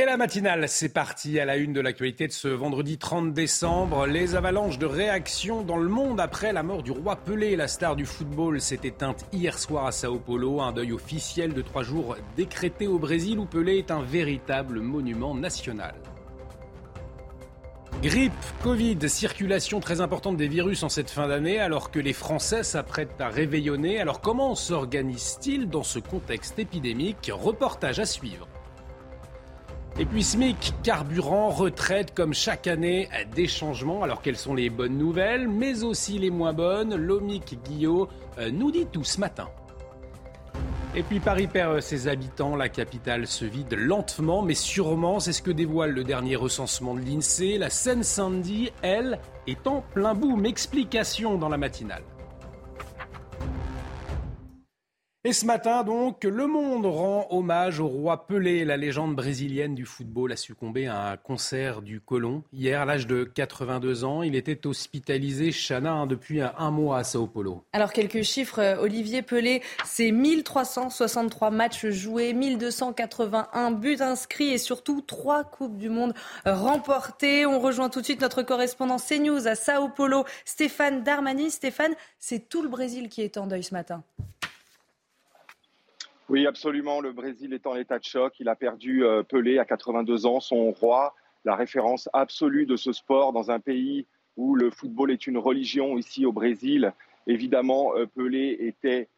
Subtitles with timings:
[0.00, 4.06] Et la matinale, c'est parti à la une de l'actualité de ce vendredi 30 décembre.
[4.06, 7.56] Les avalanches de réactions dans le monde après la mort du roi Pelé.
[7.56, 10.60] La star du football s'est éteinte hier soir à Sao Paulo.
[10.60, 15.34] Un deuil officiel de trois jours décrété au Brésil où Pelé est un véritable monument
[15.34, 15.96] national.
[18.00, 22.62] Grippe, Covid, circulation très importante des virus en cette fin d'année alors que les Français
[22.62, 23.98] s'apprêtent à réveillonner.
[23.98, 27.32] Alors comment s'organise-t-il dans ce contexte épidémique?
[27.34, 28.46] Reportage à suivre.
[30.00, 34.04] Et puis SMIC, carburant, retraite, comme chaque année, des changements.
[34.04, 36.94] Alors quelles sont les bonnes nouvelles, mais aussi les moins bonnes?
[36.94, 38.08] Lomic Guillot
[38.38, 39.48] euh, nous dit tout ce matin.
[40.94, 45.42] Et puis Paris perd ses habitants, la capitale se vide lentement mais sûrement, c'est ce
[45.42, 47.58] que dévoile le dernier recensement de l'INSEE.
[47.58, 50.46] La Seine-Saint-Denis, elle, est en plein boom.
[50.46, 52.02] Explication dans la matinale.
[55.24, 58.64] Et ce matin, donc, le monde rend hommage au roi Pelé.
[58.64, 62.44] La légende brésilienne du football a succombé à un concert du Colon.
[62.52, 67.04] Hier, à l'âge de 82 ans, il était hospitalisé, Chana, hein, depuis un mois à
[67.04, 67.64] Sao Paulo.
[67.72, 68.60] Alors, quelques chiffres.
[68.60, 75.88] Euh, Olivier Pelé, c'est 1363 matchs joués, 1281 buts inscrits et surtout trois Coupes du
[75.88, 76.14] Monde
[76.46, 77.44] remportées.
[77.44, 81.50] On rejoint tout de suite notre correspondant CNews à Sao Paulo, Stéphane Darmani.
[81.50, 84.04] Stéphane, c'est tout le Brésil qui est en deuil ce matin.
[86.28, 87.00] Oui, absolument.
[87.00, 88.34] Le Brésil est en état de choc.
[88.38, 91.14] Il a perdu euh, Pelé à 82 ans, son roi,
[91.46, 95.96] la référence absolue de ce sport dans un pays où le football est une religion
[95.96, 96.92] ici au Brésil.
[97.26, 99.08] Évidemment, euh, Pelé était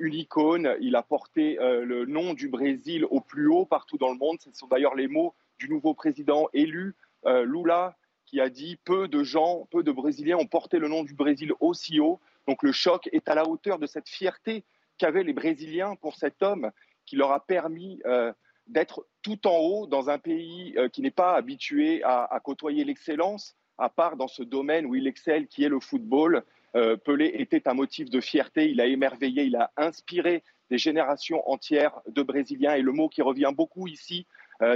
[0.00, 0.76] une icône.
[0.80, 4.36] Il a porté euh, le nom du Brésil au plus haut partout dans le monde.
[4.40, 6.94] Ce sont d'ailleurs les mots du nouveau président élu,
[7.24, 11.14] Lula, qui a dit peu de gens, peu de Brésiliens ont porté le nom du
[11.14, 12.18] Brésil aussi haut.
[12.48, 14.64] Donc le choc est à la hauteur de cette fierté
[15.00, 16.70] qu'avaient les Brésiliens pour cet homme
[17.06, 18.32] qui leur a permis euh,
[18.66, 23.56] d'être tout en haut dans un pays euh, qui n'est pas habitué à, côtoyer l'excellence,
[23.78, 26.44] à part dans ce domaine où il excelle, qui est le football.
[26.76, 31.48] Euh, Pelé était un motif de fierté, il a émerveillé, il a inspiré des générations
[31.50, 32.74] entières de Brésiliens.
[32.74, 34.26] Et le mot qui revient beaucoup ici,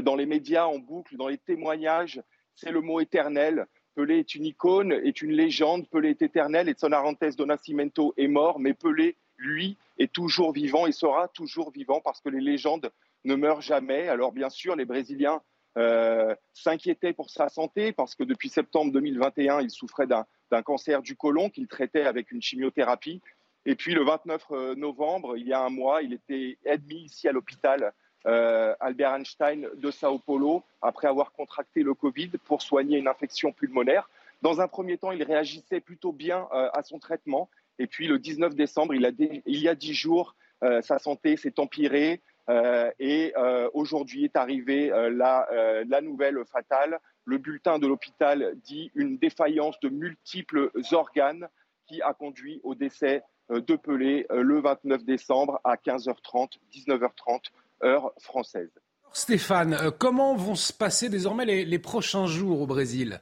[0.03, 2.22] dans les médias, en boucle, dans les témoignages,
[2.54, 3.66] c'est le mot éternel.
[3.94, 5.87] Pelé est une icône, est une légende.
[5.91, 6.70] Pelé est éternel.
[6.70, 11.28] Et Son Arantes do Nascimento est mort, mais Pelé lui, est toujours vivant et sera
[11.28, 12.91] toujours vivant parce que les légendes
[13.25, 14.09] ne meurent jamais.
[14.09, 15.41] Alors bien sûr, les Brésiliens
[15.77, 21.17] euh, s'inquiétaient pour sa santé parce que depuis septembre 2021, il souffrait d'un cancer du
[21.17, 23.21] côlon qu'il traitait avec une chimiothérapie.
[23.67, 27.28] Et puis le 29 euh, novembre, il y a un mois, il était admis ici
[27.28, 27.93] à l'hôpital
[28.27, 33.53] euh, Albert Einstein de Sao Paulo après avoir contracté le Covid pour soigner une infection
[33.53, 34.09] pulmonaire.
[34.43, 37.49] Dans un premier temps, il réagissait plutôt bien à son traitement.
[37.79, 39.03] Et puis le 19 décembre, il,
[39.47, 44.91] y a dix jours, euh, sa santé s'est empirée euh, et euh, aujourd'hui est arrivée
[45.11, 45.49] la,
[45.87, 46.99] la, nouvelle fatale.
[47.25, 51.49] Le bulletin de l'hôpital dit une défaillance de multiples organes
[51.87, 57.51] qui a conduit au décès de Pelé le 29 décembre à 15h30, 19h30,
[57.83, 58.71] heure française.
[59.12, 63.21] Stéphane, comment vont se passer désormais les prochains jours au Brésil?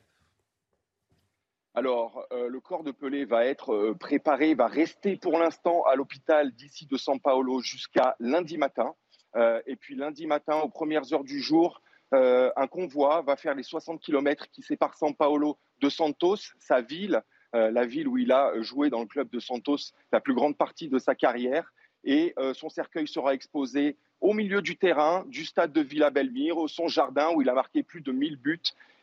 [1.75, 5.97] Alors, euh, le corps de Pelé va être euh, préparé, va rester pour l'instant à
[5.97, 8.94] l'hôpital d'ici de São Paulo jusqu'à lundi matin.
[9.37, 11.81] Euh, et puis lundi matin, aux premières heures du jour,
[12.15, 17.22] un convoi va faire les 60 km qui séparent São Paulo de Santos, sa ville,
[17.55, 20.91] la ville où il a joué dans le club de Santos la plus grande partie
[20.91, 21.72] de sa carrière.
[22.04, 26.87] Et son cercueil sera exposé au milieu du terrain du stade de Villa Belmire, son
[26.87, 28.60] jardin où il a marqué plus de 1000 buts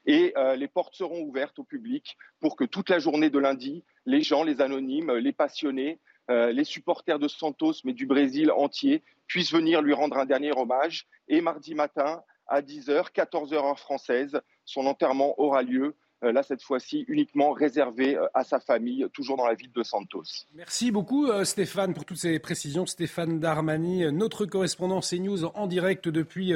[0.09, 3.83] et euh, les portes seront ouvertes au public pour que toute la journée de lundi,
[4.07, 5.99] les gens, les anonymes, les passionnés,
[6.31, 10.51] euh, les supporters de Santos, mais du Brésil entier, puissent venir lui rendre un dernier
[10.51, 11.05] hommage.
[11.27, 17.05] Et mardi matin, à 10h, 14h heure française, son enterrement aura lieu là cette fois-ci
[17.07, 20.23] uniquement réservé euh, à sa famille, toujours dans la ville de Santos.
[20.53, 22.85] Merci beaucoup euh, Stéphane pour toutes ces précisions.
[22.85, 26.53] Stéphane Darmani, notre correspondant CNews en direct depuis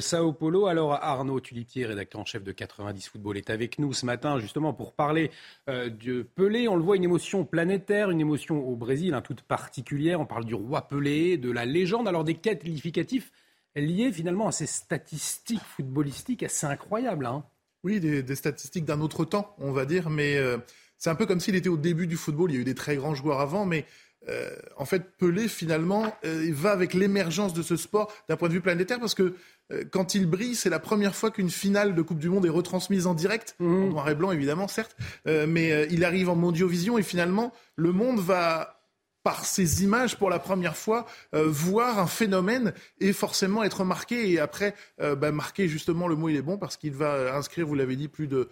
[0.00, 0.66] Sao Paulo.
[0.66, 4.72] Alors Arnaud Tulipier, rédacteur en chef de 90 Football, est avec nous ce matin justement
[4.72, 5.30] pour parler
[5.66, 6.68] de Pelé.
[6.68, 10.20] On le voit, une émotion planétaire, une émotion au Brésil, hein, toute particulière.
[10.20, 13.32] On parle du roi Pelé, de la légende, alors des qualificatifs
[13.74, 17.26] liés finalement à ces statistiques footballistiques assez incroyables.
[17.26, 17.44] Hein.
[17.84, 20.58] Oui, des, statistiques d'un autre temps, on va dire, mais euh,
[20.98, 22.50] c'est un peu comme s'il était au début du football.
[22.50, 23.86] Il y a eu des très grands joueurs avant, mais
[24.28, 28.48] euh, en fait, Pelé, finalement, euh, il va avec l'émergence de ce sport d'un point
[28.48, 29.34] de vue planétaire, parce que
[29.90, 33.06] quand il brille, c'est la première fois qu'une finale de Coupe du Monde est retransmise
[33.06, 33.66] en direct, mmh.
[33.66, 34.94] en noir et blanc évidemment, certes,
[35.24, 38.81] mais il arrive en mondiovision et finalement, le monde va
[39.22, 44.30] par ces images pour la première fois euh, voir un phénomène et forcément être marqué
[44.30, 47.66] et après euh, bah, marquer justement le mot il est bon parce qu'il va inscrire
[47.66, 48.48] vous l'avez dit plus de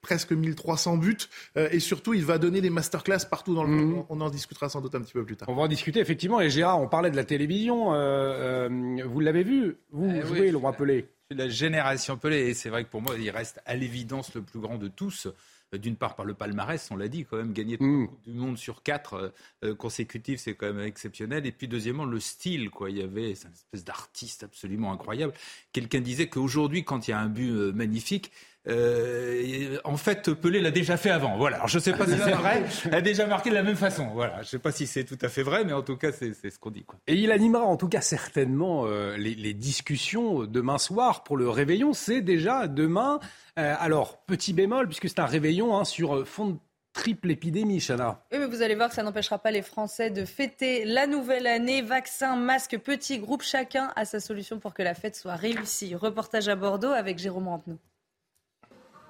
[0.00, 1.16] presque 1300 buts
[1.56, 3.96] euh, et surtout il va donner des masterclass partout dans le monde.
[3.98, 4.04] Mhm.
[4.08, 5.48] On en discutera sans doute un petit peu plus tard.
[5.48, 9.76] On va en discuter effectivement et Gérard, on parlait de la télévision, vous l'avez vu,
[9.92, 11.06] vous eh jouez le roi Pelé.
[11.30, 14.58] La génération Pelé et c'est vrai que pour moi il reste à l'évidence le plus
[14.58, 15.28] grand de tous.
[15.74, 18.08] Euh, d'une part par le palmarès, on l'a dit, quand même gagner mm.
[18.26, 19.28] du monde sur quatre euh,
[19.64, 21.46] euh, consécutifs, c'est quand même exceptionnel.
[21.46, 22.90] Et puis deuxièmement, le style, quoi.
[22.90, 25.32] Il y avait une espèce d'artiste absolument incroyable.
[25.72, 28.32] Quelqu'un disait qu'aujourd'hui, quand il y a un but magnifique,
[28.68, 31.36] euh, en fait, Pelé l'a déjà fait avant.
[31.36, 31.56] Voilà.
[31.56, 32.62] Alors, je ne sais pas si c'est vrai.
[32.86, 34.08] Il a déjà marqué de la même façon.
[34.14, 34.36] Voilà.
[34.36, 36.32] Je ne sais pas si c'est tout à fait vrai, mais en tout cas, c'est
[36.32, 36.84] ce qu'on dit.
[36.84, 36.98] Quoi.
[37.06, 41.48] Et il animera en tout cas certainement euh, les, les, discussions demain soir pour le
[41.48, 41.92] réveillon.
[41.92, 43.20] C'est déjà demain.
[43.58, 46.56] Euh, alors, petit bémol, puisque c'est un réveillon hein, sur fond de
[46.92, 48.22] triple épidémie, Chana.
[48.30, 51.46] Oui, mais vous allez voir que ça n'empêchera pas les Français de fêter la nouvelle
[51.46, 51.82] année.
[51.82, 55.94] Vaccin, masque, petit groupe, chacun a sa solution pour que la fête soit réussie.
[55.94, 57.78] Reportage à Bordeaux avec Jérôme Rampenou.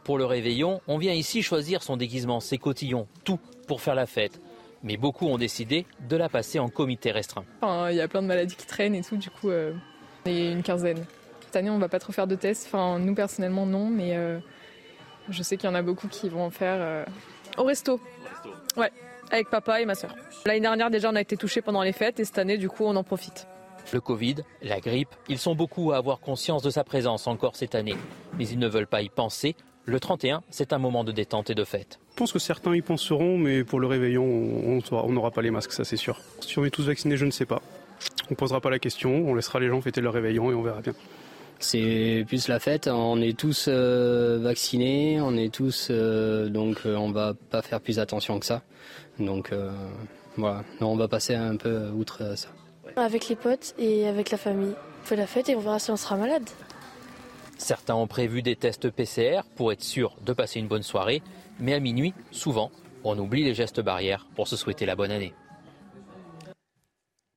[0.05, 3.39] Pour le réveillon, on vient ici choisir son déguisement, ses cotillons, tout
[3.69, 4.41] pour faire la fête.
[4.83, 7.45] Mais beaucoup ont décidé de la passer en comité restreint.
[7.63, 9.73] Il y a plein de maladies qui traînent et tout, du coup, euh,
[10.27, 11.05] y a une quinzaine.
[11.43, 12.67] Cette année, on va pas trop faire de tests.
[12.67, 14.41] Enfin, nous personnellement, non, mais euh,
[15.29, 17.05] je sais qu'il y en a beaucoup qui vont en faire euh,
[17.57, 18.01] au resto.
[18.77, 18.91] Ouais,
[19.31, 20.17] avec papa et ma soeur.
[20.47, 22.85] L'année dernière, déjà, on a été touchés pendant les fêtes et cette année, du coup,
[22.85, 23.47] on en profite.
[23.93, 27.77] Le Covid, la grippe, ils sont beaucoup à avoir conscience de sa présence encore cette
[27.77, 27.97] année.
[28.37, 31.55] Mais ils ne veulent pas y penser le 31, c'est un moment de détente et
[31.55, 31.99] de fête.
[32.13, 35.73] Je pense que certains y penseront, mais pour le réveillon, on n'aura pas les masques,
[35.73, 36.21] ça c'est sûr.
[36.41, 37.63] Si on est tous vaccinés, je ne sais pas.
[38.29, 40.63] On ne posera pas la question, on laissera les gens fêter leur réveillon et on
[40.63, 40.95] verra bien.
[41.59, 46.97] C'est plus la fête, on est tous euh, vaccinés, on est tous euh, donc euh,
[46.97, 48.63] on va pas faire plus attention que ça.
[49.21, 49.53] Donc
[50.37, 52.49] voilà, on va passer un peu outre ça.
[52.97, 54.75] Avec les potes et avec la famille.
[55.03, 56.49] On fait la fête et on verra si on sera malade.
[57.59, 61.23] Certains ont prévu des tests PCR pour être sûr de passer une bonne soirée,
[61.61, 62.71] mais à minuit, souvent,
[63.05, 65.35] on oublie les gestes barrières pour se souhaiter la bonne année.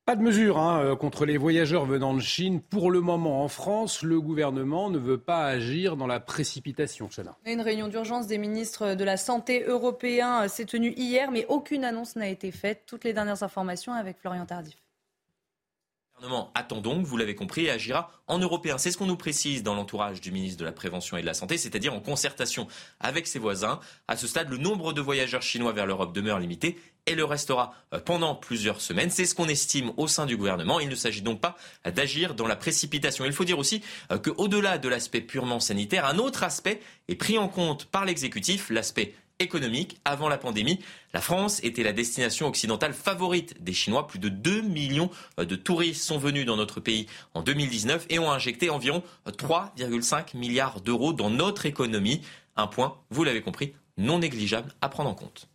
[0.05, 2.61] Pas de mesure hein, euh, contre les voyageurs venant de Chine.
[2.61, 7.09] Pour le moment, en France, le gouvernement ne veut pas agir dans la précipitation.
[7.47, 12.15] Une réunion d'urgence des ministres de la Santé européens s'est tenue hier, mais aucune annonce
[12.15, 12.83] n'a été faite.
[12.85, 14.84] Toutes les dernières informations avec Florian Tardif.
[16.17, 18.77] Le gouvernement attend donc, vous l'avez compris, et agira en européen.
[18.77, 21.33] C'est ce qu'on nous précise dans l'entourage du ministre de la Prévention et de la
[21.33, 22.67] Santé, c'est-à-dire en concertation
[23.01, 23.81] avec ses voisins.
[24.07, 27.73] À ce stade, le nombre de voyageurs chinois vers l'Europe demeure limité et le restera
[27.93, 29.09] euh, pendant plusieurs semaines.
[29.09, 30.79] C'est ce qu'on estime au sein du gouvernement.
[30.79, 33.25] Il ne s'agit donc pas d'agir dans la précipitation.
[33.25, 36.79] Il faut dire aussi euh, qu'au-delà de l'aspect purement sanitaire, un autre aspect
[37.09, 39.99] est pris en compte par l'exécutif, l'aspect économique.
[40.05, 40.79] Avant la pandémie,
[41.13, 44.07] la France était la destination occidentale favorite des Chinois.
[44.07, 48.31] Plus de 2 millions de touristes sont venus dans notre pays en 2019 et ont
[48.31, 52.21] injecté environ 3,5 milliards d'euros dans notre économie.
[52.55, 55.49] Un point, vous l'avez compris, non négligeable à prendre en compte.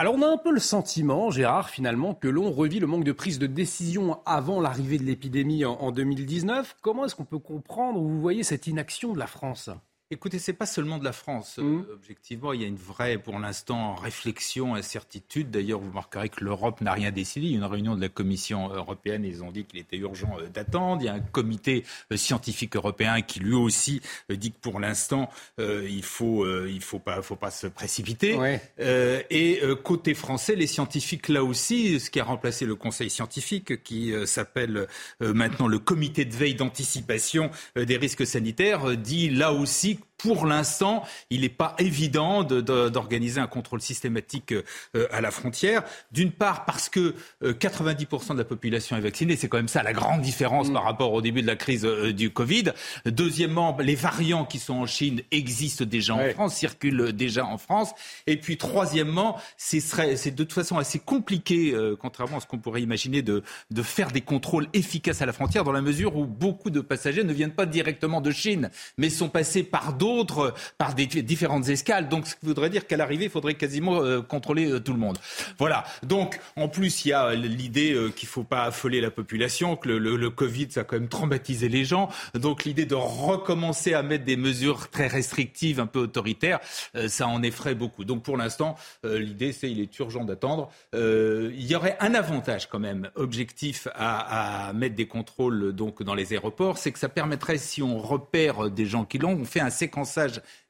[0.00, 3.10] Alors on a un peu le sentiment, Gérard, finalement, que l'on revit le manque de
[3.10, 6.76] prise de décision avant l'arrivée de l'épidémie en, 2019.
[6.80, 9.70] Comment est-ce qu'on peut comprendre, vous voyez, cette inaction de la France?
[10.10, 11.58] Écoutez, c'est pas seulement de la France.
[11.58, 11.62] Mmh.
[11.62, 15.50] Euh, objectivement, il y a une vraie, pour l'instant, réflexion, incertitude.
[15.50, 17.44] D'ailleurs, vous remarquerez que l'Europe n'a rien décidé.
[17.48, 19.26] Il y a une réunion de la Commission européenne.
[19.26, 21.02] Ils ont dit qu'il était urgent euh, d'attendre.
[21.02, 24.00] Il y a un comité euh, scientifique européen qui lui aussi
[24.30, 28.38] dit que pour l'instant, il faut, il faut pas, faut pas se précipiter.
[28.78, 34.12] et côté français, les scientifiques là aussi, ce qui a remplacé le Conseil scientifique, qui
[34.26, 34.86] s'appelle
[35.20, 41.04] maintenant le Comité de veille d'anticipation des risques sanitaires, dit là aussi seek pour l'instant,
[41.30, 45.84] il n'est pas évident d'organiser un contrôle systématique euh, à la frontière.
[46.10, 49.84] D'une part, parce que 90% euh, de la population est vaccinée, c'est quand même ça
[49.84, 50.72] la grande différence mm.
[50.72, 52.72] par rapport au début de la crise euh, du Covid.
[53.06, 57.92] Deuxièmement, les variants qui sont en Chine existent déjà en France, circulent déjà en France.
[58.26, 63.22] Et puis troisièmement, c'est de toute façon assez compliqué, contrairement à ce qu'on pourrait imaginer,
[63.22, 66.80] de, de faire des contrôles efficaces à la frontière, dans la mesure où beaucoup de
[66.80, 71.06] passagers ne viennent pas directement de Chine, mais sont passés par d'autres d'autres par des
[71.06, 72.08] différentes escales.
[72.08, 74.98] Donc, ce qui voudrait dire qu'à l'arrivée, il faudrait quasiment euh, contrôler euh, tout le
[74.98, 75.18] monde.
[75.58, 75.84] Voilà.
[76.02, 79.76] Donc, en plus, il y a l'idée euh, qu'il ne faut pas affoler la population,
[79.76, 82.08] que le, Covid, ça a quand même traumatisé les gens.
[82.34, 86.60] Donc, l'idée de recommencer à mettre des mesures très restrictives, un peu autoritaires,
[87.08, 88.04] ça en effraie beaucoup.
[88.04, 90.70] Donc, pour l'instant, l'idée, c'est il est urgent d'attendre.
[90.92, 96.14] il y aurait un avantage quand même objectif à, à mettre des contrôles donc dans
[96.14, 99.60] les aéroports, c'est que ça permettrait, si on repère des gens qui l'ont, on fait
[99.60, 99.70] un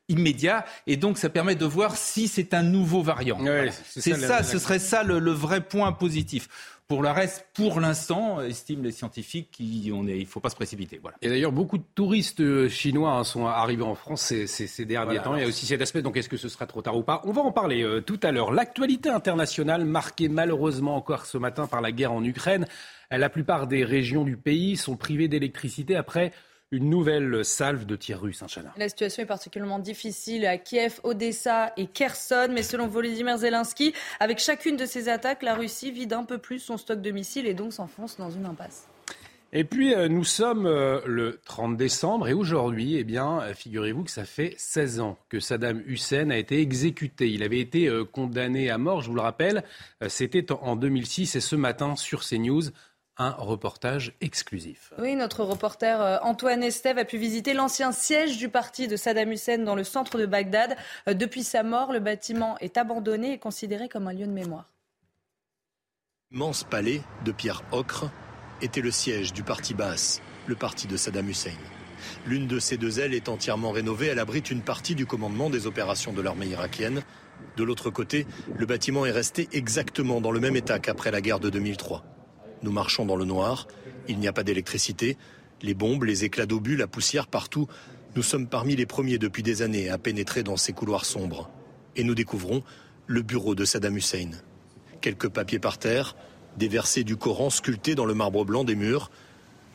[0.08, 3.38] immédiat et donc ça permet de voir si c'est un nouveau variant.
[3.84, 6.48] c'est ça, ce serait ça le vrai point positif.
[6.88, 10.98] Pour le reste, pour l'instant, estiment les scientifiques qu'il ne faut pas se précipiter.
[11.02, 11.18] Voilà.
[11.20, 15.20] Et d'ailleurs, beaucoup de touristes euh, chinois hein, sont arrivés en France ces, ces, derniers
[15.20, 15.36] temps.
[15.36, 17.20] Il y a aussi cet aspect, donc est-ce que ce sera trop tard ou pas?
[17.24, 18.52] On va en parler euh, tout à l'heure.
[18.52, 22.66] L'actualité internationale, marquée malheureusement encore ce matin par la guerre en Ukraine.
[23.10, 26.32] La plupart des régions du pays sont privées d'électricité après
[26.70, 31.72] une nouvelle salve de tirs russes, hein, La situation est particulièrement difficile à Kiev, Odessa
[31.76, 36.24] et Kherson, mais selon Volodymyr Zelensky, avec chacune de ces attaques, la Russie vide un
[36.24, 38.86] peu plus son stock de missiles et donc s'enfonce dans une impasse.
[39.54, 44.04] Et puis, euh, nous sommes euh, le 30 décembre et aujourd'hui, eh bien, euh, figurez-vous
[44.04, 47.30] que ça fait 16 ans que Saddam Hussein a été exécuté.
[47.30, 49.64] Il avait été condamné à mort, je vous le rappelle.
[50.08, 52.64] C'était en 2006 et ce matin sur CNews,
[53.18, 54.92] un reportage exclusif.
[54.98, 59.32] Oui, notre reporter euh, Antoine Estève a pu visiter l'ancien siège du parti de Saddam
[59.32, 60.76] Hussein dans le centre de Bagdad.
[61.08, 64.70] Euh, depuis sa mort, le bâtiment est abandonné et considéré comme un lieu de mémoire.
[66.30, 68.10] L'immense palais de pierre ocre
[68.62, 71.56] était le siège du parti Baas, le parti de Saddam Hussein.
[72.26, 74.06] L'une de ces deux ailes est entièrement rénovée.
[74.06, 77.02] Elle abrite une partie du commandement des opérations de l'armée irakienne.
[77.56, 81.40] De l'autre côté, le bâtiment est resté exactement dans le même état qu'après la guerre
[81.40, 82.04] de 2003.
[82.62, 83.68] Nous marchons dans le noir,
[84.08, 85.16] il n'y a pas d'électricité,
[85.62, 87.68] les bombes, les éclats d'obus, la poussière partout.
[88.16, 91.50] Nous sommes parmi les premiers depuis des années à pénétrer dans ces couloirs sombres.
[91.96, 92.62] Et nous découvrons
[93.06, 94.30] le bureau de Saddam Hussein.
[95.00, 96.16] Quelques papiers par terre,
[96.56, 99.10] des versets du Coran sculptés dans le marbre blanc des murs.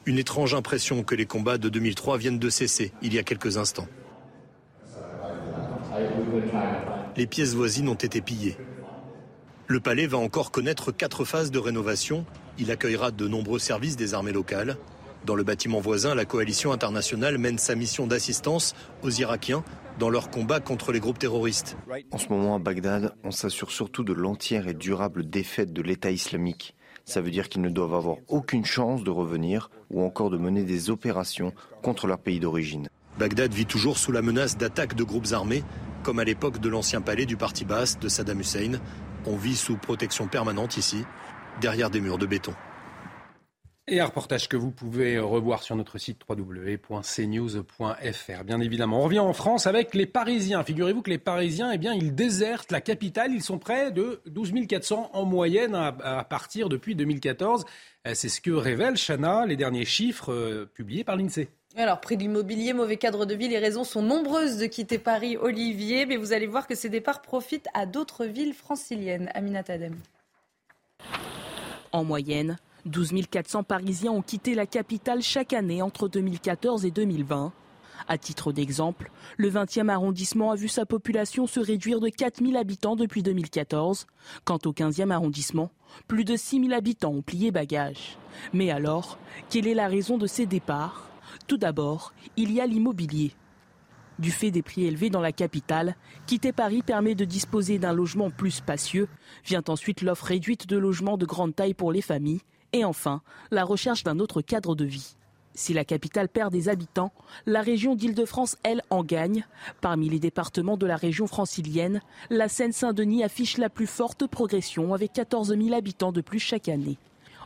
[0.05, 3.57] Une étrange impression que les combats de 2003 viennent de cesser il y a quelques
[3.57, 3.87] instants.
[7.15, 8.57] Les pièces voisines ont été pillées.
[9.67, 12.25] Le palais va encore connaître quatre phases de rénovation
[12.60, 14.77] il accueillera de nombreux services des armées locales.
[15.25, 19.63] Dans le bâtiment voisin, la coalition internationale mène sa mission d'assistance aux Irakiens
[19.98, 21.77] dans leur combat contre les groupes terroristes.
[22.12, 26.12] En ce moment à Bagdad, on s'assure surtout de l'entière et durable défaite de l'État
[26.12, 26.75] islamique.
[27.05, 30.63] Ça veut dire qu'ils ne doivent avoir aucune chance de revenir ou encore de mener
[30.63, 32.89] des opérations contre leur pays d'origine.
[33.17, 35.63] Bagdad vit toujours sous la menace d'attaques de groupes armés,
[36.03, 38.79] comme à l'époque de l'ancien palais du parti basse de Saddam Hussein.
[39.25, 41.06] On vit sous protection permanente ici
[41.62, 42.53] derrière des murs de béton.
[43.86, 48.44] Et un reportage que vous pouvez revoir sur notre site www.cnews.fr.
[48.46, 50.63] Bien évidemment, on revient en France avec les Parisiens.
[50.63, 53.34] Figurez-vous que les Parisiens, eh ils désertent la capitale.
[53.34, 57.65] Ils sont près de 12 400 en moyenne à, partir depuis 2014.
[58.08, 61.50] Euh, c'est ce que révèlent, Chana, les derniers chiffres euh, publiés par l'INSEE.
[61.75, 65.38] Alors, prix de l'immobilier, mauvais cadre de vie, les raisons sont nombreuses de quitter Paris,
[65.38, 69.32] Olivier, mais vous allez voir que ces départs profitent à d'autres villes franciliennes.
[69.34, 69.96] Aminat Adem.
[71.92, 77.51] En moyenne, 12 400 Parisiens ont quitté la capitale chaque année entre 2014 et 2020.
[78.08, 82.56] À titre d'exemple, le 20e arrondissement a vu sa population se réduire de 4 000
[82.56, 84.06] habitants depuis 2014.
[84.46, 85.72] Quant au 15e arrondissement,
[86.08, 88.20] plus de 6 000 habitants ont plié bagage.
[88.51, 89.18] Mais alors,
[89.50, 91.12] quelle est la raison de ces départs?
[91.47, 93.33] Tout d'abord, il y a l'immobilier.
[94.19, 95.95] Du fait des prix élevés dans la capitale,
[96.27, 99.07] quitter Paris permet de disposer d'un logement plus spacieux.
[99.43, 102.41] Vient ensuite l'offre réduite de logements de grande taille pour les familles.
[102.73, 103.21] Et enfin,
[103.51, 105.15] la recherche d'un autre cadre de vie.
[105.55, 107.12] Si la capitale perd des habitants,
[107.45, 109.45] la région d'Île-de-France, elle, en gagne.
[109.81, 115.13] Parmi les départements de la région francilienne, la Seine-Saint-Denis affiche la plus forte progression avec
[115.13, 116.97] 14 000 habitants de plus chaque année.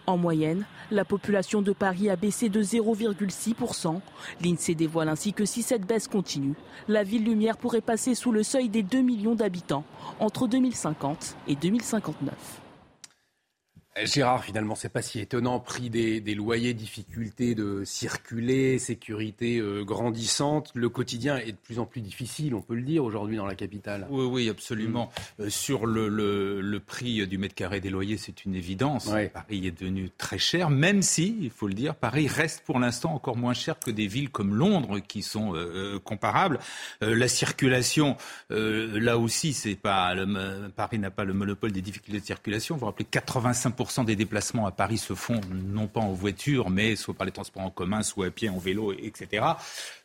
[0.10, 4.00] En moyenne, la population de Paris a baissé de 0,6%.
[4.42, 6.56] L'INSEE dévoile ainsi que si cette baisse continue,
[6.88, 9.84] la ville lumière pourrait passer sous le seuil des 2 millions d'habitants
[10.22, 12.34] entre 2050 et 2059.
[14.04, 15.60] Gérard, finalement, c'est pas si étonnant.
[15.60, 20.72] Prix des, loyers, difficulté de circuler, sécurité euh, grandissante.
[20.76, 23.56] Le quotidien est de plus en plus difficile, on peut le dire, aujourd'hui dans la
[23.56, 24.08] capitale.
[24.10, 25.10] Oui, oui, absolument.
[25.40, 25.44] Mm.
[25.44, 29.10] Euh, sur le, le, prix du mètre carré des loyers, c'est une évidence.
[29.34, 33.14] Paris est devenu très cher, même si, il faut le dire, Paris reste pour l'instant
[33.14, 36.60] encore moins cher que des villes comme Londres qui sont euh, comparables.
[37.02, 38.16] la circulation,
[38.50, 40.16] là aussi, c'est pas
[40.76, 42.76] Paris n'a pas le monopole des difficultés de circulation.
[42.76, 46.96] Vous vous rappelez 85 des déplacements à Paris se font non pas en voiture, mais
[46.96, 49.46] soit par les transports en commun, soit à pied, en vélo, etc.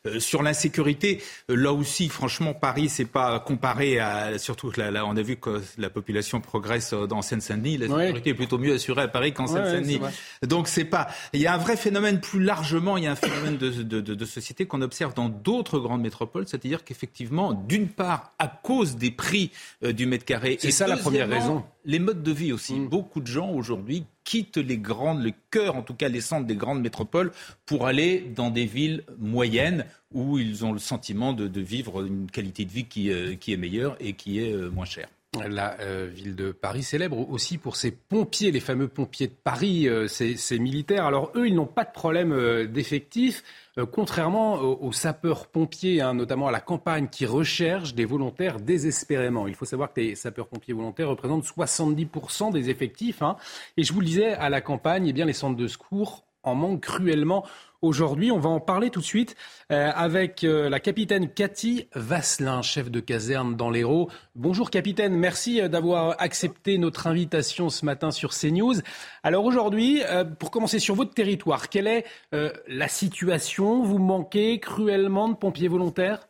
[0.05, 5.15] Euh, sur l'insécurité, euh, là aussi, franchement, Paris, c'est pas comparé à surtout là, on
[5.15, 9.03] a vu que la population progresse euh, dans Seine-Saint-Denis, la sécurité est plutôt mieux assurée
[9.03, 10.01] à Paris qu'en Seine-Saint-Denis.
[10.45, 13.15] Donc c'est pas, il y a un vrai phénomène plus largement, il y a un
[13.15, 18.33] phénomène de, de, de société qu'on observe dans d'autres grandes métropoles, c'est-à-dire qu'effectivement, d'une part,
[18.39, 22.31] à cause des prix du mètre carré, c'est ça la première raison les modes de
[22.31, 22.73] vie aussi.
[22.75, 22.87] Mm.
[22.87, 26.55] Beaucoup de gens aujourd'hui quittent les grandes, le cœur, en tout cas les centres des
[26.55, 27.31] grandes métropoles,
[27.65, 32.65] pour aller dans des villes moyennes où ils ont le sentiment de, vivre une qualité
[32.65, 35.09] de vie qui, euh, qui est meilleure et qui est euh, moins chère.
[35.49, 39.87] La euh, ville de Paris célèbre aussi pour ses pompiers, les fameux pompiers de Paris,
[40.07, 41.05] ces, militaires.
[41.05, 43.43] Alors eux, ils n'ont pas de problème d'effectifs.
[43.79, 49.47] Euh, contrairement aux, sapeurs-pompiers, hein, notamment à la campagne, qui recherchent des volontaires désespérément.
[49.47, 53.23] Il faut savoir que les sapeurs-pompiers volontaires représentent 70% des effectifs.
[53.23, 53.35] Hein.
[53.77, 56.55] Et je vous le disais, à la campagne, eh bien, les centres de secours en
[56.55, 57.45] manquent cruellement
[57.83, 58.31] aujourd'hui.
[58.31, 59.35] On va en parler tout de suite
[59.71, 64.09] euh, avec euh, la capitaine Cathy Vasselin, chef de caserne dans l'Hérault.
[64.35, 68.75] Bonjour capitaine, merci euh, d'avoir accepté notre invitation ce matin sur CNews.
[69.21, 70.01] Alors aujourd'hui,
[70.39, 73.83] pour commencer sur votre territoire, quelle est la situation?
[73.83, 76.27] Vous manquez cruellement de pompiers volontaires?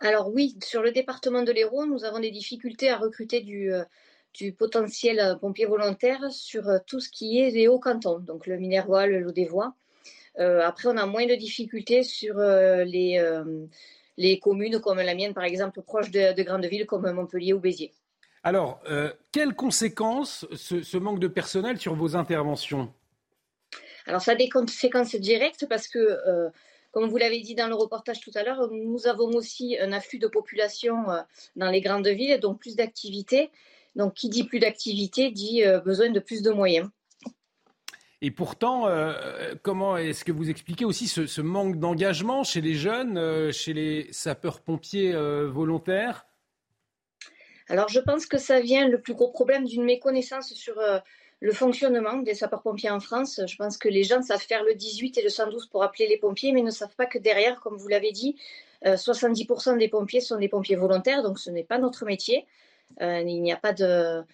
[0.00, 3.72] Alors oui, sur le département de l'Hérault, nous avons des difficultés à recruter du,
[4.58, 9.20] potentiel pompier volontaire sur tout ce qui est les hauts cantons, donc le Minervois, le
[9.20, 9.74] Lot-des-Voies.
[10.38, 13.66] Euh, après, on a moins de difficultés sur euh, les, euh,
[14.16, 17.92] les communes comme la mienne, par exemple, proches de, grandes villes comme Montpellier ou Béziers.
[18.44, 18.80] Alors,
[19.32, 22.94] quelles conséquences ce, manque de personnel sur vos interventions?
[24.06, 26.18] Alors, ça a des conséquences directes parce que,
[26.92, 30.18] comme vous l'avez dit dans le reportage tout à l'heure, nous avons aussi un afflux
[30.18, 30.94] de population
[31.56, 33.50] dans les grandes villes, donc plus d'activités.
[33.96, 36.88] Donc, qui dit plus d'activités dit besoin de plus de moyens.
[38.20, 43.16] Et pourtant, euh, comment est-ce que vous expliquez aussi ce, manque d'engagement chez les jeunes,
[43.16, 46.26] euh, chez les sapeurs-pompiers euh, volontaires?
[47.68, 50.80] Alors, je pense que ça vient le plus gros problème d'une méconnaissance sur
[51.40, 53.40] le fonctionnement des sapeurs-pompiers en France.
[53.46, 56.16] Je pense que les gens savent faire le 18 et le 112 pour appeler les
[56.16, 58.36] pompiers, mais ne savent pas que derrière, comme vous l'avez dit,
[58.86, 62.46] 70% des pompiers sont des pompiers volontaires, donc ce n'est pas notre métier.
[63.02, 64.24] il n'y a pas de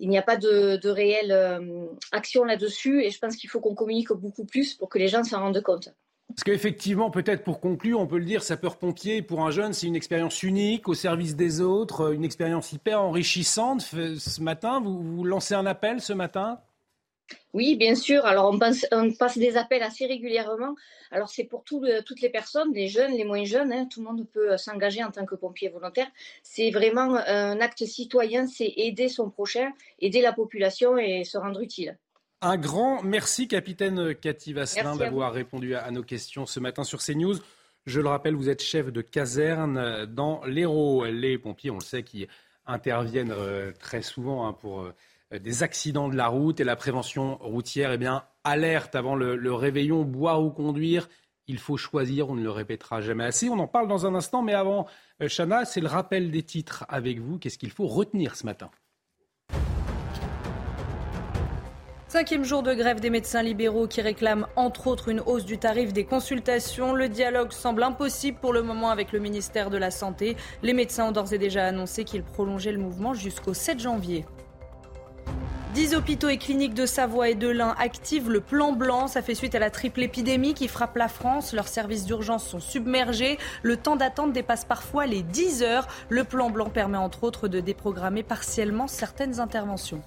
[0.00, 3.74] il n'y a pas de, réelle euh, action là-dessus et je pense qu'il faut qu'on
[3.74, 5.90] communique beaucoup plus pour que les gens s'en rendent compte.
[6.28, 9.96] Parce qu'effectivement, peut-être pour conclure, on peut le dire, sapeur-pompier, pour un jeune, c'est une
[9.96, 13.80] expérience unique, au service des autres, une expérience hyper enrichissante.
[13.80, 16.60] Ce matin, vous, vous lancez un appel ce matin?
[17.52, 18.24] Oui, bien sûr.
[18.26, 20.76] Alors, on, passe des appels assez régulièrement.
[21.10, 23.72] Alors, c'est pour toutes les personnes, les jeunes, les moins jeunes.
[23.72, 23.86] Hein.
[23.90, 26.06] tout le monde peut euh, s'engager en tant que pompier volontaire.
[26.42, 31.60] C'est vraiment un acte citoyen, c'est aider son prochain, aider la population et se rendre
[31.60, 31.98] utile.
[32.42, 37.36] Un grand merci, capitaine Cathy Vasselin, d'avoir répondu à, nos questions ce matin sur CNews.
[37.86, 41.04] Je le rappelle, vous êtes chef de caserne dans l'Hérault.
[41.04, 42.28] Les pompiers, on le sait, qui
[42.66, 44.92] interviennent euh, très souvent hein, pour euh, euh,
[45.38, 50.02] des accidents de la route et la prévention routière, eh bien, alerte avant le, réveillon,
[50.02, 51.08] boire ou conduire.
[51.46, 53.48] Il faut choisir, on ne le répétera jamais assez.
[53.48, 54.86] On en parle dans un instant, mais avant,
[55.20, 57.38] euh, Chana, c'est le rappel des titres avec vous.
[57.38, 58.70] Qu'est-ce qu'il faut retenir ce matin?
[62.06, 65.92] Cinquième jour de grève des médecins libéraux qui réclament entre autres une hausse du tarif
[65.92, 66.92] des consultations.
[66.92, 70.36] Le dialogue semble impossible pour le moment avec le ministère de la Santé.
[70.64, 74.24] Les médecins ont d'ores et déjà annoncé qu'ils prolongeaient le mouvement jusqu'au 7 janvier.
[75.74, 79.06] Dix hôpitaux et cliniques de Savoie et de l'Ain activent le plan blanc.
[79.06, 81.52] Ça fait suite à la triple épidémie qui frappe la France.
[81.52, 83.38] Leurs services d'urgence sont submergés.
[83.62, 85.86] Le temps d'attente dépasse parfois les 10 heures.
[86.08, 90.02] Le plan blanc permet entre autres de déprogrammer partiellement certaines interventions.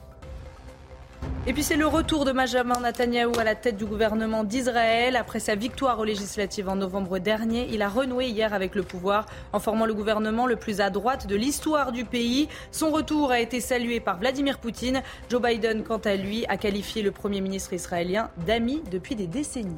[1.45, 5.17] Et puis c'est le retour de Benjamin Netanyahou à la tête du gouvernement d'Israël.
[5.17, 9.25] Après sa victoire aux législatives en novembre dernier, il a renoué hier avec le pouvoir
[9.51, 12.47] en formant le gouvernement le plus à droite de l'histoire du pays.
[12.71, 15.03] Son retour a été salué par Vladimir Poutine.
[15.29, 19.75] Joe Biden, quant à lui, a qualifié le Premier ministre israélien d'ami depuis des décennies.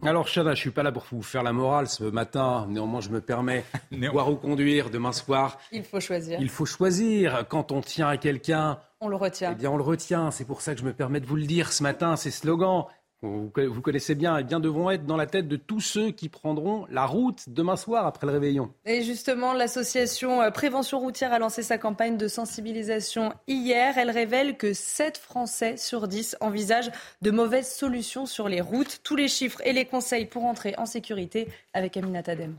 [0.06, 2.66] Alors, Chana, je suis pas là pour vous faire la morale ce matin.
[2.70, 5.58] Néanmoins, je me permets de voir ou conduire demain soir.
[5.72, 6.38] Il faut choisir.
[6.40, 7.44] Il faut choisir.
[7.48, 9.52] Quand on tient à quelqu'un, on le retient.
[9.52, 10.30] Eh bien, on le retient.
[10.30, 12.16] C'est pour ça que je me permets de vous le dire ce matin.
[12.16, 12.86] Ces slogans,
[13.22, 13.50] vous,
[13.82, 17.04] connaissez bien, et bien devront être dans la tête de tous ceux qui prendront la
[17.04, 18.72] route demain soir après le réveillon.
[18.86, 23.98] Et justement, l'association euh, Prévention routière a lancé sa campagne de sensibilisation hier.
[23.98, 29.00] Elle révèle que 7 Français sur 10 envisagent de mauvaises solutions sur les routes.
[29.04, 32.56] Tous les chiffres et les conseils pour entrer en sécurité avec Amina Tadem.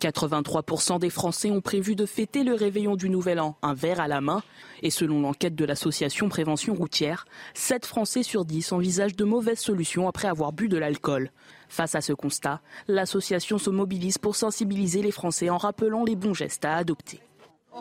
[0.00, 4.08] 83% des Français ont prévu de fêter le réveillon du Nouvel An, un verre à
[4.08, 4.42] la main.
[4.82, 10.08] Et selon l'enquête de l'association Prévention routière, 7 Français sur 10 envisagent de mauvaises solutions
[10.08, 11.30] après avoir bu de l'alcool.
[11.68, 16.34] Face à ce constat, l'association se mobilise pour sensibiliser les Français en rappelant les bons
[16.34, 17.20] gestes à adopter.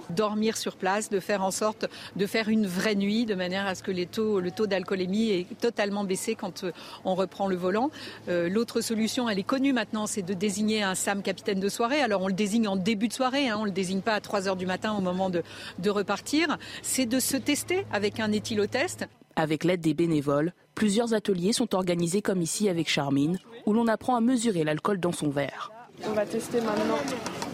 [0.09, 3.75] Dormir sur place, de faire en sorte de faire une vraie nuit de manière à
[3.75, 4.05] ce que le
[4.51, 6.71] taux d'alcoolémie est totalement baissé quand euh,
[7.05, 7.91] on reprend le volant.
[8.27, 12.01] Euh, l'autre solution, elle est connue maintenant, c'est de désigner un SAM capitaine de soirée.
[12.01, 14.21] Alors on le désigne en début de soirée, hein, on ne le désigne pas à
[14.21, 15.43] 3 heures du matin au moment de,
[15.79, 16.57] de repartir.
[16.81, 19.07] C'est de se tester avec un éthylotest.
[19.35, 24.15] Avec l'aide des bénévoles, plusieurs ateliers sont organisés comme ici avec Charmine, où l'on apprend
[24.15, 25.71] à mesurer l'alcool dans son verre.
[26.07, 26.97] On va tester maintenant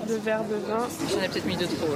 [0.08, 0.88] deux verres de vin.
[1.12, 1.88] J'en ai peut-être mis deux trop.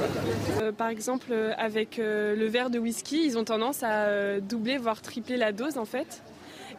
[0.61, 4.77] Euh, par exemple, euh, avec euh, le verre de whisky, ils ont tendance à doubler,
[4.77, 6.21] voire tripler la dose en fait.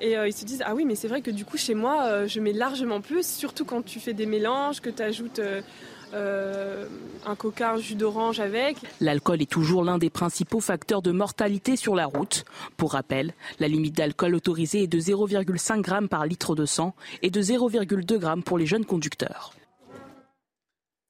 [0.02, 2.40] Et ils se disent, ah oui, mais c'est vrai que du coup, chez moi, je
[2.40, 5.42] mets largement plus, surtout quand tu fais des mélanges, que tu ajoutes
[6.12, 8.76] un coca, un jus d'orange avec.
[9.00, 12.44] L'alcool est toujours l'un des principaux facteurs de mortalité sur la route.
[12.76, 17.30] Pour rappel, la limite d'alcool autorisée est de 0,5 g par litre de sang et
[17.30, 19.52] de 0,2 g pour les jeunes conducteurs.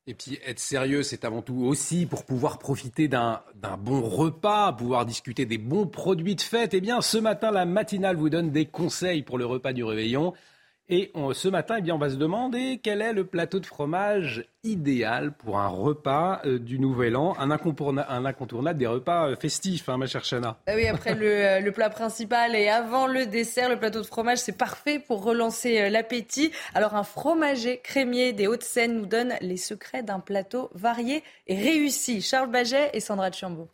[0.07, 3.43] Et puis être sérieux, c'est avant tout aussi pour pouvoir profiter d'un
[3.79, 6.75] bon repas, pouvoir discuter des bons produits de fête.
[6.75, 10.33] Eh bien, ce matin, la matinale vous donne des conseils pour le repas du réveillon.
[10.93, 14.45] Et ce matin, eh bien, on va se demander quel est le plateau de fromage
[14.65, 19.99] idéal pour un repas euh, du Nouvel An, un, incontournable, des repas euh, festifs, hein,
[19.99, 20.57] ma chère Chana.
[20.67, 24.39] Ah oui, après euh, le, plat principal et avant le dessert, le plateau de fromage,
[24.39, 26.51] c'est parfait pour relancer l'appétit.
[26.75, 32.21] Alors un fromager crémier des Hauts-de-Seine nous donne les secrets d'un plateau varié et réussi.
[32.21, 33.69] Charles Baget et Sandra Chambaud.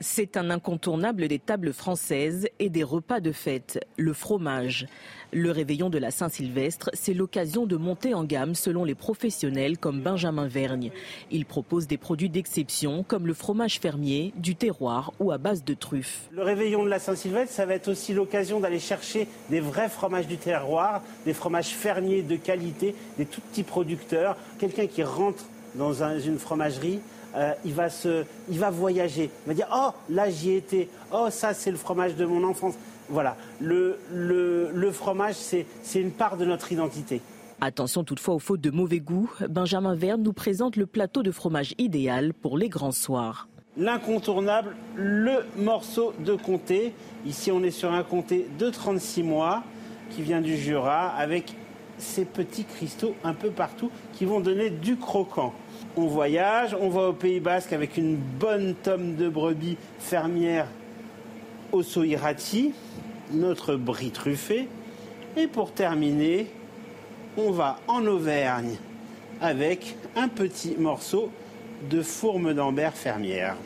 [0.00, 4.86] C'est un incontournable des tables françaises et des repas de fête, le fromage.
[5.32, 10.00] Le réveillon de la Saint-Sylvestre, c'est l'occasion de monter en gamme selon les professionnels comme
[10.00, 10.92] Benjamin Vergne.
[11.32, 15.74] Il propose des produits d'exception comme le fromage fermier, du terroir ou à base de
[15.74, 16.28] truffes.
[16.30, 20.28] Le réveillon de la Saint-Sylvestre, ça va être aussi l'occasion d'aller chercher des vrais fromages
[20.28, 24.36] du terroir, des fromages fermiers de qualité, des tout petits producteurs.
[24.58, 27.00] Quelqu'un qui rentre dans une fromagerie,
[27.34, 27.88] euh, il, va
[28.48, 29.30] il va voyager.
[29.44, 30.88] Il va dire Oh, là j'y étais.
[31.12, 32.74] Oh, ça c'est le fromage de mon enfance.
[33.08, 37.20] Voilà, le, le, fromage, c'est une part de notre identité.
[37.60, 41.74] Attention toutefois aux fautes de mauvais goût, Benjamin Verne nous présente le plateau de fromage
[41.78, 43.48] idéal pour les grands soirs.
[43.78, 46.94] L'incontournable, le morceau de comté.
[47.26, 49.62] Ici, on est sur un comté de 36 mois
[50.10, 51.54] qui vient du Jura avec
[51.98, 55.54] ces petits cristaux un peu partout qui vont donner du croquant.
[55.96, 60.66] On voyage, on va au Pays Basque avec une bonne tome de brebis fermière
[61.76, 62.72] au Soirati,
[63.32, 64.68] notre brie truffé.
[65.36, 66.46] Et pour terminer,
[67.36, 68.76] on va en Auvergne
[69.42, 71.30] avec un petit morceau
[71.90, 73.56] de fourme d'ambert fermière.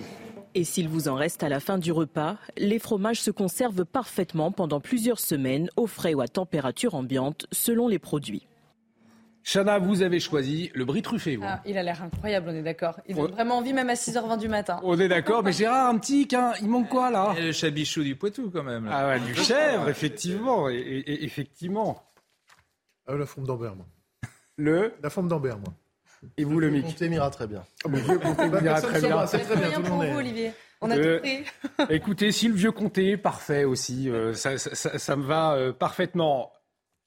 [0.57, 4.51] Et s'il vous en reste à la fin du repas, les fromages se conservent parfaitement
[4.51, 8.50] pendant plusieurs semaines au frais ou à température ambiante selon les produits.
[9.43, 11.45] Chana, vous avez choisi le brie truffé, vous.
[11.47, 13.01] Ah, il a l'air incroyable, on est d'accord.
[13.07, 14.81] Il donne vraiment envie, même à 6h20 du matin.
[14.83, 16.29] On est d'accord, mais Gérard, un petit,
[16.61, 17.35] il manque quoi là?
[17.39, 18.89] Le chabichou du Poitou, quand même.
[18.91, 20.69] Ah ouais, du chèvre, effectivement.
[20.69, 22.03] Et, effectivement.
[23.07, 23.87] Ah, la forme d'Ambert, moi.
[24.57, 25.73] Le La forme d'Ambert, moi.
[26.37, 27.65] Et vous, le mic Comté m'ira très bien.
[27.89, 29.27] Le vieux Comté m'ira très bien.
[29.27, 30.53] C'est très bien, pour vous, Olivier.
[30.83, 31.45] On a tout pris.
[31.91, 34.09] Écoutez, si le vieux Comté, parfait aussi.
[34.09, 36.53] Euh, ça, ça, me va euh, parfaitement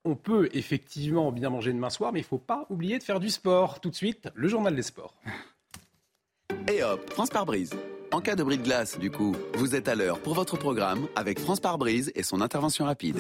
[0.06, 3.20] on peut effectivement bien manger demain soir, mais il ne faut pas oublier de faire
[3.20, 3.80] du sport.
[3.80, 5.16] Tout de suite, le journal des sports.
[6.72, 7.72] Et hop, France par brise.
[8.12, 11.08] En cas de bris de glace, du coup, vous êtes à l'heure pour votre programme
[11.16, 13.20] avec France par brise et son intervention rapide.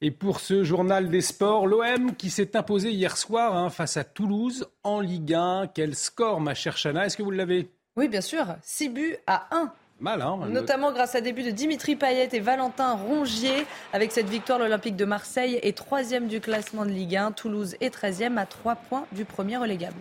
[0.00, 4.04] Et pour ce journal des sports, l'OM qui s'est imposé hier soir hein, face à
[4.04, 5.68] Toulouse en Ligue 1.
[5.74, 7.06] Quel score, ma chère Chana?
[7.06, 7.70] Est-ce que vous l'avez?
[7.96, 8.56] Oui, bien sûr.
[8.62, 12.40] 6 buts à 1 Mal, hein, Notamment grâce à des buts de Dimitri Payet et
[12.40, 13.66] Valentin Rongier.
[13.94, 17.32] Avec cette victoire, l'Olympique de Marseille est troisième du classement de Ligue 1.
[17.32, 19.96] Toulouse est 13e à 3 points du premier relégable.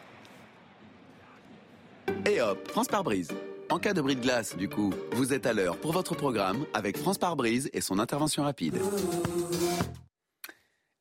[2.30, 3.30] Et hop, France par brise.
[3.70, 6.66] En cas de bris de glace, du coup, vous êtes à l'heure pour votre programme
[6.74, 8.78] avec France par brise et son intervention rapide.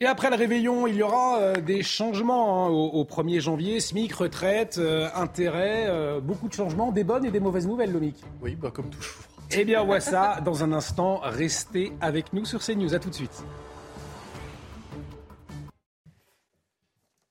[0.00, 3.78] Et après le réveillon, il y aura euh, des changements hein, au, 1er janvier.
[3.78, 8.16] SMIC, retraite, euh, intérêt, euh, beaucoup de changements, des bonnes et des mauvaises nouvelles, Lomic.
[8.42, 9.22] Oui, bah, comme toujours.
[9.52, 11.20] Eh bien, on voit ça dans un instant.
[11.22, 12.92] Restez avec nous sur CNews.
[12.92, 13.44] À tout de suite.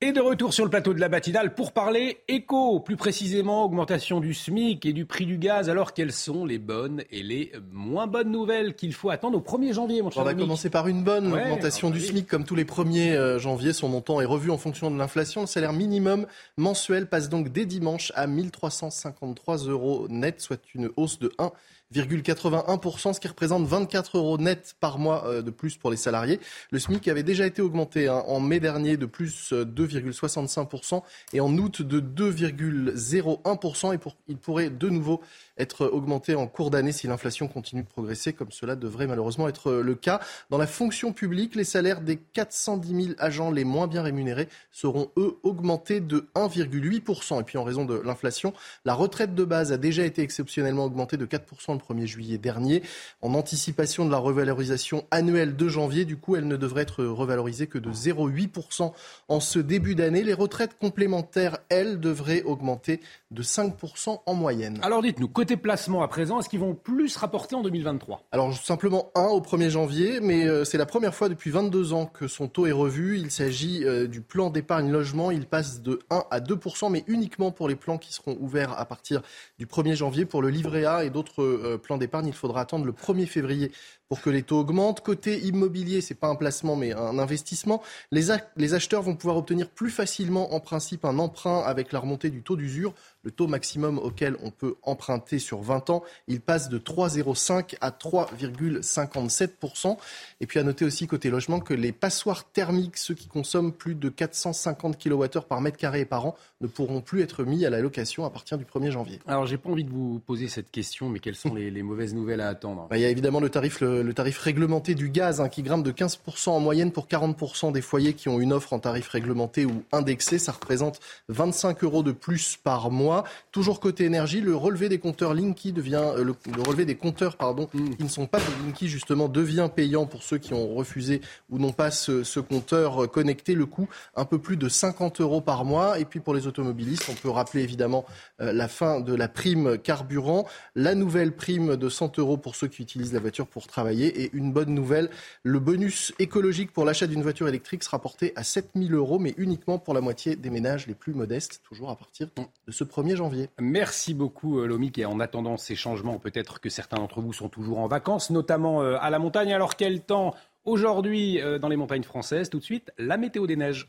[0.04, 4.20] Et de retour sur le plateau de la matinale pour parler éco, plus précisément augmentation
[4.20, 5.70] du SMIC et du prix du gaz.
[5.70, 9.72] Alors quelles sont les bonnes et les moins bonnes nouvelles qu'il faut attendre au 1er
[9.72, 12.26] janvier, mon cher On va commencer par une bonne augmentation du SMIC.
[12.26, 15.40] Comme tous les 1er euh, janvier, son montant est revu en fonction de l'inflation.
[15.40, 16.26] Le salaire minimum
[16.58, 21.50] mensuel passe donc dès dimanche à 1353 euros net, soit une hausse de 1
[21.92, 26.40] ce qui représente 24 euros net par mois euh, de plus pour les salariés.
[26.70, 31.56] Le SMIC avait déjà été augmenté hein, en mai dernier de plus 2,65% et en
[31.56, 35.20] août de 2,01% et il pourrait de nouveau
[35.56, 39.72] être augmenté en cours d'année si l'inflation continue de progresser, comme cela devrait malheureusement être
[39.72, 40.20] le cas.
[40.50, 45.10] Dans la fonction publique, les salaires des 410 000 agents les moins bien rémunérés seront,
[45.16, 47.40] eux, augmentés de 1,8%.
[47.40, 48.52] Et puis en raison de l'inflation,
[48.84, 52.82] la retraite de base a déjà été exceptionnellement augmentée de 4% le 1er juillet dernier.
[53.22, 57.66] En anticipation de la revalorisation annuelle de janvier, du coup, elle ne devrait être revalorisée
[57.66, 58.92] que de 0,8%
[59.28, 60.22] en ce début d'année.
[60.22, 64.78] Les retraites complémentaires, elles, devraient augmenter de 5% en moyenne.
[64.82, 69.10] Alors dites-nous, côté placement à présent, est-ce qu'ils vont plus rapporter en 2023 Alors simplement
[69.14, 72.48] un au 1er janvier, mais euh, c'est la première fois depuis 22 ans que son
[72.48, 73.18] taux est revu.
[73.18, 75.30] Il s'agit euh, du plan d'épargne logement.
[75.30, 78.84] Il passe de 1 à 2% mais uniquement pour les plans qui seront ouverts à
[78.84, 79.22] partir
[79.58, 80.24] du 1er janvier.
[80.24, 83.72] Pour le livret A et d'autres euh, plans d'épargne, il faudra attendre le 1er février
[84.08, 85.00] pour que les taux augmentent.
[85.00, 87.82] Côté immobilier, c'est pas un placement mais un investissement.
[88.10, 92.30] Les, les acheteurs vont pouvoir obtenir plus facilement en principe un emprunt avec la remontée
[92.30, 92.94] du taux d'usure.
[93.22, 97.90] Le taux maximum auquel on peut emprunter sur 20 ans, il passe de 3,05 à
[97.90, 99.96] 3,57%.
[100.40, 103.94] Et puis à noter aussi côté logement que les passoires thermiques, ceux qui consomment plus
[103.94, 107.80] de 450 kWh par mètre carré par an, ne pourront plus être mis à la
[107.80, 109.20] location à partir du 1er janvier.
[109.26, 112.40] Alors j'ai pas envie de vous poser cette question, mais quelles sont les, mauvaises nouvelles
[112.40, 112.86] à attendre?
[112.90, 115.84] Bah, Il y a évidemment le tarif, le, tarif réglementé du gaz hein, qui grimpe
[115.84, 119.64] de 15% en moyenne pour 40% des foyers qui ont une offre en tarif réglementé
[119.64, 120.38] ou indexé.
[120.38, 123.24] Ça représente 25 euros de plus par mois.
[123.52, 126.34] Toujours côté énergie, le relevé des compteurs Linky devient euh, le,
[126.66, 127.96] relevé des compteurs pardon mm.
[127.96, 131.58] qui ne sont pas des Linky justement devient payant pour ceux qui ont refusé ou
[131.58, 133.54] n'ont pas ce, compteur connecté.
[133.54, 135.98] Le coût un peu plus de 50 euros par mois.
[135.98, 138.04] Et puis pour les automobilistes, on peut rappeler évidemment
[138.40, 142.68] euh, la fin de la prime carburant, la nouvelle prime de 100 euros pour ceux
[142.68, 145.10] qui utilisent la voiture pour travailler et une bonne nouvelle,
[145.42, 149.78] le bonus écologique pour l'achat d'une voiture électrique sera porté à 7000 euros, mais uniquement
[149.78, 153.48] pour la moitié des ménages les plus modestes, toujours à partir de ce 1er janvier.
[153.60, 157.48] Merci beaucoup euh, Lomic et en attendant ces changements, peut-être que certains d'entre vous sont
[157.48, 159.52] toujours en vacances, notamment euh, à la montagne.
[159.52, 162.50] Alors quel temps aujourd'hui euh, dans les montagnes françaises?
[162.50, 163.88] Tout de suite, la météo des neiges.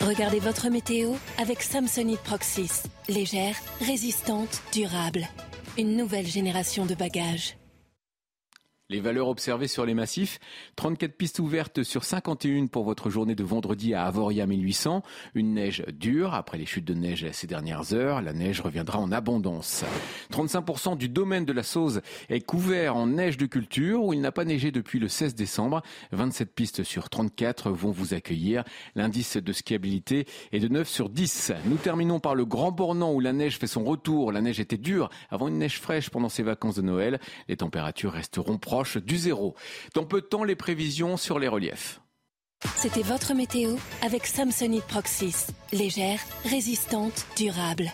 [0.00, 2.82] Regardez votre météo avec Samsonite Proxys.
[3.08, 5.28] Légère, résistante, durable.
[5.76, 7.56] Une nouvelle génération de bagages.
[8.90, 10.38] Les valeurs observées sur les massifs,
[10.76, 15.02] 34 pistes ouvertes sur 51 pour votre journée de vendredi à Avoria 1800.
[15.34, 18.20] Une neige dure après les chutes de neige ces dernières heures.
[18.20, 19.86] La neige reviendra en abondance.
[20.30, 24.32] 35% du domaine de la Sauze est couvert en neige de culture où il n'a
[24.32, 25.80] pas neigé depuis le 16 décembre.
[26.12, 28.64] 27 pistes sur 34 vont vous accueillir.
[28.96, 31.54] L'indice de skiabilité est de 9 sur 10.
[31.64, 34.30] Nous terminons par le Grand Bornand où la neige fait son retour.
[34.30, 37.18] La neige était dure avant une neige fraîche pendant ces vacances de Noël.
[37.48, 39.54] Les températures resteront proches du zéro.
[39.94, 42.00] Dans peu de temps, les prévisions sur les reliefs.
[42.76, 45.48] C'était votre météo avec Samsonite Proxys.
[45.72, 47.90] Légère, résistante, durable.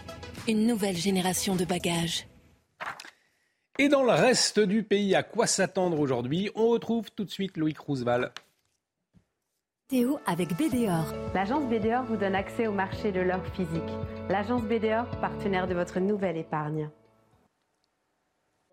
[0.49, 2.27] Une nouvelle génération de bagages.
[3.79, 6.51] Et dans le reste du pays, à quoi s'attendre aujourd'hui?
[6.55, 8.33] On retrouve tout de suite Loïc Roosevelt.
[9.89, 11.15] Théo avec BDOR.
[11.35, 13.83] L'agence BDOR vous donne accès au marché de l'or physique.
[14.29, 16.91] L'agence BDOR, partenaire de votre nouvelle épargne.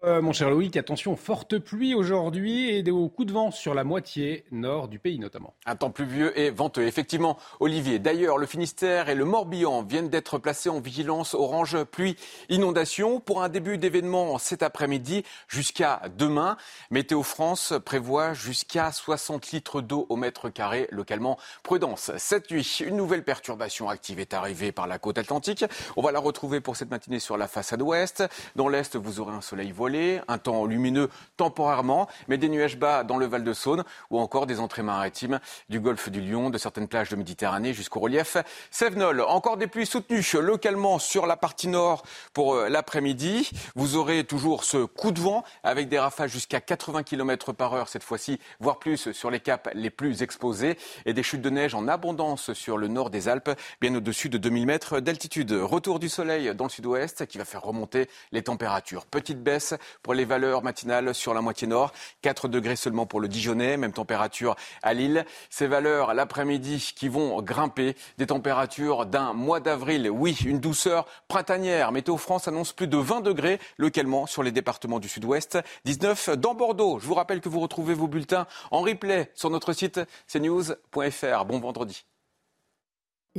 [0.04, 3.84] Euh, mon cher Loïc, attention, forte pluie aujourd'hui et des coups de vent sur la
[3.84, 5.56] moitié nord du pays notamment.
[5.66, 7.98] Un temps pluvieux et venteux, effectivement, Olivier.
[7.98, 12.16] D'ailleurs, le Finistère et le Morbihan viennent d'être placés en vigilance orange pluie
[12.50, 16.58] inondation pour un début d'événement cet après-midi jusqu'à demain.
[16.92, 21.40] Météo France prévoit jusqu'à 60 litres d'eau au mètre carré localement.
[21.64, 25.66] Prudence, cette nuit, une nouvelle perturbation active est arrivée par la côte atlantique.
[25.96, 28.24] On va la retrouver pour cette matinée sur la façade ouest.
[28.56, 29.87] Dans l'est, vous aurez un soleil voilé
[30.28, 34.46] un temps lumineux temporairement, mais des nuages bas dans le Val de Saône ou encore
[34.46, 38.38] des entrées maritimes du golfe du Lion, de certaines plages de Méditerranée jusqu'au relief
[38.72, 39.22] Sévenol.
[39.22, 43.50] Encore des pluies soutenues localement sur la partie nord pour euh, l'après-midi.
[43.76, 47.90] Vous aurez toujours ce coup de vent avec des rafales jusqu'à 80 km par heure
[47.90, 51.76] cette fois-ci, voire plus sur les caps les plus exposés et des chutes de neige
[51.76, 55.52] en abondance sur le nord des Alpes, bien au-dessus de 2000 mètres d'altitude.
[55.52, 59.06] Retour du soleil dans le sud-ouest qui va faire remonter les températures.
[59.06, 59.74] Petite baisse
[60.04, 61.92] pour les valeurs matinales sur la moitié nord.
[62.22, 65.26] 4 degrés seulement pour le Dijonais, même température à Lille.
[65.50, 67.96] Ces valeurs l'après-midi qui vont grimper.
[68.18, 70.10] Des températures d'un mois d'avril.
[70.10, 71.92] Oui, une douceur printanière.
[71.92, 75.58] Météo France annonce plus de 20 degrés localement sur les départements du sud-ouest.
[75.86, 77.00] 19 dans Bordeaux.
[77.00, 81.46] Je vous rappelle que vous retrouvez vos bulletins en replay sur notre site cnews.fr.
[81.46, 82.06] Bon vendredi.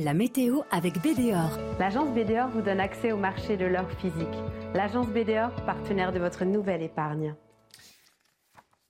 [0.01, 1.59] La météo avec BDOR.
[1.77, 4.27] L'agence BDOR vous donne accès au marché de l'or physique.
[4.73, 7.35] L'agence BDOR, partenaire de votre nouvelle épargne.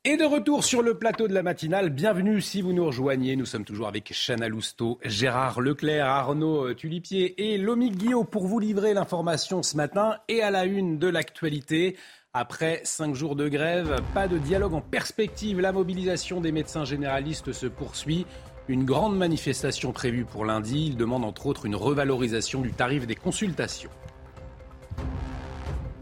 [0.04, 3.36] Et de retour sur le plateau de la matinale, bienvenue si vous nous rejoignez.
[3.36, 8.60] Nous sommes toujours avec Chana Lousteau, Gérard Leclerc, Arnaud Tulipier et Lomique Guillaume pour vous
[8.60, 11.98] livrer l'information ce matin et à la une de l'actualité.
[12.32, 15.60] Après cinq jours de grève, pas de dialogue en perspective.
[15.60, 18.28] La mobilisation des médecins généralistes se poursuit.
[18.70, 20.86] Une grande manifestation prévue pour lundi.
[20.90, 23.90] Ils demandent entre autres une revalorisation du tarif des consultations.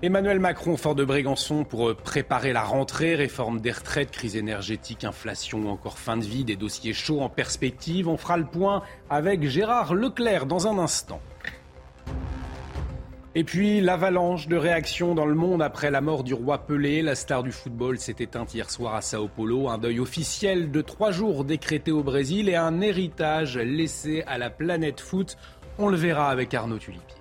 [0.02, 5.60] Emmanuel Macron, fort de Brégançon, pour préparer la rentrée, réforme des retraites, crise énergétique, inflation
[5.60, 8.10] ou encore fin de vie, des dossiers chauds en perspective.
[8.10, 11.22] On fera le point avec Gérard Leclerc dans un instant.
[13.36, 17.02] Et puis l'avalanche de réactions dans le monde après la mort du roi Pelé.
[17.02, 19.70] La star du football s'est éteinte hier soir à Sao Paulo.
[19.70, 24.50] Un deuil officiel de trois jours décrété au Brésil et un héritage laissé à la
[24.50, 25.38] planète foot.
[25.78, 27.18] On le verra avec Arnaud Tulipier.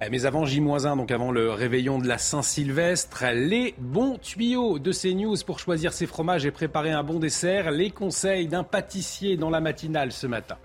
[0.00, 4.92] Eh, mais avant J-1, donc avant le réveillon de la Saint-Sylvestre, les bons tuyaux de
[4.92, 9.50] CNews pour choisir ses fromages et préparer un bon dessert, les conseils d'un pâtissier dans
[9.50, 10.56] la matinale ce matin.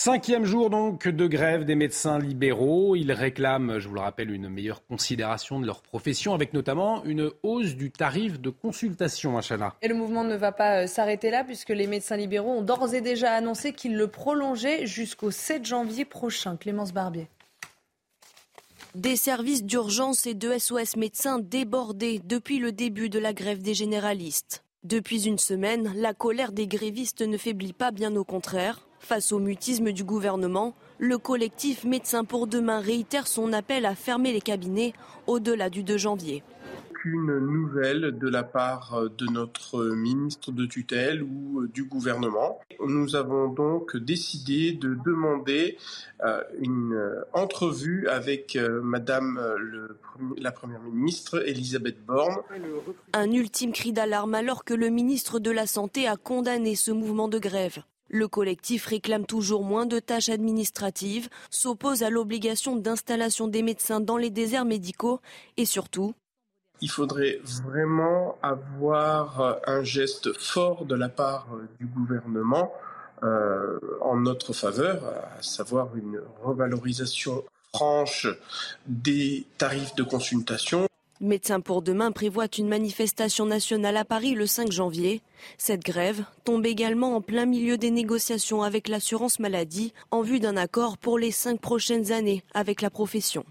[0.00, 2.94] Cinquième jour donc de grève des médecins libéraux.
[2.94, 7.32] Ils réclament, je vous le rappelle, une meilleure considération de leur profession, avec notamment une
[7.42, 9.74] hausse du tarif de consultation, à Chana.
[9.82, 12.94] Et le mouvement ne va pas euh, s'arrêter là, puisque les médecins libéraux ont d'ores
[12.94, 16.56] et déjà annoncé qu'ils le prolongeaient jusqu'au 7 janvier prochain.
[16.56, 17.26] Clémence Barbier.
[18.94, 23.74] Des services d'urgence et de SOS médecins débordés depuis le début de la grève des
[23.74, 24.62] généralistes.
[24.84, 28.87] Depuis une semaine, la colère des grévistes ne faiblit pas, bien au contraire.
[29.08, 34.34] Face au mutisme du gouvernement, le collectif Médecins pour demain réitère son appel à fermer
[34.34, 34.92] les cabinets
[35.26, 36.42] au-delà du 2 janvier.
[36.90, 42.60] Aucune nouvelle de la part de notre ministre de tutelle ou du gouvernement.
[42.86, 45.78] Nous avons donc décidé de demander
[46.22, 47.00] euh, une
[47.32, 49.40] entrevue avec euh, Madame
[50.36, 52.42] la Première ministre Elisabeth Borne.
[53.14, 57.28] Un ultime cri d'alarme alors que le ministre de la Santé a condamné ce mouvement
[57.28, 57.78] de grève.
[58.08, 64.16] Le collectif réclame toujours moins de tâches administratives, s'oppose à l'obligation d'installation des médecins dans
[64.16, 65.20] les déserts médicaux
[65.56, 66.14] et surtout
[66.80, 71.48] il faudrait vraiment avoir un geste fort de la part
[71.80, 72.72] du gouvernement
[73.22, 75.02] euh, en notre faveur,
[75.38, 77.44] à savoir une revalorisation
[77.74, 78.28] franche
[78.86, 80.87] des tarifs de consultation.
[81.20, 85.20] Médecins pour demain prévoit une manifestation nationale à Paris le 5 janvier.
[85.56, 90.56] Cette grève tombe également en plein milieu des négociations avec l'assurance maladie en vue d'un
[90.56, 93.44] accord pour les cinq prochaines années avec la profession.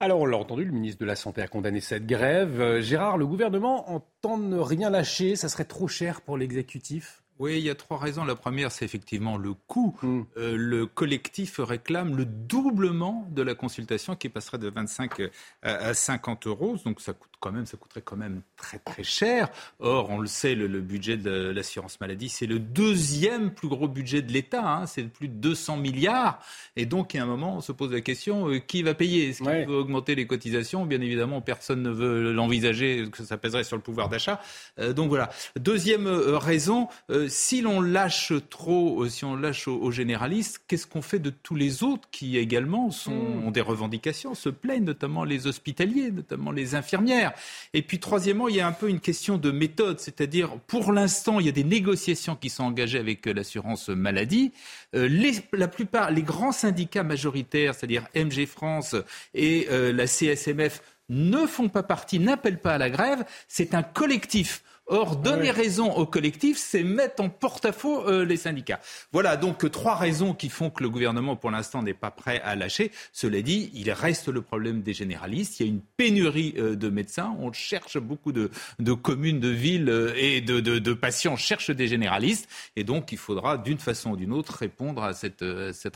[0.00, 2.60] Alors, on l'a entendu, le ministre de la Santé a condamné cette grève.
[2.60, 5.36] Euh, Gérard, le gouvernement entend ne rien lâcher.
[5.36, 8.24] Ça serait trop cher pour l'exécutif oui, il y a trois raisons.
[8.24, 9.96] La première, c'est effectivement le coût.
[10.02, 10.22] Hmm.
[10.36, 15.22] Euh, le collectif réclame le doublement de la consultation qui passerait de 25
[15.62, 16.76] à 50 euros.
[16.84, 19.48] Donc ça coûte quand même, ça coûterait quand même très très cher.
[19.78, 24.22] Or, on le sait, le, budget de l'assurance maladie, c'est le deuxième plus gros budget
[24.22, 24.66] de l'État.
[24.66, 24.86] Hein.
[24.86, 26.40] c'est plus de 200 milliards.
[26.76, 28.94] Et donc, il y a un moment, on se pose la question euh, qui va
[28.94, 29.30] payer?
[29.30, 30.86] Est-ce qu'il veut augmenter les cotisations?
[30.86, 34.40] Bien évidemment, personne ne veut l'envisager, que ça pèserait sur le pouvoir d'achat.
[34.78, 35.30] Euh, donc voilà.
[35.56, 36.88] Deuxième raison
[37.28, 41.54] si l'on lâche trop, euh, si on lâche aux, généralistes, qu'est-ce qu'on fait de tous
[41.54, 43.46] les autres qui également sont, hmm.
[43.46, 47.29] ont des revendications, se plaignent, notamment les hospitaliers, notamment les infirmières?
[47.74, 51.40] Et puis troisièmement, il y a un peu une question de méthode, c'est-à-dire pour l'instant,
[51.40, 54.52] il y a des négociations qui sont engagées avec euh, l'assurance maladie.
[54.94, 55.08] Euh,
[55.52, 58.96] la plupart, les grands syndicats majoritaires, c'est-à-dire MG France
[59.34, 63.24] et la CSMF, ne font pas partie, n'appellent pas à la grève.
[63.48, 68.80] C'est un collectif Or, donner raison au collectif, c'est mettre en porte-à-faux euh, les syndicats.
[69.12, 72.40] Voilà donc euh, trois raisons qui font que le gouvernement, pour l'instant, n'est pas prêt
[72.44, 72.90] à lâcher.
[73.12, 75.60] Cela dit, il reste le problème des généralistes.
[75.60, 77.36] Il y a une pénurie euh, de médecins.
[77.38, 78.50] On cherche beaucoup de,
[78.94, 82.48] communes, de villes et de, patients cherchent des généralistes.
[82.74, 85.44] Et donc, il faudra, d'une façon ou d'une autre, répondre à cette,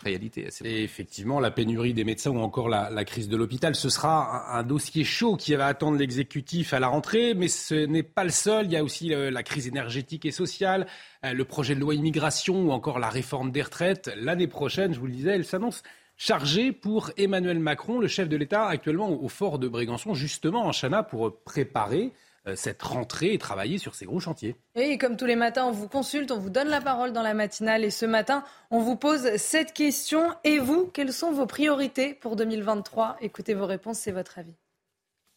[0.05, 0.47] réalité.
[0.63, 4.61] Et effectivement, la pénurie des médecins ou encore la, crise de l'hôpital, ce sera un,
[4.61, 7.35] un, dossier chaud qui va attendre l'exécutif à la rentrée.
[7.35, 8.67] Mais ce n'est pas le seul.
[8.67, 10.87] Il y a aussi euh, la crise énergétique et sociale,
[11.25, 14.11] euh, le projet de loi immigration ou encore la réforme des retraites.
[14.17, 15.83] L'année prochaine, je vous le disais, elle s'annonce
[16.17, 20.73] chargée pour Emmanuel Macron, le chef de l'État actuellement au fort de Brégançon, justement en
[20.73, 22.13] Chana, pour préparer
[22.47, 24.55] euh, cette rentrée et travailler sur ces gros chantiers.
[24.75, 27.33] Et comme tous les matins, on vous consulte, on vous donne la parole dans la
[27.33, 30.35] matinale et ce matin, on vous pose cette question.
[30.45, 34.55] Et vous, quelles sont vos priorités pour 2023 Écoutez vos réponses, c'est votre avis.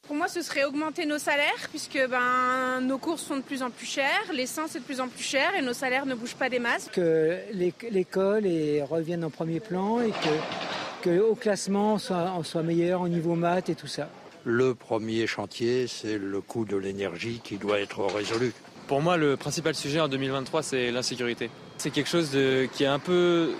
[0.07, 3.69] Pour moi, ce serait augmenter nos salaires, puisque ben, nos courses sont de plus en
[3.69, 6.49] plus chères, l'essence est de plus en plus cher et nos salaires ne bougent pas
[6.49, 6.89] des masses.
[6.93, 7.37] Que
[7.91, 8.45] l'école
[8.89, 13.09] revienne en premier plan et que, que au classement, on soit, on soit meilleur au
[13.09, 14.07] niveau maths et tout ça.
[14.45, 18.53] Le premier chantier, c'est le coût de l'énergie qui doit être résolu.
[18.87, 21.49] Pour moi, le principal sujet en 2023, c'est l'insécurité.
[21.77, 23.51] C'est quelque chose de, qui est un peu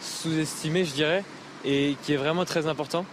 [0.00, 1.22] sous-estimé, je dirais,
[1.64, 3.06] et qui est vraiment très important.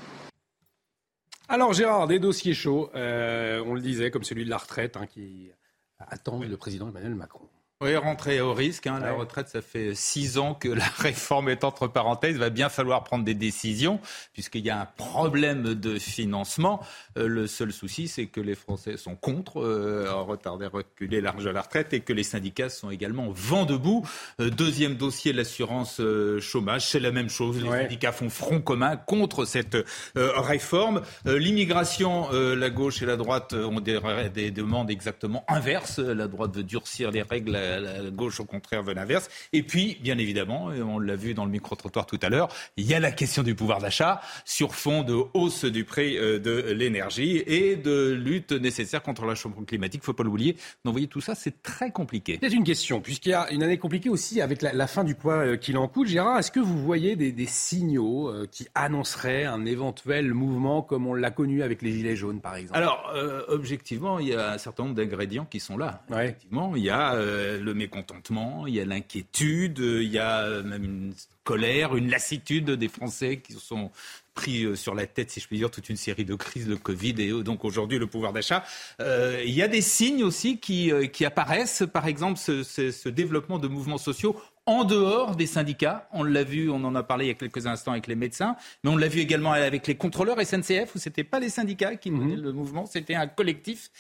[1.54, 5.06] Alors Gérard, des dossiers chauds, euh, on le disait, comme celui de la retraite, hein,
[5.06, 5.52] qui
[6.00, 7.50] attend le président Emmanuel Macron.
[7.84, 8.86] Oui, rentrer au risque.
[8.86, 9.00] Hein.
[9.00, 12.36] La retraite, ça fait six ans que la réforme est entre parenthèses.
[12.36, 14.00] Il va bien falloir prendre des décisions
[14.34, 16.86] puisqu'il y a un problème de financement.
[17.18, 21.50] Euh, le seul souci, c'est que les Français sont contre euh, retarder, reculer l'âge de
[21.50, 24.08] la retraite et que les syndicats sont également vent debout.
[24.40, 26.00] Euh, deuxième dossier, l'assurance
[26.40, 27.64] chômage, c'est la même chose.
[27.64, 29.78] Les syndicats font front commun contre cette
[30.16, 31.02] réforme.
[31.26, 34.00] L'immigration, la gauche et la droite ont des,
[34.32, 35.98] des demandes exactement inverses.
[35.98, 39.30] La droite veut durcir les règles la, gauche, au contraire, veut l'inverse.
[39.54, 42.94] Et puis, bien évidemment, on l'a vu dans le micro-trottoir tout à l'heure, il y
[42.94, 47.44] a la question du pouvoir d'achat sur fond de hausse du prix euh, de l'énergie
[47.46, 50.02] et de lutte nécessaire contre le changement climatique.
[50.02, 50.54] Il ne faut pas l'oublier.
[50.54, 52.40] Donc, vous voyez, tout ça, c'est très compliqué.
[52.42, 55.46] C'est une question, puisqu'il y a une année compliquée aussi avec la, fin du poids
[55.46, 56.08] euh, qu'il en coûte.
[56.08, 61.14] Gérard, est-ce que vous voyez des, signaux euh, qui annonceraient un éventuel mouvement comme on
[61.14, 62.78] l'a connu avec les Gilets jaunes, par exemple?
[62.78, 63.14] Alors,
[63.48, 66.04] objectivement, il y a un certain nombre d'ingrédients qui sont là.
[66.10, 67.16] Effectivement, il y a
[67.62, 72.88] le mécontentement, il y a l'inquiétude, il y a même une colère, une lassitude des
[72.88, 73.92] Français qui sont
[74.34, 76.78] pris euh, sur la tête, si je puis dire, toute une série de crises, le
[76.78, 78.64] Covid et euh, donc aujourd'hui le pouvoir d'achat.
[79.02, 83.60] Euh, il y a des signes aussi qui, qui apparaissent, par exemple ce, ce, développement
[83.60, 86.08] de mouvements sociaux en dehors des syndicats.
[86.14, 88.56] On l'a vu, on en a parlé il y a quelques instants avec les médecins,
[88.84, 91.96] mais on l'a vu également avec les contrôleurs SNCF, où ce n'était pas les syndicats
[91.96, 92.44] qui menaient mhm.
[92.44, 93.92] le mouvement, c'était un collectif.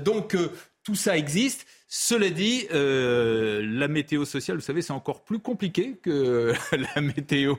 [0.00, 0.36] donc
[0.82, 1.66] tout ça existe.
[1.92, 6.52] Cela dit, euh, la météo sociale, vous savez, c'est encore plus compliqué que
[6.94, 7.56] la météo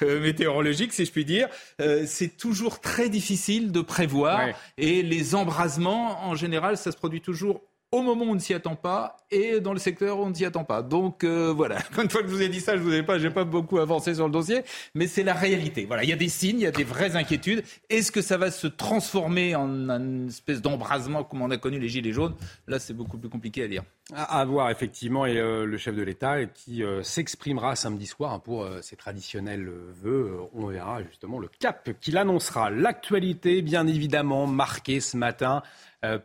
[0.00, 1.48] euh, météorologique, si je puis dire.
[1.82, 7.20] Euh, c'est toujours très difficile de prévoir et les embrasements, en général, ça se produit
[7.20, 7.60] toujours
[7.94, 10.34] au moment où on ne s'y attend pas et dans le secteur où on ne
[10.34, 10.82] s'y attend pas.
[10.82, 13.20] Donc euh, voilà, une fois que je vous ai dit ça, je vous ai pas,
[13.30, 14.62] pas beaucoup avancé sur le dossier,
[14.94, 15.84] mais c'est la réalité.
[15.86, 17.62] Voilà, il y a des signes, il y a des vraies inquiétudes.
[17.88, 21.88] Est-ce que ça va se transformer en une espèce d'embrasement comme on a connu les
[21.88, 22.34] gilets jaunes?
[22.66, 23.84] Là, c'est beaucoup plus compliqué à dire.
[24.12, 28.38] À, voir effectivement et euh, le chef de l'État qui euh, s'exprimera samedi soir hein,
[28.38, 29.70] pour ses traditionnels
[30.02, 30.32] vœux.
[30.52, 32.70] on verra justement le cap qu'il annoncera.
[32.70, 35.62] L'actualité, bien évidemment, marquée ce matin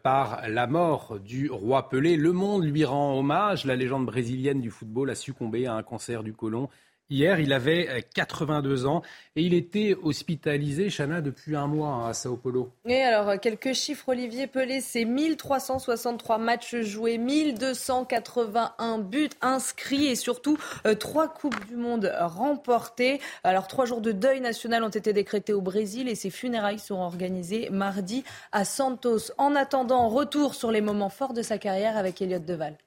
[0.03, 2.17] par la mort du roi Pelé.
[2.17, 3.65] Le monde lui rend hommage.
[3.65, 6.69] La légende brésilienne du football a succombé à un cancer du côlon
[7.11, 9.01] Hier, il avait 82 euh, ans
[9.35, 12.69] et il était hospitalisé, Chana, depuis un mois hein, à Sao Paulo.
[12.85, 20.15] Et alors, euh, quelques chiffres, Olivier Pelé, c'est 1363 matchs joués, 1281 buts inscrits et
[20.15, 23.19] surtout euh, trois Coupes du Monde remportées.
[23.43, 27.05] Alors, trois jours de deuil national ont été décrétés au Brésil et ses funérailles seront
[27.05, 29.31] organisées mardi à Santos.
[29.39, 32.77] En attendant, retour sur les moments forts de sa carrière avec Elliott Deval.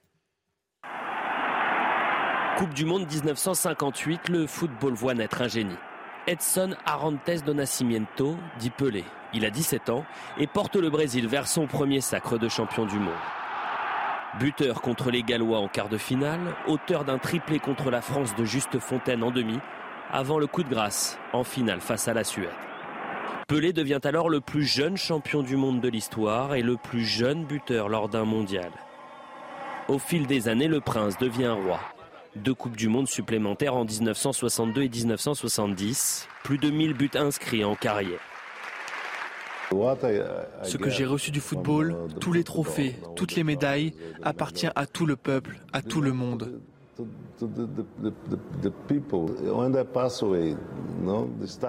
[2.57, 5.75] Coupe du Monde 1958, le football voit naître un génie.
[6.27, 9.03] Edson Arantes do Nascimento, dit Pelé.
[9.33, 10.05] Il a 17 ans
[10.37, 13.13] et porte le Brésil vers son premier sacre de champion du monde.
[14.39, 18.45] Buteur contre les Gallois en quart de finale, auteur d'un triplé contre la France de
[18.45, 19.57] Juste Fontaine en demi,
[20.11, 22.49] avant le coup de grâce en finale face à la Suède.
[23.47, 27.45] Pelé devient alors le plus jeune champion du monde de l'histoire et le plus jeune
[27.45, 28.71] buteur lors d'un mondial.
[29.87, 31.79] Au fil des années, le prince devient roi
[32.35, 36.27] deux Coupes du Monde supplémentaires en 1962 et 1970.
[36.43, 38.19] Plus de 1000 buts inscrits en carrière.
[40.63, 45.05] Ce que j'ai reçu du football, tous les trophées, toutes les médailles, appartient à tout
[45.05, 46.61] le peuple, à tout le monde.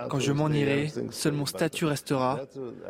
[0.08, 2.40] Quand je m'en irai, seul mon statut restera.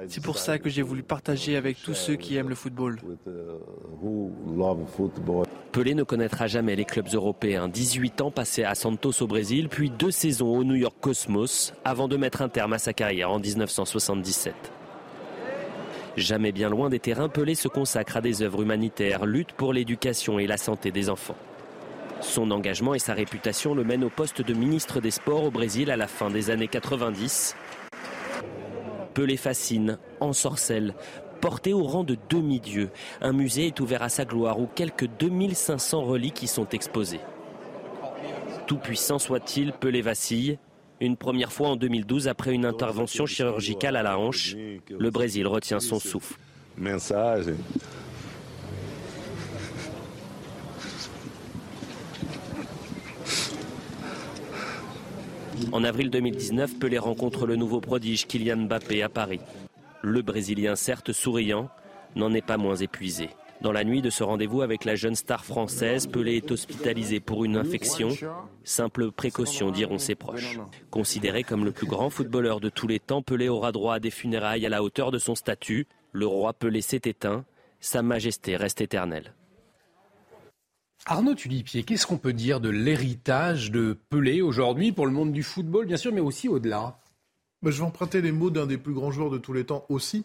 [0.09, 2.99] C'est pour ça que j'ai voulu partager avec tous ceux qui aiment le football.
[5.73, 7.69] Pelé ne connaîtra jamais les clubs européens.
[7.69, 12.09] 18 ans passés à Santos au Brésil, puis deux saisons au New York Cosmos, avant
[12.09, 14.55] de mettre un terme à sa carrière en 1977.
[16.17, 20.39] Jamais bien loin des terrains, Pelé se consacre à des œuvres humanitaires, lutte pour l'éducation
[20.39, 21.37] et la santé des enfants.
[22.21, 25.91] Son engagement et sa réputation le mènent au poste de ministre des Sports au Brésil
[25.91, 27.57] à la fin des années 90.
[29.15, 30.95] Pelé fascine, ensorcelle,
[31.41, 32.91] porté au rang de demi-dieu.
[33.21, 37.21] Un musée est ouvert à sa gloire où quelques 2500 reliques y sont exposées.
[38.67, 40.59] Tout puissant soit-il, Pelé vacille.
[41.01, 44.57] Une première fois en 2012 après une intervention chirurgicale à la hanche.
[44.57, 46.35] Le Brésil retient son souffle.
[55.73, 59.41] En avril 2019, Pelé rencontre le nouveau prodige Kylian Mbappé à Paris.
[60.03, 61.69] Le Brésilien, certes souriant,
[62.17, 63.31] n'en est pas moins épuisé.
[63.61, 67.45] Dans la nuit de ce rendez-vous avec la jeune star française, Pelé est hospitalisé pour
[67.45, 68.11] une infection.
[68.63, 70.59] Simple précaution, diront ses proches.
[70.91, 74.11] Considéré comme le plus grand footballeur de tous les temps, Pelé aura droit à des
[74.11, 75.87] funérailles à la hauteur de son statut.
[76.13, 77.45] Le roi Pelé s'est éteint.
[77.81, 79.35] Sa majesté reste éternelle.
[81.07, 85.43] Arnaud Tulipier, qu'est-ce qu'on peut dire de l'héritage de Pelé aujourd'hui pour le monde du
[85.43, 86.99] football, bien sûr, mais aussi au-delà?
[87.63, 89.85] Bah, Je vais emprunter les mots d'un des plus grands joueurs de tous les temps
[89.91, 90.25] aussi,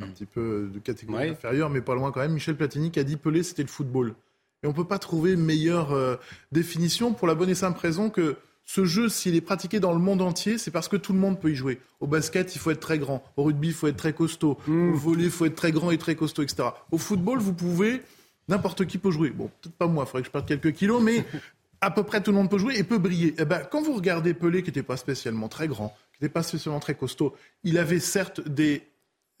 [0.00, 3.04] un petit peu de catégorie inférieure, mais pas loin quand même, Michel Platini, qui a
[3.04, 4.14] dit Pelé, c'était le football.
[4.62, 6.16] Et on ne peut pas trouver meilleure euh,
[6.52, 9.98] définition pour la bonne et simple raison que ce jeu, s'il est pratiqué dans le
[9.98, 11.82] monde entier, c'est parce que tout le monde peut y jouer.
[12.00, 13.22] Au basket, il faut être très grand.
[13.36, 14.56] Au rugby, il faut être très costaud.
[14.66, 14.94] Mmh.
[14.94, 16.70] Au volley, il faut être très grand et très costaud, etc.
[16.90, 18.00] Au football, vous pouvez
[18.48, 19.30] N'importe qui peut jouer.
[19.30, 21.24] Bon, peut-être pas moi, il faudrait que je perde quelques kilos, mais
[21.80, 23.34] à peu près tout le monde peut jouer et peut briller.
[23.38, 26.42] Eh ben, quand vous regardez Pelé, qui n'était pas spécialement très grand, qui n'était pas
[26.42, 28.82] spécialement très costaud, il avait certes des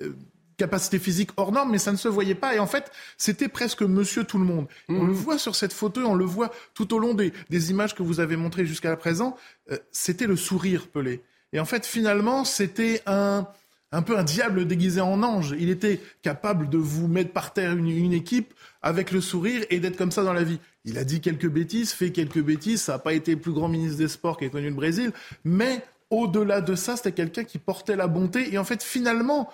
[0.02, 0.12] euh,
[0.56, 2.54] capacités physiques hors normes, mais ça ne se voyait pas.
[2.54, 4.66] Et en fait, c'était presque monsieur tout le monde.
[4.88, 5.06] On mhm.
[5.08, 7.32] le voit sur cette photo, on le voit tout au long des,
[7.70, 9.36] images que vous avez montrées jusqu'à présent.
[9.70, 11.22] Euh, c'était le sourire Pelé.
[11.52, 13.46] Et en fait, finalement, c'était un,
[13.92, 15.54] un peu un diable déguisé en ange.
[15.58, 19.96] Il était capable de vous mettre par terre une, équipe avec le sourire et d'être
[19.96, 20.58] comme ça dans la vie.
[20.84, 23.68] Il a dit quelques bêtises, fait quelques bêtises, ça n'a pas été le plus grand
[23.68, 25.12] ministre des Sports qui ait connu le Brésil,
[25.44, 28.52] mais au-delà de ça, c'était quelqu'un qui portait la bonté.
[28.52, 29.50] Et en fait, finalement,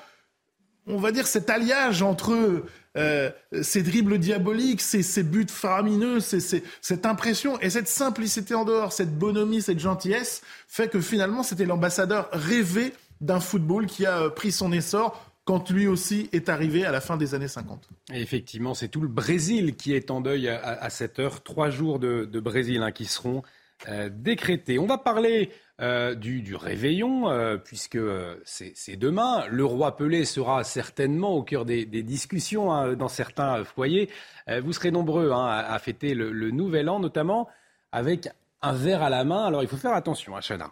[0.86, 2.64] on va dire cet alliage entre
[2.96, 3.30] euh,
[3.62, 9.62] ces dribbles diaboliques, ces, buts faramineux, cette impression et cette simplicité en dehors, cette bonhomie,
[9.62, 14.72] cette gentillesse, fait que finalement, c'était l'ambassadeur rêvé d'un football qui a euh, pris son
[14.72, 17.88] essor quand lui aussi est arrivé à la fin des années 50.
[18.12, 21.42] effectivement, c'est tout le Brésil qui est en deuil à, cette heure.
[21.42, 23.42] Trois jours de, Brésil hein, qui seront
[23.88, 24.78] euh, décrétés.
[24.78, 25.50] On va parler
[25.80, 27.24] euh, du, réveillon,
[27.64, 27.98] puisque
[28.44, 29.44] c'est demain.
[29.48, 34.08] Le roi Pelé sera certainement au cœur des, discussions hein, dans certains foyers.
[34.62, 37.48] vous serez nombreux hein, à, fêter le, nouvel an, notamment
[37.90, 38.28] avec
[38.62, 39.46] un verre à la main.
[39.46, 40.70] Alors il faut faire attention, à Chana.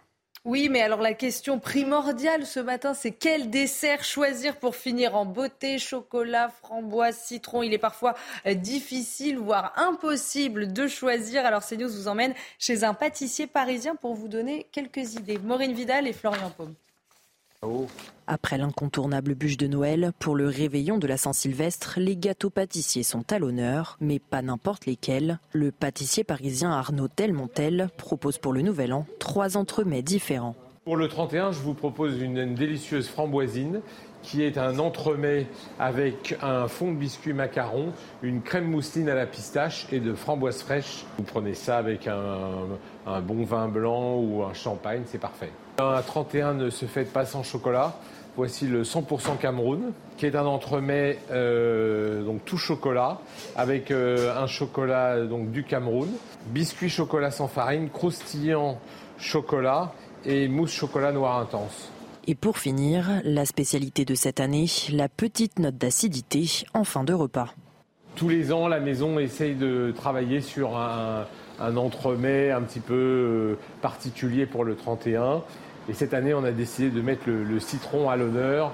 [0.48, 5.26] Oui, mais alors la question primordiale ce matin, c'est quel dessert choisir pour finir en
[5.26, 7.62] beauté Chocolat, framboise, citron?
[7.62, 8.14] Il est parfois
[8.46, 11.44] euh, difficile, voire impossible de choisir.
[11.44, 15.36] Alors CNews vous emmène chez un pâtissier parisien pour vous donner quelques idées.
[15.36, 16.74] Maureen Vidal et Florian Paume.
[18.28, 23.32] Après l'incontournable bûche de Noël, pour le réveillon de la Saint-Sylvestre, les gâteaux pâtissiers sont
[23.32, 25.40] à l'honneur, mais pas n'importe lesquels.
[25.52, 30.54] Le pâtissier parisien Arnaud Telmontel propose pour le Nouvel An trois entremets différents.
[30.84, 33.80] Pour le 31, je vous propose une, délicieuse framboisine
[34.22, 35.46] qui est un entremets
[35.78, 37.92] avec un fond de biscuit macaron,
[38.22, 41.04] une crème mousseline à la pistache et de framboise fraîche.
[41.18, 42.78] Vous prenez ça avec un
[43.20, 45.50] bon vin blanc ou un champagne, c'est parfait.
[45.78, 47.94] Un 31 ne se fait pas sans chocolat.
[48.36, 53.18] Voici le 100% Cameroun, qui est un entremets euh, donc tout chocolat,
[53.56, 56.08] avec euh, un chocolat donc du Cameroun,
[56.46, 58.78] biscuit chocolat sans farine, croustillant
[59.18, 59.92] chocolat
[60.24, 61.90] et mousse chocolat noir intense.
[62.28, 67.14] Et pour finir, la spécialité de cette année, la petite note d'acidité en fin de
[67.14, 67.54] repas.
[68.14, 71.24] Tous les ans, la maison essaye de travailler sur un,
[71.60, 75.42] un entremets un petit peu euh, particulier pour le 31.
[75.88, 78.72] Et cette année, on a décidé de mettre le, citron à l'honneur.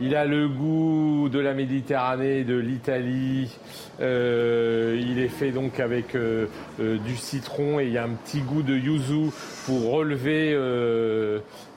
[0.00, 3.58] Il a le goût de la Méditerranée, de l'Italie.
[4.00, 6.46] Euh, il est fait donc avec euh,
[6.78, 9.30] du citron et il y a un petit goût de yuzu
[9.66, 10.56] pour relever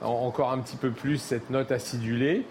[0.01, 2.45] encore un petit peu plus cette note acidulée.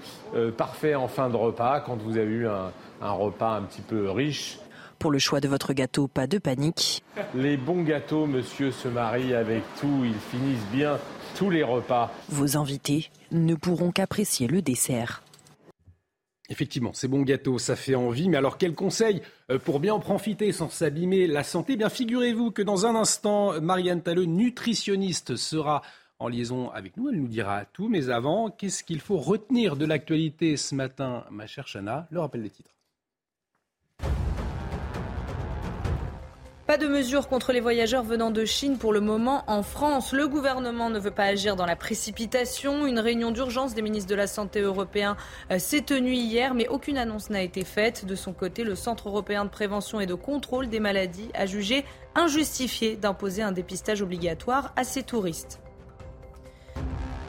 [0.57, 4.59] parfait en fin de repas quand vous avez eu un repas un petit peu riche.
[5.01, 7.03] Pour le choix de votre gâteau, pas de panique.
[7.35, 10.05] Les bons gâteaux, monsieur, se marient avec tout.
[10.05, 10.99] Ils finissent bien
[11.37, 12.13] tous les repas.
[12.29, 15.23] Vos invités ne pourront qu'apprécier le dessert.
[16.51, 18.29] Effectivement, ces bons gâteaux, ça fait envie.
[18.29, 21.73] Mais alors, quel conseil euh, pour bien en profiter sans s'abîmer la santé?
[21.73, 25.81] Eh Bien, figurez-vous que dans un instant, Marianne Talleux, nutritionniste, sera
[26.19, 27.09] en liaison avec nous.
[27.09, 27.89] Elle nous dira tout.
[27.89, 32.07] Mais avant, qu'est-ce qu'il faut retenir de l'actualité ce matin, ma chère Chana?
[32.11, 32.73] Le rappel des titres.
[36.71, 40.13] Pas de mesures contre les voyageurs venant de Chine pour le moment en France.
[40.13, 42.87] Le gouvernement ne veut pas agir dans la précipitation.
[42.87, 45.17] Une réunion d'urgence des ministres de la Santé européens
[45.51, 48.07] euh, s'est tenue hier, mais aucune annonce n'a été faite.
[48.07, 51.85] De son côté, le Centre européen de prévention et de contrôle des maladies a jugé
[52.15, 55.61] injustifié d'imposer un dépistage obligatoire à ses touristes.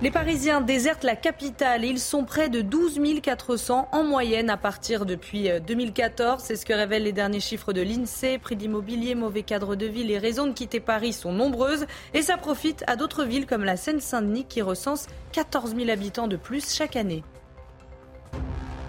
[0.01, 4.57] Les Parisiens désertent la capitale et ils sont près de 12 400 en moyenne à
[4.57, 6.41] partir depuis 2014.
[6.41, 8.39] Euh, C'est ce que révèlent les derniers chiffres de l'INSEE.
[8.39, 11.85] Prix d'immobilier, mauvais cadre de vie, les raisons de quitter Paris sont nombreuses
[12.15, 16.35] et ça profite à d'autres villes comme la Seine-Saint-Denis qui recense 14 000 habitants de
[16.35, 17.23] plus chaque année.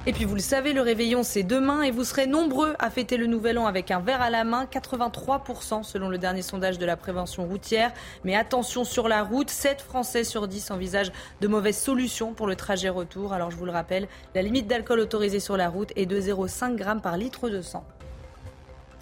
[0.04, 3.16] Et puis vous le savez, le réveillon c'est demain et vous serez nombreux à fêter
[3.16, 6.84] le nouvel an avec un verre à la main, 83% selon le dernier sondage de
[6.84, 7.92] la prévention routière.
[8.24, 12.56] Mais attention sur la route, 7 Français sur 10 envisagent de mauvaises solutions pour le
[12.56, 13.32] trajet retour.
[13.32, 16.78] Alors je vous le rappelle, la limite d'alcool autorisée sur la route est de 0,5
[16.78, 17.84] g par litre de sang.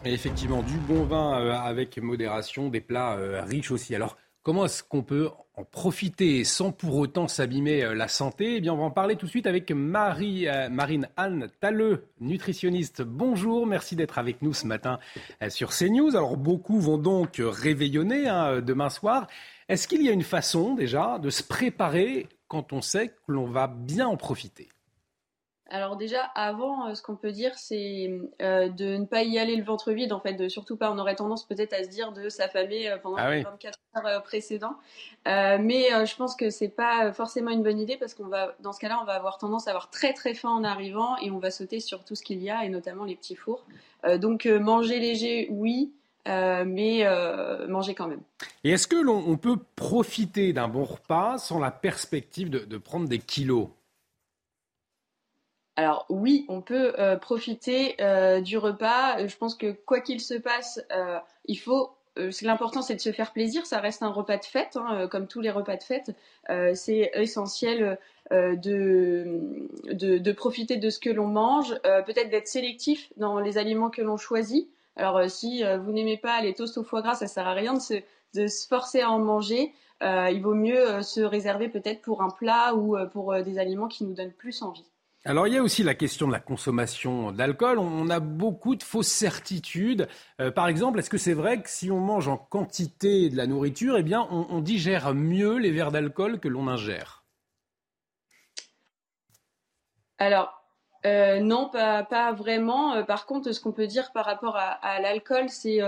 [0.05, 3.95] Et effectivement, du bon vin euh, avec modération, des plats euh, riches aussi.
[3.95, 5.29] Alors Comment est-ce qu'on peut
[5.65, 9.27] profiter sans pour autant s'abîmer euh, la santé Eh bien, on va en parler tout
[9.27, 13.03] de suite avec Marie, euh, Marine Anne Talleux, nutritionniste.
[13.03, 14.99] Bonjour, merci d'être avec nous ce matin
[15.43, 16.17] euh, sur CNews.
[16.17, 19.27] Alors, beaucoup vont donc réveillonner hein, demain soir.
[19.69, 23.47] Est-ce qu'il y a une façon déjà de se préparer quand on sait que l'on
[23.47, 24.69] va bien en profiter?
[25.71, 28.11] Alors déjà, avant, euh, ce qu'on peut dire, c'est
[28.43, 30.91] euh, de ne pas y aller le ventre vide, en fait, de surtout pas.
[30.91, 34.23] On aurait tendance peut-être à se dire de s'affamer euh, pendant ah les 24 heures
[34.23, 34.77] précédentes,
[35.27, 38.81] mais je pense que c'est pas forcément une bonne idée parce qu'on va, dans ce
[38.81, 41.51] cas-là, on va avoir tendance à avoir très très faim en arrivant et on va
[41.51, 43.65] sauter sur tout ce qu'il y a et notamment les petits fours.
[44.19, 45.93] donc manger léger, oui.
[46.27, 47.05] mais
[47.69, 48.23] manger quand même.
[48.63, 53.19] Et est-ce que l'on peut profiter d'un bon repas sans la perspective de prendre des
[53.19, 53.71] kilos?
[55.77, 59.27] Alors oui, on peut euh, profiter euh, du repas.
[59.27, 61.91] Je pense que quoi qu'il se passe, euh, il faut.
[62.43, 63.65] L'important, c'est de se faire plaisir.
[63.65, 66.15] Ça reste un repas de fête, hein, comme tous les repas de fête.
[66.75, 67.99] c'est essentiel
[68.31, 74.19] de, profiter de ce que l'on mange, peut-être d'être sélectif dans les aliments que l'on
[74.19, 74.69] choisit.
[74.97, 77.81] Alors si vous n'aimez pas les toasts au foie gras, ça sert à rien de
[77.81, 77.95] se,
[78.35, 79.73] de se forcer à en manger.
[80.03, 84.15] il vaut mieux se réserver peut-être pour un plat ou pour des aliments qui nous
[84.15, 84.91] donnent plus envie.
[85.27, 87.79] Alors il y a aussi la question de la consommation d'alcool.
[87.79, 90.09] On a beaucoup de fausses certitudes.
[90.41, 93.47] Euh, par exemple, est-ce que c'est vrai que si on mange en quantité de la
[93.47, 97.23] nourriture, eh bien, on, digère mieux les verres d'alcool que l'on ingère?
[100.19, 100.55] Alors
[101.05, 102.95] euh, non, pas, vraiment.
[102.95, 105.81] Euh, par contre, ce qu'on peut dire par rapport à, l'alcool, c'est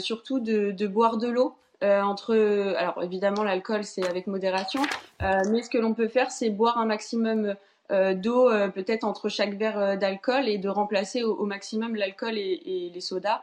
[0.00, 1.56] surtout de, boire de l'eau.
[1.82, 2.36] entre,
[2.76, 4.82] alors évidemment, l'alcool c'est avec modération,
[5.20, 7.56] mais ce que l'on peut faire, c'est boire un maximum
[8.14, 12.90] d'eau euh, peut-être entre chaque verre euh, d'alcool et de remplacer au, maximum l'alcool et,
[12.92, 13.42] les sodas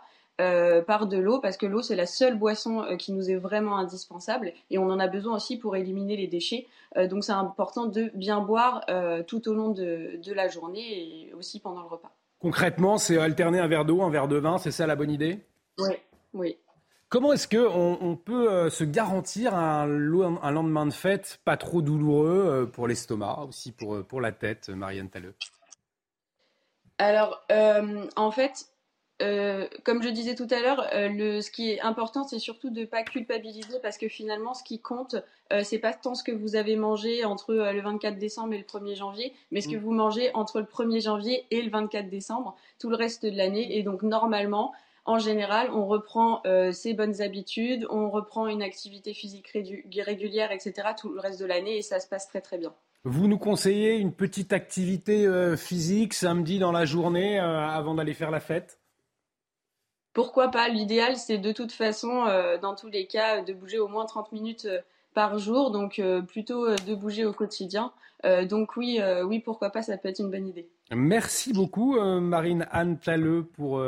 [0.85, 4.53] par de l'eau parce que l'eau c'est la seule boisson qui nous est vraiment indispensable
[4.69, 6.67] et on en a besoin aussi pour éliminer les déchets.
[7.09, 8.85] donc c'est important de bien boire
[9.25, 12.11] tout au long de, de, la journée et aussi pendant le repas.
[12.39, 15.39] Concrètement, c'est alterner un verre d'eau, un verre de vin, c'est ça la bonne idée?
[15.79, 15.95] Oui,
[16.35, 16.57] oui.
[17.09, 22.45] Comment est-ce qu'on on peut euh, se garantir un, lendemain de fête pas trop douloureux
[22.45, 25.33] euh, pour l'estomac, aussi pour, euh, pour la tête, Marianne Talleux?
[26.97, 27.45] Alors,
[28.15, 28.65] en fait,
[29.19, 33.03] comme je disais tout à l'heure, ce qui est important, c'est surtout de ne pas
[33.03, 35.15] culpabiliser parce que finalement, ce qui compte,
[35.61, 38.95] c'est pas tant ce que vous avez mangé entre le 24 décembre et le 1er
[38.95, 39.79] janvier, mais ce que mm.
[39.79, 43.77] vous mangez entre le 1er janvier et le 24 décembre, tout le reste de l'année.
[43.77, 44.73] Et donc, normalement,
[45.07, 50.89] en général, on reprend euh, ses bonnes habitudes, on reprend une activité physique régulière, etc.
[50.99, 52.73] tout le reste de l'année et ça se passe très très bien.
[53.05, 58.13] Vous nous conseillez une petite activité euh, physique samedi dans la journée euh, avant d'aller
[58.13, 58.79] faire la fête?
[60.11, 60.67] Pourquoi pas?
[60.67, 62.25] L'idéal, c'est de toute façon,
[62.59, 64.67] dans tous les cas, de bouger au moins 30 minutes
[65.13, 67.93] par jour, donc plutôt de bouger au quotidien.
[68.49, 70.67] donc oui, oui, pourquoi pas, ça peut être une bonne idée.
[70.89, 73.79] Merci beaucoup, Marine Anne Talleux, pour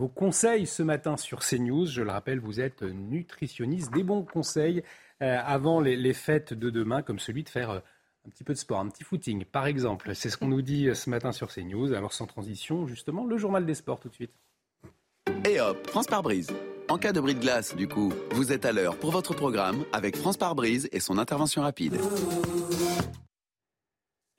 [0.00, 1.84] vos conseils ce matin sur CNews.
[1.84, 3.92] Je le rappelle, vous êtes nutritionniste.
[3.92, 4.82] Des bons conseils
[5.22, 7.80] euh, avant les, fêtes de demain, comme celui de faire euh,
[8.26, 10.14] un petit peu de sport, un petit footing, par exemple.
[10.14, 11.92] C'est ce qu'on nous dit euh, ce matin sur CNews.
[11.92, 14.32] Alors sans transition, justement, le journal des sports tout de suite.
[15.46, 16.48] Et hop, France par brise.
[16.88, 19.84] En cas de bris de glace, du coup, vous êtes à l'heure pour votre programme
[19.92, 21.98] avec France par brise et son intervention rapide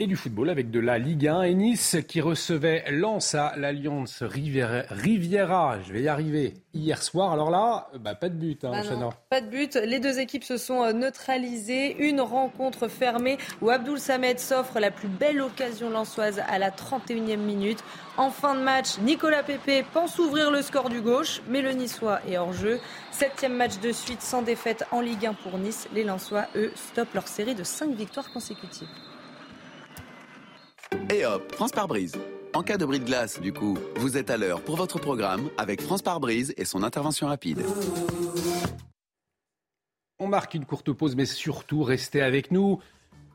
[0.02, 4.24] et du football avec de la Ligue 1 et Nice qui recevait Lens à l'Alliance
[4.24, 7.32] Riviera, je vais y arriver, hier soir.
[7.34, 9.76] Alors là, bah, pas de but, hein, bah Pas de but.
[9.76, 11.96] Les deux équipes se sont euh, neutralisées.
[12.00, 17.38] Une rencontre fermée où Abdoul Samed s'offre la plus belle occasion lensoise à la 31e
[17.38, 17.84] minute.
[18.18, 22.22] En fin de match, Nicolas Pepe pense ouvrir le score du gauche, mais le Niçois
[22.28, 22.80] est hors jeu.
[23.12, 25.88] Septième match de suite sans défaite en Ligue 1 pour Nice.
[25.94, 28.90] Les Lensois, eux, stoppent leur série de 5 victoires consécutives.
[31.14, 32.16] Et hop, France par brise.
[32.54, 35.50] En cas de bris de glace, du coup, vous êtes à l'heure pour votre programme
[35.58, 37.62] avec France par brise et son intervention rapide.
[40.20, 42.80] On marque une courte pause, mais surtout restez avec nous.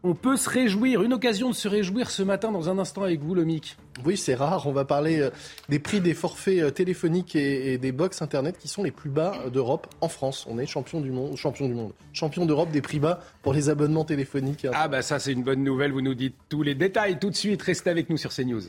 [0.02, 3.20] On peut se réjouir, une occasion de se réjouir ce matin dans un instant avec
[3.20, 3.76] vous, Lomic.
[4.04, 4.66] Oui, c'est rare.
[4.66, 5.30] On va parler euh,
[5.68, 9.48] des prix des forfaits euh, téléphoniques et, des box Internet qui sont les plus bas
[9.52, 10.46] d'Europe en France.
[10.48, 13.68] On est champion du monde, champion du monde, champion d'Europe des prix bas pour les
[13.68, 14.66] abonnements téléphoniques.
[14.72, 17.36] Ah bah ça c'est une bonne nouvelle, vous nous dites tous les détails tout de
[17.36, 17.62] suite.
[17.62, 18.62] Restez avec nous sur CNews.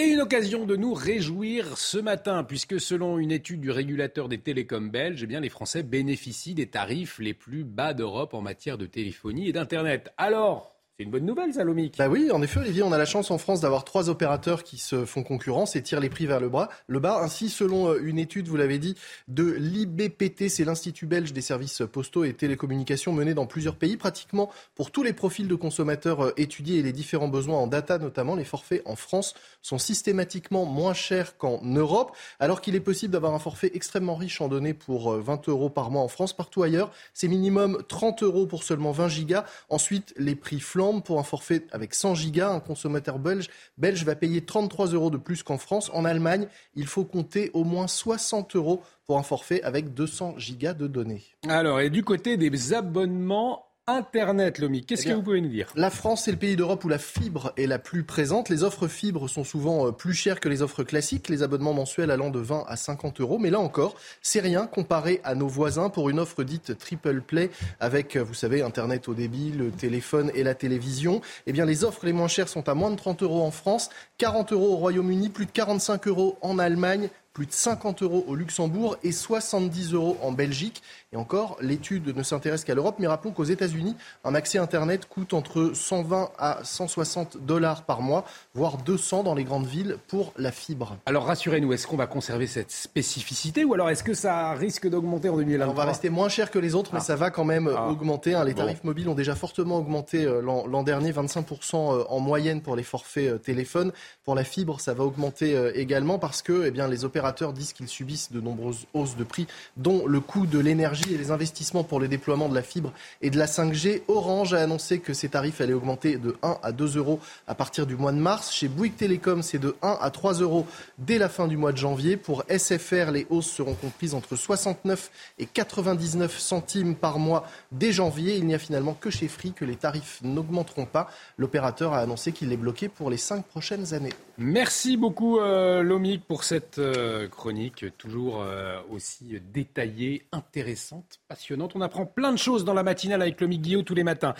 [0.00, 4.38] Et une occasion de nous réjouir ce matin, puisque selon une étude du régulateur des
[4.38, 8.86] télécoms belges, eh les Français bénéficient des tarifs les plus bas d'Europe en matière de
[8.86, 10.12] téléphonie et d'Internet.
[10.16, 11.96] Alors, c'est une bonne nouvelle, Salomik.
[11.96, 14.78] Bah oui, en effet, Olivier, on a la chance en France d'avoir trois opérateurs qui
[14.78, 16.70] se font concurrence et tirent les prix vers le bas.
[16.88, 18.96] Le bas, ainsi, selon euh, une étude, vous l'avez dit,
[19.28, 24.50] de l'IBPT, c'est l'Institut belge des services postaux et télécommunications menée dans plusieurs pays, pratiquement
[24.74, 28.34] pour tous les profils de consommateurs euh, étudiés et les différents besoins en data, notamment
[28.34, 33.34] les forfaits en France sont systématiquement moins chers qu'en Europe, alors qu'il est possible d'avoir
[33.34, 36.32] un forfait extrêmement riche en données pour 20 euh, euros par mois en France.
[36.32, 39.44] Partout ailleurs, c'est minimum 30 euros pour seulement 20 gigas.
[39.68, 42.50] Ensuite, les prix flambent pour un forfait avec 100 gigas.
[42.50, 45.90] Un consommateur belge, belge va payer 33 euros de plus qu'en France.
[45.94, 50.74] En Allemagne, il faut compter au moins 60 euros pour un forfait avec 200 gigas
[50.74, 51.24] de données.
[51.48, 54.84] Alors, et du côté des abonnements Internet, Lomi.
[54.84, 55.72] Qu'est-ce eh que vous pouvez nous dire?
[55.74, 58.50] La France est le pays d'Europe où la fibre est la plus présente.
[58.50, 62.10] Les offres fibres sont souvent euh, plus chères que les offres classiques, les abonnements mensuels
[62.10, 63.38] allant de 20 à 50 euros.
[63.38, 67.50] Mais là encore, c'est rien comparé à nos voisins pour une offre dite triple play
[67.80, 71.22] avec, euh, vous savez, Internet au débit, le téléphone et la télévision.
[71.46, 73.88] Eh bien, les offres les moins chères sont à moins de 30 euros en France,
[74.18, 77.08] 40 euros au Royaume-Uni, plus de 45 euros en Allemagne,
[77.38, 80.82] plus de 50 euros au Luxembourg et 70 euros en Belgique.
[81.12, 85.34] Et encore, l'étude ne s'intéresse qu'à l'Europe, mais rappelons qu'aux États-Unis, un accès Internet coûte
[85.34, 88.24] entre 120 à 160 dollars par mois,
[88.54, 90.96] voire 200 dans les grandes villes pour la fibre.
[91.06, 95.28] Alors rassurez-nous, est-ce qu'on va conserver cette spécificité ou alors est-ce que ça risque d'augmenter
[95.28, 97.04] en 2023 On va rester moins cher que les autres, mais ah.
[97.04, 97.88] ça va quand même ah.
[97.88, 98.34] augmenter.
[98.34, 98.42] Hein.
[98.42, 102.74] Les tarifs mobiles ont déjà fortement augmenté euh, l'an dernier, 25% euh, en moyenne pour
[102.74, 103.92] les forfaits euh, téléphones.
[104.24, 107.88] Pour la fibre, ça va augmenter également parce que eh bien, les opérateurs disent qu'ils
[107.88, 112.00] subissent de nombreuses hausses de prix, dont le coût de l'énergie et les investissements pour
[112.00, 114.02] le déploiement de la fibre et de la 5G.
[114.08, 117.86] Orange a annoncé que ses tarifs allaient augmenter de 1 à 2 euros à partir
[117.86, 118.52] du mois de mars.
[118.52, 120.66] Chez Bouygues Télécom, c'est de 1 à 3 euros
[120.98, 122.16] dès la fin du mois de janvier.
[122.16, 128.36] Pour SFR, les hausses seront comprises entre 69 et 99 centimes par mois dès janvier.
[128.36, 131.10] Il n'y a finalement que chez Free que les tarifs n'augmenteront pas.
[131.36, 134.14] L'opérateur a annoncé qu'il est bloqué pour les 5 prochaines années.
[134.40, 141.72] Merci beaucoup, euh, pour cette euh, chronique toujours euh, aussi détaillée, intéressante passionnante.
[141.74, 144.34] On apprend plein de choses dans la matinale avec Lomic Guillaume tous les matins.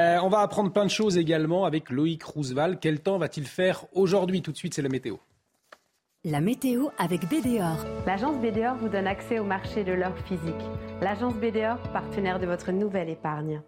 [0.00, 2.78] Euh, on va apprendre plein de choses également avec Loïc Roosevelt.
[2.80, 4.42] Quel temps va-t-il faire aujourd'hui?
[4.42, 5.18] Tout de suite, c'est la météo.
[6.24, 7.76] La météo avec BDOR.
[8.06, 10.54] L'agence BDOR vous donne accès au marché de l'or physique.
[11.00, 13.62] L'agence BDOR, partenaire de votre nouvelle épargne.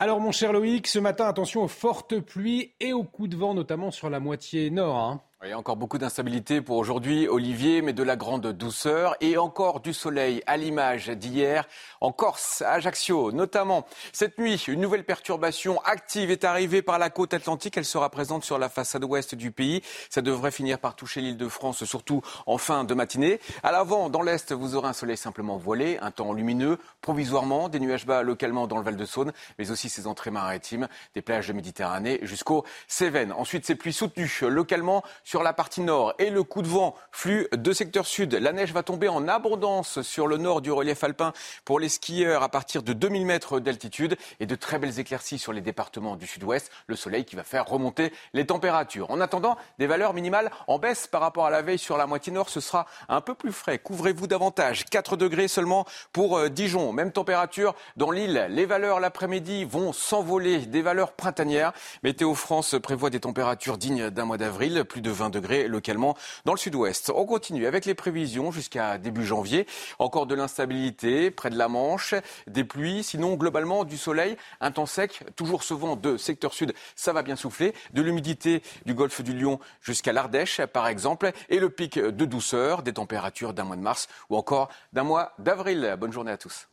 [0.00, 3.54] Alors mon cher Loïc, ce matin, attention aux fortes pluies et aux coups de vent,
[3.54, 4.96] notamment sur la moitié nord.
[4.96, 5.22] Hein.
[5.46, 9.36] Il y a encore beaucoup d'instabilité pour aujourd'hui, Olivier, mais de la grande douceur et
[9.36, 11.68] encore du soleil à l'image d'hier
[12.00, 13.86] en Corse, à Ajaccio notamment.
[14.14, 17.76] Cette nuit, une nouvelle perturbation active est arrivée par la côte atlantique.
[17.76, 19.82] Elle sera présente sur la façade ouest du pays.
[20.08, 23.38] Ça devrait finir par toucher l'île de France, surtout en fin de matinée.
[23.62, 27.80] À l'avant, dans l'est, vous aurez un soleil simplement voilé, un temps lumineux, provisoirement, des
[27.80, 32.18] nuages bas localement dans le Val-de-Saône, mais aussi ses entrées maritimes, des plages de Méditerranée
[32.22, 33.32] jusqu'au Cévennes.
[33.32, 37.48] Ensuite, ces pluies soutenues localement sur la partie nord et le coup de vent flux
[37.52, 38.34] de secteur sud.
[38.34, 41.32] La neige va tomber en abondance sur le nord du relief alpin
[41.64, 45.52] pour les skieurs à partir de 2000 mètres d'altitude et de très belles éclaircies sur
[45.52, 46.70] les départements du sud-ouest.
[46.86, 49.10] Le soleil qui va faire remonter les températures.
[49.10, 52.32] En attendant, des valeurs minimales en baisse par rapport à la veille sur la moitié
[52.32, 52.48] nord.
[52.48, 53.78] Ce sera un peu plus frais.
[53.78, 54.84] Couvrez-vous davantage.
[54.84, 56.92] 4 degrés seulement pour euh, Dijon.
[56.92, 58.46] Même température dans l'île.
[58.50, 60.58] Les valeurs l'après-midi vont s'envoler.
[60.66, 61.72] Des valeurs printanières.
[62.02, 64.84] Météo France prévoit des températures dignes d'un mois d'avril.
[64.84, 67.12] Plus de 20 degrés localement dans le sud-ouest.
[67.14, 69.66] On continue avec les prévisions jusqu'à début janvier.
[69.98, 72.14] Encore de l'instabilité près de la Manche,
[72.46, 76.74] des pluies, sinon globalement du soleil, un temps sec, toujours ce vent de secteur sud,
[76.96, 81.58] ça va bien souffler, de l'humidité du golfe du Lion jusqu'à l'Ardèche par exemple, et
[81.58, 85.96] le pic de douceur des températures d'un mois de mars ou encore d'un mois d'avril.
[85.98, 86.68] Bonne journée à tous.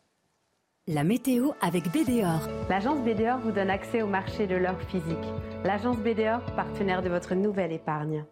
[0.88, 2.50] La météo avec BDOR.
[2.68, 5.16] L'agence BDOR vous donne accès au marché de l'or physique.
[5.64, 8.26] L'agence BDOR, partenaire de votre nouvelle épargne.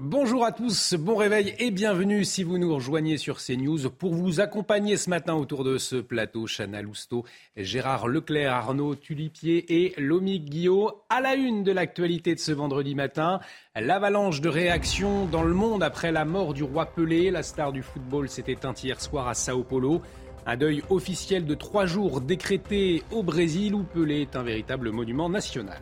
[0.00, 4.40] Bonjour à tous, bon réveil et bienvenue si vous nous rejoignez sur CNews pour vous
[4.40, 6.46] accompagner ce matin autour de ce plateau.
[6.48, 7.24] Chana Lousteau,
[7.56, 11.04] Gérard Leclerc, Arnaud Tulipier et Lomi Guillot.
[11.08, 13.38] À la une de l'actualité de ce vendredi matin,
[13.76, 17.30] l'avalanche de réactions dans le monde après la mort du roi Pelé.
[17.30, 20.02] La star du football s'est éteinte hier soir à Sao Paulo.
[20.44, 25.28] Un deuil officiel de trois jours décrété au Brésil où Pelé est un véritable monument
[25.28, 25.78] national.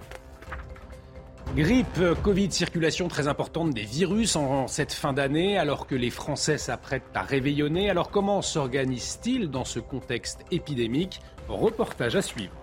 [1.54, 6.56] Grippe, Covid, circulation très importante des virus en cette fin d'année, alors que les Français
[6.56, 7.90] s'apprêtent à réveillonner.
[7.90, 11.20] Alors comment s'organise-t-il dans ce contexte épidémique?
[11.48, 12.54] Reportage à suivre.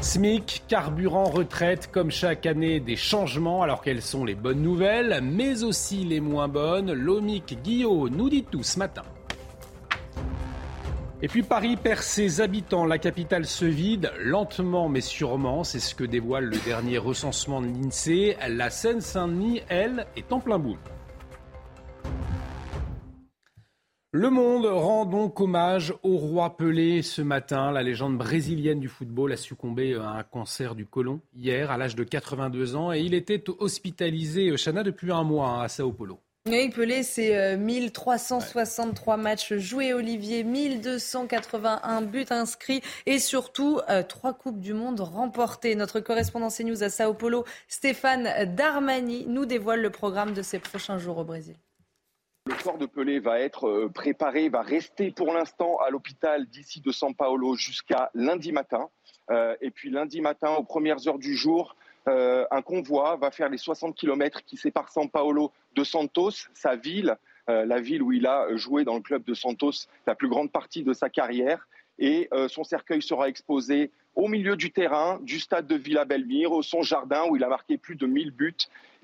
[0.00, 3.62] SMIC, carburant, retraite, comme chaque année, des changements.
[3.62, 8.44] Alors quelles sont les bonnes nouvelles, mais aussi les moins bonnes Lomic Guillaume nous dit
[8.44, 9.02] tout ce matin.
[11.22, 15.94] Et puis Paris perd ses habitants, la capitale se vide lentement mais sûrement, c'est ce
[15.94, 18.36] que dévoile le dernier recensement de l'INSEE.
[18.48, 20.76] La Seine-Saint-Denis, elle, est en plein boom.
[24.12, 27.70] Le Monde rend donc hommage au roi Pelé ce matin.
[27.70, 31.96] La légende brésilienne du football a succombé à un cancer du côlon hier à l'âge
[31.96, 36.20] de 82 ans et il était hospitalisé, Chana, depuis un mois hein, à Sao Paulo.
[36.48, 44.60] Oui, Pelé, c'est 1363 matchs joués, Olivier, 1281 buts inscrits et surtout euh, trois Coupes
[44.60, 45.74] du Monde remportées.
[45.74, 50.98] Notre correspondant CNews à Sao Paulo, Stéphane Darmani, nous dévoile le programme de ces prochains
[50.98, 51.56] jours au Brésil.
[52.46, 56.80] Le corps de Pelé va être euh, préparé, va rester pour l'instant à l'hôpital d'ici
[56.80, 58.88] de São Paulo jusqu'à lundi matin.
[59.32, 61.74] Euh, et puis lundi matin, aux premières heures du jour,
[62.08, 66.76] euh, un convoi va faire les 60 km qui séparent São Paulo de Santos, sa
[66.76, 67.16] ville,
[67.48, 70.52] euh, la ville où il a joué dans le club de Santos la plus grande
[70.52, 71.66] partie de sa carrière.
[71.98, 76.52] Et euh, son cercueil sera exposé au milieu du terrain du stade de Villa Belmire,
[76.52, 78.54] au son jardin où il a marqué plus de 1000 buts.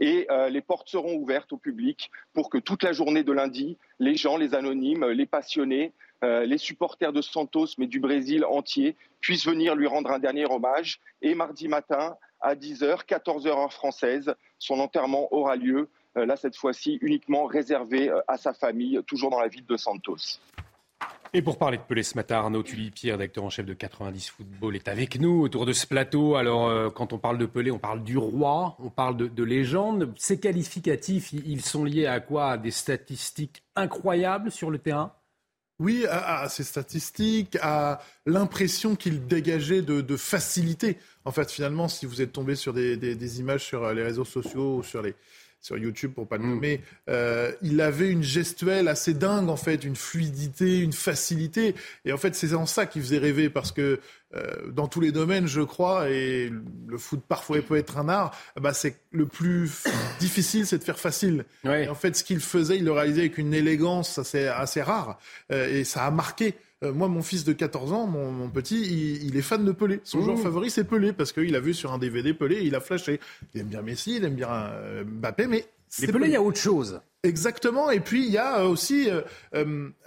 [0.00, 4.16] Et les portes seront ouvertes au public pour que toute la journée de lundi, les
[4.16, 5.92] gens, les anonymes, les passionnés,
[6.22, 10.98] les supporters de Santos, mais du Brésil entier, puissent venir lui rendre un dernier hommage.
[11.20, 14.34] Et mardi matin, à 10h, 14h heure française.
[14.58, 19.30] Son enterrement aura lieu, euh, là cette fois-ci uniquement réservé euh, à sa famille, toujours
[19.30, 20.38] dans la ville de Santos.
[21.34, 24.76] Et pour parler de Pelé ce matin, Arnaud Tully-Pierre, directeur en chef de 90 Football,
[24.76, 26.34] est avec nous autour de ce plateau.
[26.34, 30.12] Alors, euh, quand on parle de Pelé, on parle du roi, on parle de, légende.
[30.18, 32.58] Ces qualificatifs, ils sont liés à quoi?
[32.58, 35.14] Des statistiques incroyables sur le terrain?
[35.78, 40.98] Oui, à, ces statistiques, à l'impression qu'il dégageait de, facilité.
[41.24, 44.82] En fait, finalement, si vous êtes tombé sur des, images sur les réseaux sociaux ou
[44.82, 45.14] sur les,
[45.62, 46.50] sur YouTube pour pas le mm.
[46.50, 51.74] nommer, euh, il avait une gestuelle assez dingue en fait, une fluidité, une facilité.
[52.04, 54.00] Et en fait, c'est en ça qui faisait rêver parce que
[54.34, 56.50] euh, dans tous les domaines, je crois, et
[56.86, 59.84] le foot parfois peut être un art, bah c'est le plus
[60.20, 61.44] difficile, c'est de faire facile.
[61.64, 65.18] Et en fait, ce qu'il faisait, il le réalisait avec une élégance assez, assez rare,
[65.52, 66.54] euh, et ça a marqué.
[66.82, 70.00] Euh, moi, mon fils de 14 ans, mon, petit, il, est fan de Pelé.
[70.04, 70.42] Son joueur mmh.
[70.42, 73.20] favori, c'est Pelé, parce qu'il a vu sur un DVD Pelé, il a flashé.
[73.54, 75.66] Il aime bien Messi, il aime bien euh, Mbappé, mais...
[76.00, 77.02] Mais Pelé, il y a autre chose.
[77.22, 77.90] Exactement.
[77.90, 79.08] Et puis, il y a euh, aussi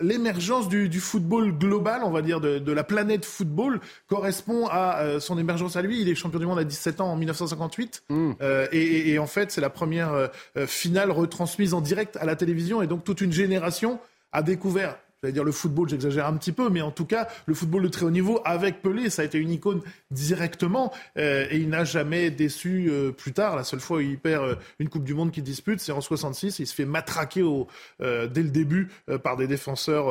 [0.01, 5.75] l'émergence du, football global, on va dire, de, la planète football, correspond à son émergence
[5.75, 6.01] à lui.
[6.01, 8.03] Il est champion du monde à 17 ans en 1958.
[8.09, 8.31] Mmh.
[8.71, 10.31] Et, et, en fait, c'est la première
[10.65, 12.81] finale retransmise en direct à la télévision.
[12.81, 13.99] Et donc, toute une génération
[14.31, 17.55] a découvert j'allais dire le football, j'exagère un petit peu, mais en tout cas, le
[17.55, 21.57] football de très haut niveau avec Pelé, ça a été une icône directement euh, et
[21.57, 23.55] il n'a jamais déçu euh, plus tard.
[23.55, 26.01] La seule fois où il perd euh, une Coupe du Monde qu'il dispute, c'est en
[26.01, 26.59] 66.
[26.59, 27.67] Il se fait matraquer au,
[27.99, 28.89] dès le début
[29.23, 30.05] par des défenseurs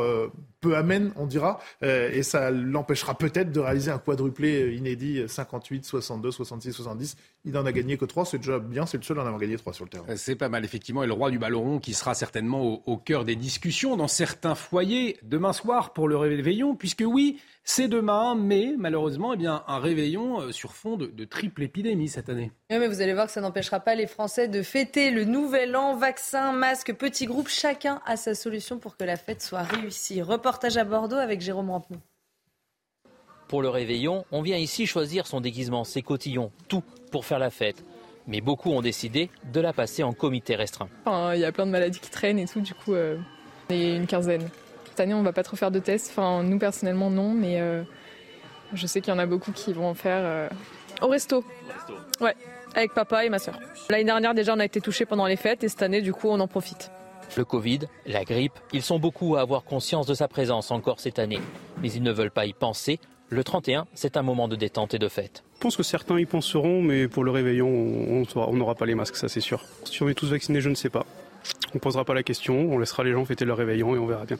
[0.65, 6.31] peu amènes, on dira, et ça l'empêchera peut-être de réaliser un quadruplé inédit 58, 62,
[6.31, 7.17] 66, 70.
[7.45, 9.41] Il n'en a gagné que 3, c'est déjà bien, c'est le seul à en avoir
[9.41, 10.05] gagné 3 sur le terrain.
[10.17, 12.97] C'est pas mal, effectivement, et le roi du ballon rond qui sera certainement au, au
[12.97, 18.35] cœur des discussions dans certains foyers demain soir pour le réveillon, puisque oui, c'est demain,
[18.35, 22.53] mais malheureusement, eh bien, un réveillon euh, sur fond de, triple épidémie cette année.
[22.69, 25.97] mais vous allez voir que ça n'empêchera pas les Français de fêter le nouvel an,
[25.97, 30.21] vaccin, masque, petit groupe, chacun a sa solution pour que la fête soit réussie.
[30.21, 31.99] Reportage à Bordeaux avec Jérôme Rampenou.
[33.49, 37.51] Pour le réveillon, on vient ici choisir son déguisement, ses cotillons, tout pour faire la
[37.51, 37.83] fête.
[38.27, 40.89] Mais beaucoup ont décidé de la passer en comité restreint.
[41.07, 43.17] Il y a plein de maladies qui traînent et tout, du coup, euh,
[43.71, 44.51] il y a une quinzaine.
[44.95, 46.11] Cette année, on va pas trop faire de tests.
[46.11, 47.83] Enfin, nous personnellement, non, mais euh,
[48.75, 50.49] je sais qu'il y en a beaucoup qui vont en faire euh,
[51.03, 51.45] au resto.
[52.21, 52.37] Ouais,
[52.77, 53.59] avec papa et ma soeur.
[53.91, 56.29] L'année dernière, déjà, on a été touchés pendant les fêtes et cette année, du coup,
[56.29, 56.93] on en profite.
[57.37, 61.19] Le Covid, la grippe, ils sont beaucoup à avoir conscience de sa présence encore cette
[61.19, 61.41] année.
[61.83, 63.01] Mais ils ne veulent pas y penser.
[63.31, 65.43] Le 31, c'est un moment de détente et de fête.
[65.57, 69.17] Je pense que certains y penseront, mais pour le réveillon, on n'aura pas les masques,
[69.17, 69.61] ça c'est sûr.
[69.87, 71.05] Si on est tous vaccinés, je ne sais pas.
[71.73, 74.07] On ne posera pas la question, on laissera les gens fêter leur réveillon et on
[74.07, 74.39] verra bien.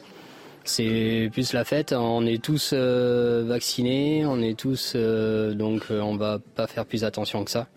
[0.65, 1.93] C'est plus la fête.
[1.93, 6.85] On est tous euh, vaccinés, on est tous euh, donc euh, on va pas faire
[6.85, 7.67] plus attention que ça.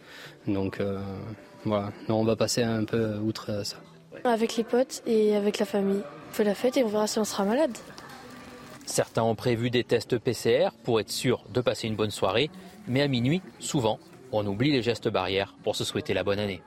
[0.47, 0.81] Donc
[1.65, 3.77] voilà, on va passer un peu outre ça.
[4.25, 6.01] Avec les potes et avec la famille.
[6.31, 7.77] On fait la fête et on verra si on sera malade.
[8.87, 12.51] Certains ont prévu des tests PCR pour être sûr de passer une bonne soirée,
[12.87, 13.99] mais à minuit, souvent,
[14.33, 16.63] on oublie les gestes barrières pour se souhaiter la bonne année.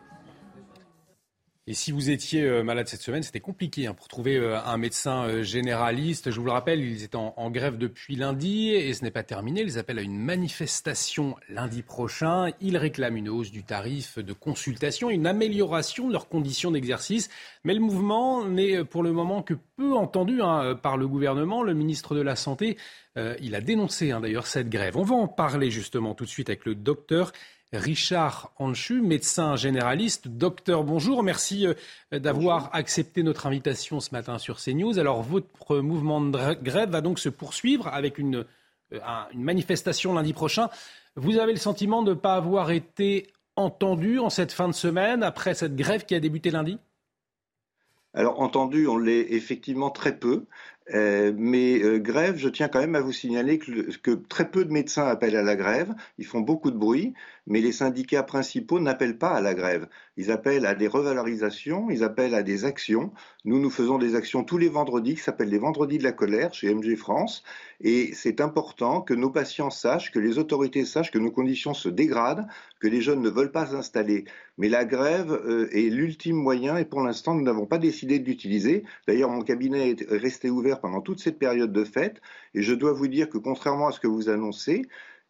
[1.71, 4.75] Et si vous étiez euh, malade cette semaine, c'était compliqué hein, pour trouver euh, un
[4.75, 6.29] médecin euh, généraliste.
[6.29, 9.61] Je vous le rappelle, ils étaient en, grève depuis lundi et ce n'est pas terminé.
[9.61, 12.51] Ils appellent à une manifestation lundi prochain.
[12.59, 17.29] Ils réclament une hausse du tarif de consultation, une amélioration de leurs conditions d'exercice.
[17.63, 21.63] Mais le mouvement n'est pour le moment que peu entendu hein, par le gouvernement.
[21.63, 22.75] Le ministre de la Santé,
[23.15, 24.97] il a dénoncé hein, d'ailleurs cette grève.
[24.97, 27.31] On va en parler justement tout de suite avec le docteur
[27.73, 30.27] Richard Anchu, médecin généraliste.
[30.27, 31.23] Docteur, bonjour.
[31.23, 34.99] Merci euh, d'avoir accepté notre invitation ce matin sur CNews.
[34.99, 38.45] Alors, votre mouvement de grève va donc se poursuivre avec une,
[38.93, 38.99] euh,
[39.33, 40.69] une manifestation lundi prochain.
[41.15, 45.23] Vous avez le sentiment de ne pas avoir été entendu en cette fin de semaine
[45.23, 46.77] après cette grève qui a débuté lundi?
[48.13, 50.45] Alors entendu, on l'est effectivement très peu.
[50.93, 54.71] Euh, mais euh, grève, je tiens quand même à vous signaler que, très peu de
[54.71, 55.93] médecins appellent à la grève.
[56.17, 57.13] Ils font beaucoup de bruit,
[57.47, 59.87] mais les syndicats principaux n'appellent pas à la grève.
[60.17, 63.11] Ils appellent à des revalorisations, ils appellent à des actions.
[63.45, 66.53] Nous, nous faisons des actions tous les vendredis qui s'appellent les vendredis de la colère
[66.53, 67.43] chez MG France.
[67.79, 71.89] Et c'est important que nos patients sachent, que les autorités sachent que nos conditions se
[71.89, 72.45] dégradent,
[72.79, 74.25] que les jeunes ne veulent pas s'installer.
[74.57, 78.83] Mais la grève euh, est l'ultime moyen et pour l'instant, nous n'avons pas décidé d'utiliser.
[79.07, 82.21] D'ailleurs, mon cabinet est resté ouvert pendant toute cette période de fête.
[82.53, 84.83] Et je dois vous dire que contrairement à ce que vous annoncez,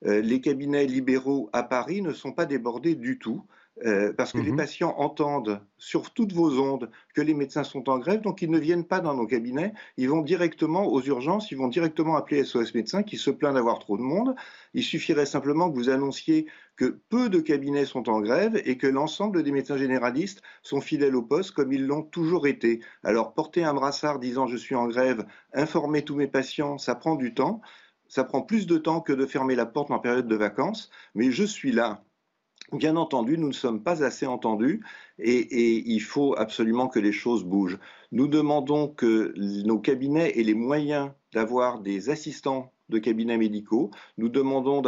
[0.03, 3.43] les cabinets libéraux à Paris ne sont pas débordés du tout.
[3.85, 4.57] Euh, parce que les mhm.
[4.57, 8.59] patients entendent sur toutes vos ondes que les médecins sont en grève, donc ils ne
[8.59, 12.75] viennent pas dans nos cabinets, ils vont directement aux urgences, ils vont directement appeler SOS
[12.75, 14.35] médecins qui se plaint d'avoir trop de monde.
[14.73, 16.45] Il suffirait simplement que vous annonciez
[16.75, 21.15] que peu de cabinets sont en grève et que l'ensemble des médecins généralistes sont fidèles
[21.15, 22.81] au poste comme ils l'ont toujours été.
[23.03, 27.15] Alors porter un brassard disant je suis en grève, informer tous mes patients, ça prend
[27.15, 27.61] du temps.
[28.11, 31.31] Ça prend plus de temps que de fermer la porte en période de vacances, mais
[31.31, 32.03] je suis là
[32.73, 34.83] Bien entendu, nous ne sommes pas assez entendus
[35.17, 37.79] et, il faut absolument que les choses bougent.
[38.11, 39.33] Nous demandons que
[39.65, 43.91] nos cabinets aient les moyens d'avoir des assistants de cabinets médicaux.
[44.17, 44.81] Nous demandons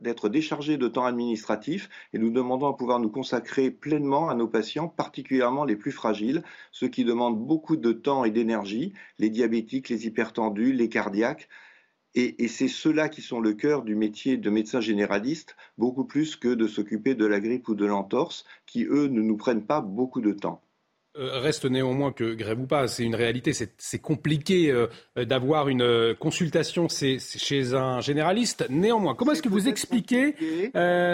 [0.00, 4.48] d'être déchargés de temps administratif et nous demandons à pouvoir nous consacrer pleinement à nos
[4.48, 6.42] patients, particulièrement les plus fragiles,
[6.72, 11.48] ceux qui demandent beaucoup de temps et d'énergie, les diabétiques, les hypertendus, les cardiaques.
[12.18, 16.48] Et, c'est ceux-là qui sont le cœur du métier de médecin généraliste, beaucoup plus que
[16.48, 20.22] de s'occuper de la grippe ou de l'entorse, qui, eux, ne nous prennent pas beaucoup
[20.22, 20.62] de temps.
[21.18, 24.86] Euh, reste néanmoins que, grève ou pas, c'est une réalité, c'est compliqué euh,
[25.24, 28.66] d'avoir une euh, consultation chez un généraliste.
[28.70, 30.34] Néanmoins, comment est-ce que vous expliquez,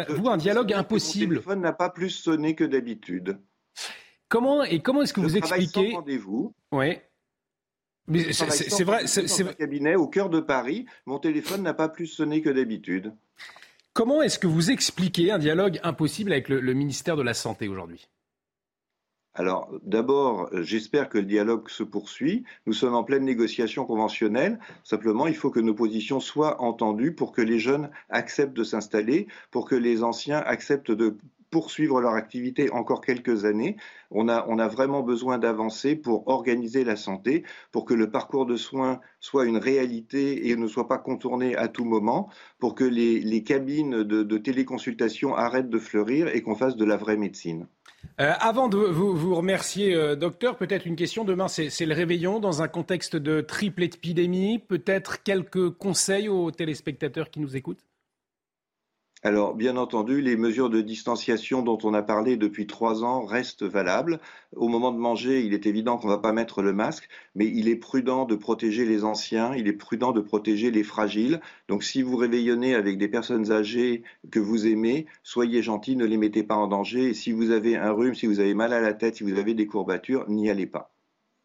[0.08, 3.38] vous, un dialogue impossible Le téléphone n'a pas plus sonné que d'habitude.
[4.28, 5.94] Comment, et comment est-ce que vous expliquez...
[5.94, 6.54] rendez-vous.
[6.70, 6.96] Oui.
[8.08, 9.06] Mais c'est vrai.
[9.06, 10.86] C'est un cabinet au cœur de Paris.
[11.06, 13.12] Mon téléphone n'a pas plus sonné que d'habitude.
[13.92, 18.08] Comment est-ce que vous expliquez un dialogue impossible avec le, ministère de la Santé aujourd'hui?
[19.34, 22.44] Alors, d'abord, j'espère que le dialogue se poursuit.
[22.66, 24.58] Nous sommes en pleine négociation conventionnelle.
[24.84, 29.26] Simplement, il faut que nos positions soient entendues pour que les jeunes acceptent de s'installer,
[29.50, 31.16] pour que les anciens acceptent de
[31.52, 33.76] poursuivre leur activité encore quelques années.
[34.10, 39.00] On a, vraiment besoin d'avancer pour organiser la santé, pour que le parcours de soins
[39.20, 44.02] soit une réalité et ne soit pas contourné à tout moment, pour que les, cabines
[44.02, 47.66] de, téléconsultation arrêtent de fleurir et qu'on fasse de la vraie médecine.
[48.20, 51.24] Euh, avant de vous, vous remercier, euh, docteur, peut-être une question.
[51.24, 54.58] Demain, c'est le réveillon dans un contexte de triple épidémie.
[54.58, 57.84] Peut-être quelques conseils aux téléspectateurs qui nous écoutent?
[59.24, 63.62] Alors, bien entendu, les mesures de distanciation dont on a parlé depuis trois ans restent
[63.64, 64.20] valables.
[64.56, 67.46] Au moment de manger, il est évident qu'on ne va pas mettre le masque, mais
[67.46, 71.40] il est prudent de protéger les anciens, il est prudent de protéger les fragiles.
[71.68, 76.16] Donc, si vous réveillonnez avec des personnes âgées que vous aimez, soyez gentils, ne les
[76.16, 77.10] mettez pas en danger.
[77.10, 79.38] Et si vous avez un rhume, si vous avez mal à la tête, si vous
[79.38, 80.91] avez des courbatures, n'y allez pas.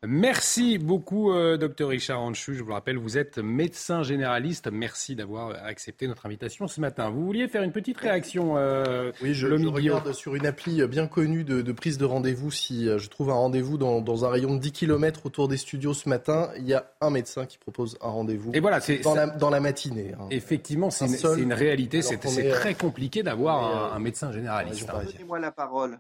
[0.10, 2.56] Merci beaucoup, euh, docteur Richard Anchu.
[2.56, 4.70] Je vous rappelle, vous êtes médecin généraliste.
[4.72, 7.10] Merci d'avoir accepté notre invitation ce matin.
[7.10, 11.44] Vous vouliez faire une petite réaction euh, Oui, je, regarde sur une appli bien connue
[11.44, 12.52] de, prise de rendez-vous.
[12.52, 15.94] Si euh, je trouve un rendez-vous dans, un rayon de 10 km autour des studios
[15.94, 19.50] ce matin, il y a un médecin qui propose un rendez-vous Et voilà, c'est, dans,
[19.50, 20.14] la, matinée.
[20.18, 20.28] Hein.
[20.32, 22.02] Effectivement, c'est une, réalité.
[22.02, 24.88] C'est, très compliqué d'avoir un, médecin généraliste.
[24.88, 26.00] Donnez-moi la parole.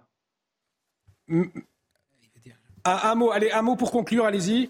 [2.88, 4.70] Un, mot, allez, un mot pour conclure, allez-y.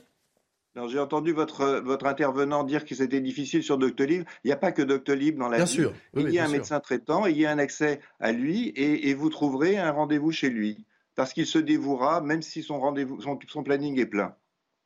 [0.87, 4.23] J'ai entendu votre, votre intervenant dire que c'était difficile sur Doctolib.
[4.43, 5.71] Il n'y a pas que Doctolib dans la bien vie.
[5.71, 5.93] Sûr.
[6.15, 9.29] il y a un médecin traitant, il y a un accès à lui et, vous
[9.29, 10.85] trouverez un rendez-vous chez lui.
[11.15, 14.35] Parce qu'il se dévouera, même si son, rendez-vous, son, planning est plein.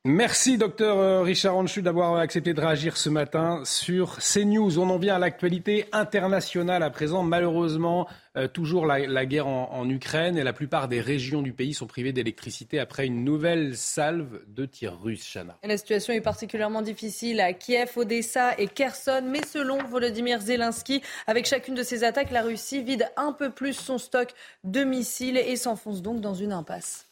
[0.04, 4.80] Merci, docteur euh, Richard Anchu, d'avoir accepté de réagir ce matin sur CNews.
[4.80, 7.22] On en vient à l'actualité internationale à présent.
[7.22, 11.86] Malheureusement, euh, toujours la, guerre en, Ukraine et la plupart des régions du pays sont
[11.86, 15.56] privées d'électricité après une nouvelle salve de tirs russes, Chana.
[15.62, 21.46] La situation est particulièrement difficile à Kiev, Odessa et Kherson, mais selon Volodymyr Zelensky, avec
[21.46, 24.30] chacune de ces attaques, la Russie vide un peu plus son stock
[24.64, 27.06] de missiles et s'enfonce donc dans une impasse.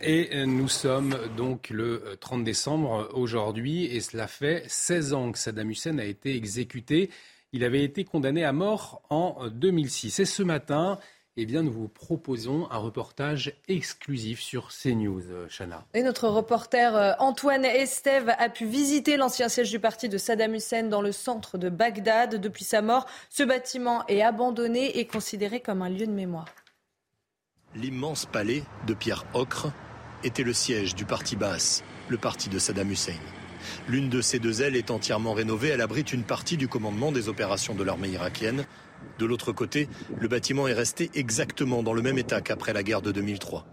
[0.00, 5.70] Et nous sommes donc le 30 décembre aujourd'hui et cela fait 16 ans que Saddam
[5.70, 7.10] Hussein a été exécuté.
[7.52, 10.20] Il avait été condamné à mort en 2006.
[10.20, 10.98] Et ce matin,
[11.36, 15.86] eh bien, nous vous proposons un reportage exclusif sur CNews, Chana.
[15.94, 20.54] Et notre reporter euh, Antoine Estève a pu visiter l'ancien siège du parti de Saddam
[20.54, 22.36] Hussein dans le centre de Bagdad.
[22.36, 26.46] Depuis sa mort, ce bâtiment est abandonné et considéré comme un lieu de mémoire.
[27.74, 29.72] L'immense palais de pierre ocre
[30.24, 33.16] était le siège du parti Baas, le parti de Saddam Hussein.
[33.88, 37.30] L'une de ces deux ailes est entièrement rénovée, elle abrite une partie du commandement des
[37.30, 38.66] opérations de l'armée irakienne.
[39.18, 39.88] De l'autre côté,
[40.20, 43.64] le bâtiment est resté exactement dans le même état qu'après la guerre de 2003.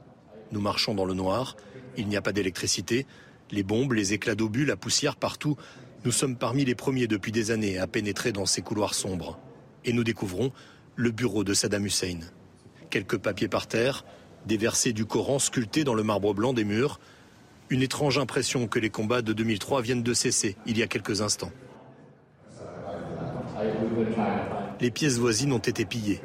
[0.54, 1.58] Nous marchons dans le noir,
[1.98, 3.06] il n'y a pas d'électricité,
[3.52, 5.58] les bombes, les éclats d'obus, la poussière partout.
[6.06, 9.38] Nous sommes parmi les premiers depuis des années à pénétrer dans ces couloirs sombres.
[9.84, 10.54] Et nous découvrons
[10.96, 12.20] le bureau de Saddam Hussein
[12.90, 14.06] quelques papiers par terre,
[14.46, 17.00] des versets du Coran sculptés dans le marbre blanc des murs,
[17.70, 21.22] une étrange impression que les combats de 2003 viennent de cesser il y a quelques
[21.22, 21.52] instants.
[24.80, 26.22] Les pièces voisines ont été pillées.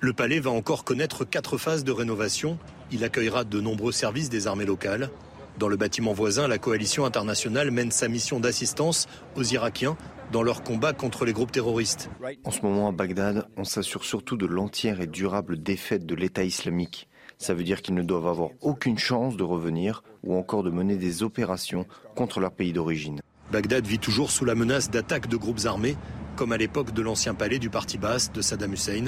[0.00, 2.58] Le palais va encore connaître quatre phases de rénovation.
[2.92, 5.10] Il accueillera de nombreux services des armées locales.
[5.58, 9.96] Dans le bâtiment voisin, la coalition internationale mène sa mission d'assistance aux Irakiens
[10.30, 12.10] dans leur combat contre les groupes terroristes.
[12.44, 16.44] En ce moment à Bagdad, on s'assure surtout de l'entière et durable défaite de l'État
[16.44, 17.08] islamique.
[17.38, 20.94] Ça veut dire qu'ils ne doivent avoir aucune chance de revenir ou encore de mener
[20.94, 23.20] des opérations contre leur pays d'origine.
[23.50, 25.96] Bagdad vit toujours sous la menace d'attaques de groupes armés,
[26.36, 29.06] comme à l'époque de l'ancien palais du parti basse de Saddam Hussein.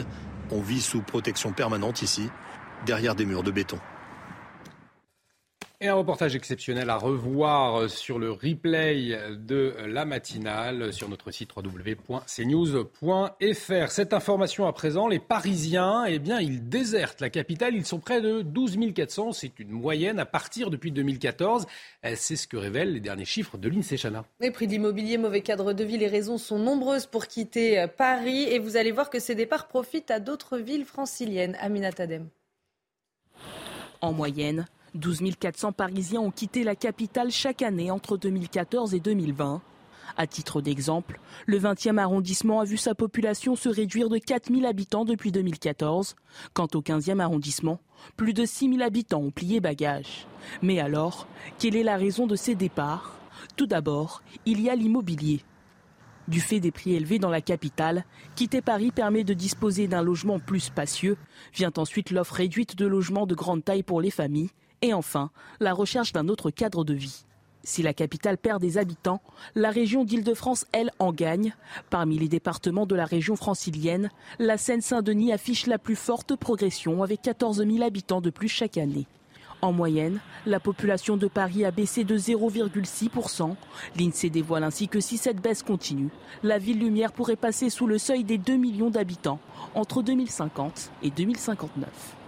[0.50, 2.28] On vit sous protection permanente ici,
[2.86, 3.78] derrière des murs de béton.
[5.82, 11.56] Et un reportage exceptionnel à revoir sur le replay de la matinale sur notre site
[11.56, 13.90] www.cnews.fr.
[13.90, 17.74] Cette information à présent, les Parisiens, eh bien, ils désertent la capitale.
[17.74, 19.32] Ils sont près de 12 400.
[19.32, 21.66] C'est une moyenne à partir depuis 2014.
[22.14, 24.26] C'est ce que révèlent les derniers chiffres de l'INSEE Chana.
[24.40, 28.42] Les prix de l'immobilier, mauvais cadre de vie, les raisons sont nombreuses pour quitter Paris.
[28.42, 31.56] Et vous allez voir que ces départs profitent à d'autres villes franciliennes.
[31.58, 32.28] Aminat Adem.
[34.02, 39.62] En moyenne, 12 400 Parisiens ont quitté la capitale chaque année entre 2014 et 2020.
[40.16, 44.66] À titre d'exemple, le 20e arrondissement a vu sa population se réduire de 4 000
[44.66, 46.16] habitants depuis 2014.
[46.54, 47.78] Quant au 15e arrondissement,
[48.16, 50.26] plus de 6 000 habitants ont plié bagage.
[50.60, 51.28] Mais alors,
[51.58, 53.16] quelle est la raison de ces départs?
[53.56, 55.44] Tout d'abord, il y a l'immobilier.
[56.26, 60.40] Du fait des prix élevés dans la capitale, quitter Paris permet de disposer d'un logement
[60.40, 61.16] plus spacieux.
[61.54, 64.50] Vient ensuite l'offre réduite de logements de grande taille pour les familles
[64.82, 67.24] et enfin, la recherche d'un autre cadre de vie.
[67.62, 69.20] Si la capitale perd des habitants,
[69.54, 71.54] la région d'Île-de-France, elle, en gagne.
[71.90, 77.20] Parmi les départements de la région francilienne, la Seine-Saint-Denis affiche la plus forte progression avec
[77.22, 79.06] 14 000 habitants de plus chaque année.
[79.62, 83.54] En moyenne, la population de Paris a baissé de 0,6%.
[83.98, 86.08] L'INSEE dévoile ainsi que si cette baisse continue,
[86.42, 89.38] la ville lumière pourrait passer sous le seuil des 2 millions d'habitants
[89.74, 92.19] entre 2050 et 2059.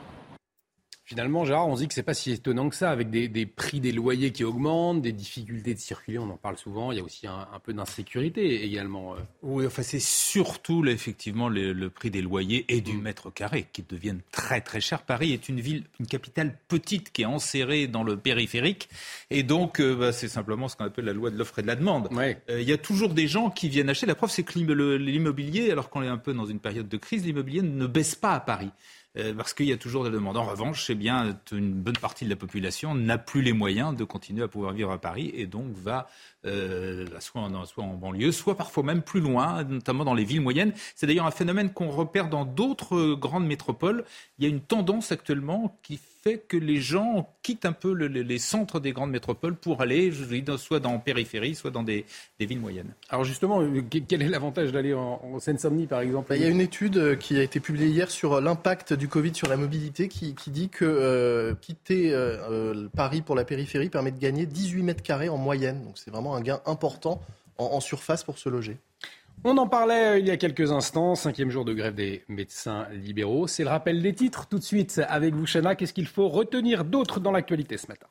[1.12, 3.80] Finalement, Gérard, on se dit que c'est pas si étonnant que ça, avec des, prix
[3.80, 6.90] des loyers qui augmentent, des difficultés de circuler, on en parle souvent.
[6.90, 9.12] Il y a aussi un, peu d'insécurité également.
[9.12, 9.18] Euh.
[9.42, 13.02] Oui, enfin c'est surtout effectivement le, prix des loyers et du mm.
[13.02, 15.02] mètre carré qui deviennent très très chers.
[15.02, 18.88] Paris est une ville, une capitale petite qui est enserrée dans le périphérique,
[19.28, 21.66] et donc euh, bah, c'est simplement ce qu'on appelle la loi de l'offre et de
[21.66, 22.08] la demande.
[22.18, 24.06] Euh, il y a toujours des gens qui viennent acheter.
[24.06, 27.26] La preuve, c'est que l'immobilier, alors qu'on est un peu dans une période de crise,
[27.26, 28.70] l'immobilier ne baisse pas à Paris.
[29.18, 30.38] Euh, parce qu'il y a toujours des demandes.
[30.38, 34.04] En revanche, c'est bien une bonne partie de la population n'a plus les moyens de
[34.04, 36.06] continuer à pouvoir vivre à Paris et donc va
[36.46, 40.40] euh, soit, en, soit en banlieue, soit parfois même plus loin, notamment dans les villes
[40.40, 40.72] moyennes.
[40.94, 44.04] C'est d'ailleurs un phénomène qu'on repère dans d'autres grandes métropoles.
[44.38, 48.38] Il y a une tendance actuellement qui fait que les gens quittent un peu les
[48.38, 52.04] centres des grandes métropoles pour aller, je dis, soit dans périphérie, soit dans des,
[52.38, 52.94] villes moyennes.
[53.08, 56.28] Alors justement, euh, quel est l'avantage d'aller en, Seine-Saint-Denis, par exemple?
[56.28, 58.92] Bah, Il y a une étude euh, qui a été publiée hier sur euh, l'impact
[58.92, 62.14] du Covid sur la mobilité qui, dit que quitter
[62.94, 65.82] Paris pour la périphérie permet de gagner 18 mètres carrés en moyenne.
[65.84, 67.20] Donc c'est vraiment un gain important
[67.58, 68.76] en surface pour se loger.
[69.44, 72.86] On en parlait euh, il y a quelques instants, cinquième jour de grève des médecins
[72.92, 73.46] libéraux.
[73.46, 75.74] C'est le rappel des titres tout de suite avec vous, Chana.
[75.74, 78.06] Qu'est-ce qu'il faut retenir d'autre dans l'actualité ce matin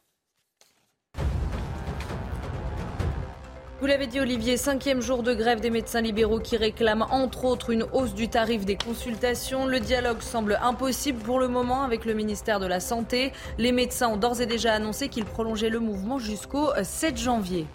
[3.81, 7.71] Vous l'avez dit Olivier, cinquième jour de grève des médecins libéraux qui réclament entre autres
[7.71, 9.65] une hausse du tarif des consultations.
[9.65, 13.31] Le dialogue semble impossible pour le moment avec le ministère de la Santé.
[13.57, 17.65] Les médecins ont d'ores et déjà annoncé qu'ils prolongeaient le mouvement jusqu'au 7 janvier.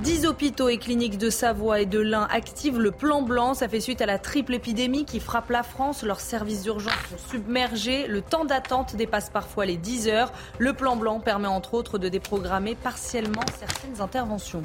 [0.00, 3.54] Dix hôpitaux et cliniques de Savoie et de l'Ain activent le plan blanc.
[3.54, 6.02] Ça fait suite à la triple épidémie qui frappe la France.
[6.02, 8.08] Leurs services d'urgence sont submergés.
[8.08, 10.32] Le temps d'attente dépasse parfois les 10 heures.
[10.58, 14.62] Le plan blanc permet entre autres de déprogrammer partiellement certaines interventions.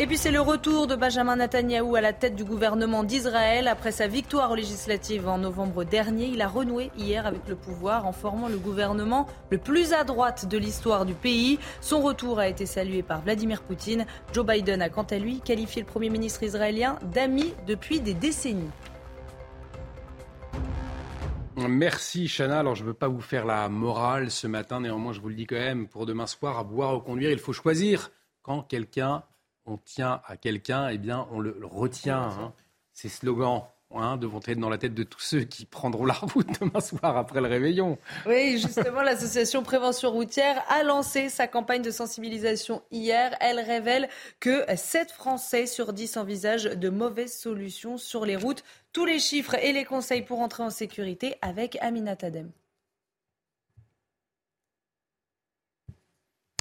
[0.00, 3.66] Et puis c'est le retour de Benjamin Netanyahou à la tête du gouvernement d'Israël.
[3.66, 8.06] Après sa victoire aux législatives en novembre dernier, il a renoué hier avec le pouvoir
[8.06, 11.58] en formant le gouvernement le plus à droite de l'histoire du pays.
[11.80, 14.06] Son retour a été salué par Vladimir Poutine.
[14.32, 18.70] Joe Biden a quant à lui qualifié le Premier ministre israélien d'ami depuis des décennies.
[21.56, 22.60] Merci Chana.
[22.60, 25.34] Alors je ne veux pas vous faire la morale ce matin, néanmoins je vous le
[25.34, 28.12] dis quand même, pour demain soir à boire ou conduire, il faut choisir
[28.44, 29.24] quand quelqu'un
[29.68, 32.22] on tient à quelqu'un, eh bien, on le, retient.
[32.22, 32.52] Hein.
[32.92, 33.64] Ces slogans
[33.94, 37.16] hein, devront être dans la tête de tous ceux qui prendront la route demain soir
[37.16, 37.98] après le réveillon.
[38.26, 43.36] Oui, justement, l'association Prévention routière a lancé sa campagne de sensibilisation hier.
[43.40, 44.08] Elle révèle
[44.40, 48.64] que 7 Français sur 10 envisagent de mauvaises solutions sur les routes.
[48.92, 52.50] Tous les chiffres et les conseils pour entrer en sécurité avec Amina Tadem.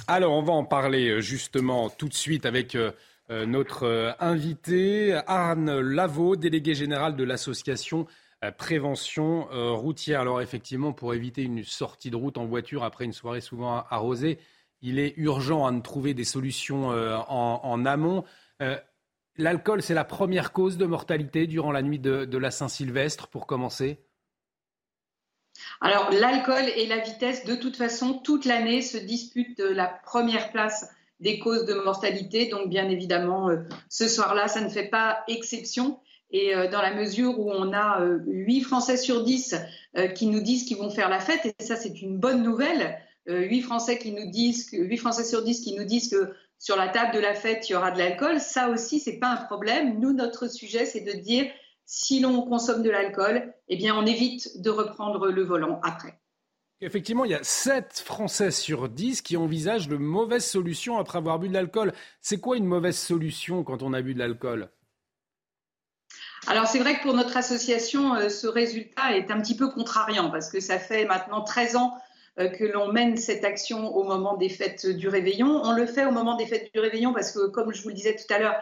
[0.10, 2.94] Alors, on va en parler euh, justement tout de suite avec euh,
[3.30, 8.08] euh, notre invité, Arne Lavaux, délégué général de l'association
[8.60, 10.22] Prévention routière.
[10.22, 14.38] Alors, effectivement, pour éviter une sortie de route en voiture après une soirée souvent arrosée,
[14.84, 18.26] il est urgent de trouver des solutions en, amont.
[19.38, 24.07] L'alcool, c'est la première cause de mortalité durant la nuit de la Saint-Sylvestre, pour commencer?
[25.82, 30.90] Alors l'alcool et la vitesse, de toute façon, toute l'année se disputent la première place
[31.20, 32.48] des causes de mortalité.
[32.48, 33.58] Donc bien évidemment, euh,
[33.90, 36.00] ce soir-là, ça ne fait pas exception.
[36.32, 39.56] Et euh, dans la mesure où on a 8 euh, Français sur 10
[40.16, 43.62] qui nous disent qu'ils vont faire la fête, et ça c'est une bonne nouvelle, 8
[43.62, 46.88] Français, qui nous disent que, 8 Français sur 10 qui nous disent que sur la
[46.88, 50.00] table de la fête, il y aura de l'alcool, ça aussi, c'est pas un problème.
[50.00, 51.46] Nous, notre sujet, c'est de dire
[51.88, 56.20] si l'on consomme de l'alcool, eh bien, on évite de reprendre le volant après.
[56.82, 61.40] Effectivement, il y a 7 Français sur 10 qui envisagent de mauvaises solutions après avoir
[61.40, 61.94] bu de l'alcool.
[62.22, 64.70] C'est quoi une mauvaise solution quand on a bu de l'alcool?
[66.46, 70.30] Alors c'est vrai que pour notre association, euh, ce résultat est un petit peu contrariant
[70.30, 71.98] parce que ça fait maintenant 13 ans
[72.40, 75.62] euh, que l'on mène cette action au moment des fêtes du réveillon.
[75.64, 77.96] On le fait au moment des fêtes du réveillon parce que, comme je vous le
[77.96, 78.56] disais tout à l'heure,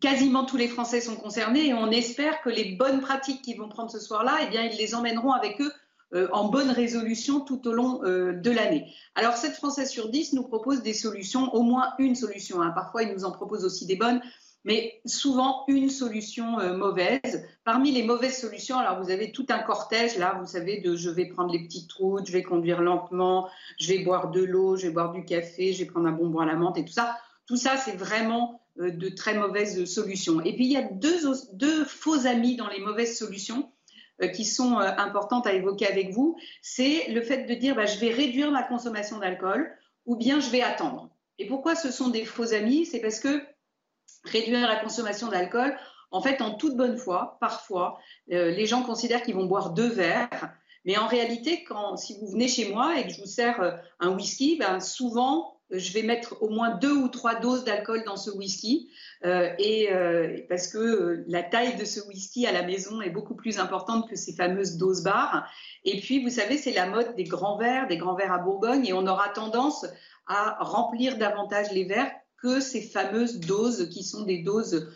[0.00, 3.68] quasiment tous les Français sont concernés et on espère que les bonnes pratiques qu'ils vont
[3.68, 5.72] prendre ce soir-là, eh bien, ils les emmèneront avec eux
[6.14, 8.86] euh, en bonne résolution tout au long euh, de l'année.
[9.14, 12.62] Alors, 7 Français sur 10 nous proposent des solutions, au moins une solution.
[12.62, 12.70] Hein.
[12.70, 14.20] Parfois, ils nous en proposent aussi des bonnes,
[14.64, 17.44] mais souvent une solution euh, mauvaise.
[17.64, 21.10] Parmi les mauvaises solutions, alors vous avez tout un cortège, là, vous savez, de je
[21.10, 23.48] vais prendre les petites routes, je vais conduire lentement,
[23.78, 26.40] je vais boire de l'eau, je vais boire du café, je vais prendre un bonbon
[26.40, 27.16] à la menthe et tout ça.
[27.46, 30.40] Tout ça, c'est vraiment de très mauvaises solutions.
[30.40, 33.70] Et puis il y a deux, faux amis dans les mauvaises solutions
[34.22, 36.36] euh, qui sont euh, importantes à évoquer avec vous.
[36.62, 39.70] C'est le fait de dire bah, je vais réduire ma consommation d'alcool
[40.06, 41.10] ou bien je vais attendre.
[41.38, 42.84] Et pourquoi ce sont des faux amis?
[42.86, 43.42] C'est parce que
[44.24, 45.76] réduire la consommation d'alcool,
[46.10, 47.98] en fait, en toute bonne foi, parfois,
[48.28, 50.54] les gens considèrent qu'ils vont boire deux verres.
[50.84, 54.10] Mais en réalité, quand, si vous venez chez moi et que je vous sers un
[54.10, 58.30] whisky, ben, souvent, je vais mettre au moins deux ou trois doses d'alcool dans ce
[58.30, 58.90] whisky,
[59.24, 63.10] euh, et euh, parce que euh, la taille de ce whisky à la maison est
[63.10, 65.48] beaucoup plus importante que ces fameuses doses barres.
[65.84, 68.86] Et puis, vous savez, c'est la mode des grands verres, des grands verres à Bourgogne,
[68.86, 69.86] et on aura tendance
[70.26, 72.12] à remplir davantage les verres
[72.42, 74.92] que ces fameuses doses qui sont des doses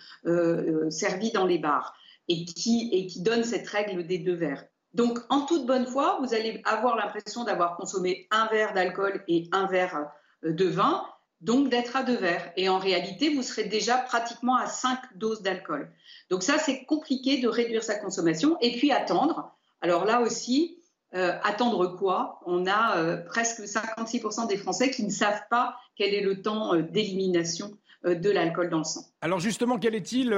[0.90, 1.94] servies dans les bars
[2.28, 4.64] et qui donnent cette règle des deux verres.
[4.94, 9.48] Donc, en toute bonne foi, vous allez avoir l'impression d'avoir consommé un verre d'alcool et
[9.52, 10.10] un verre
[10.42, 11.04] de vin,
[11.40, 12.52] donc d'être à deux verres.
[12.56, 15.90] Et en réalité, vous serez déjà pratiquement à cinq doses d'alcool.
[16.30, 18.56] Donc ça, c'est compliqué de réduire sa consommation.
[18.60, 19.54] Et puis attendre.
[19.80, 20.78] Alors là aussi,
[21.14, 22.40] euh, attendre quoi?
[22.44, 26.74] On a euh, presque 56% des Français qui ne savent pas quel est le temps
[26.74, 27.72] euh, d'élimination
[28.04, 29.00] de l'alcool dans le sang.
[29.22, 30.30] Alors justement, quel est-il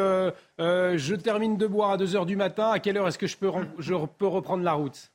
[0.59, 2.71] Je termine de boire à 2 heures du matin.
[2.71, 5.11] À quelle heure est-ce que je peux reprendre la route?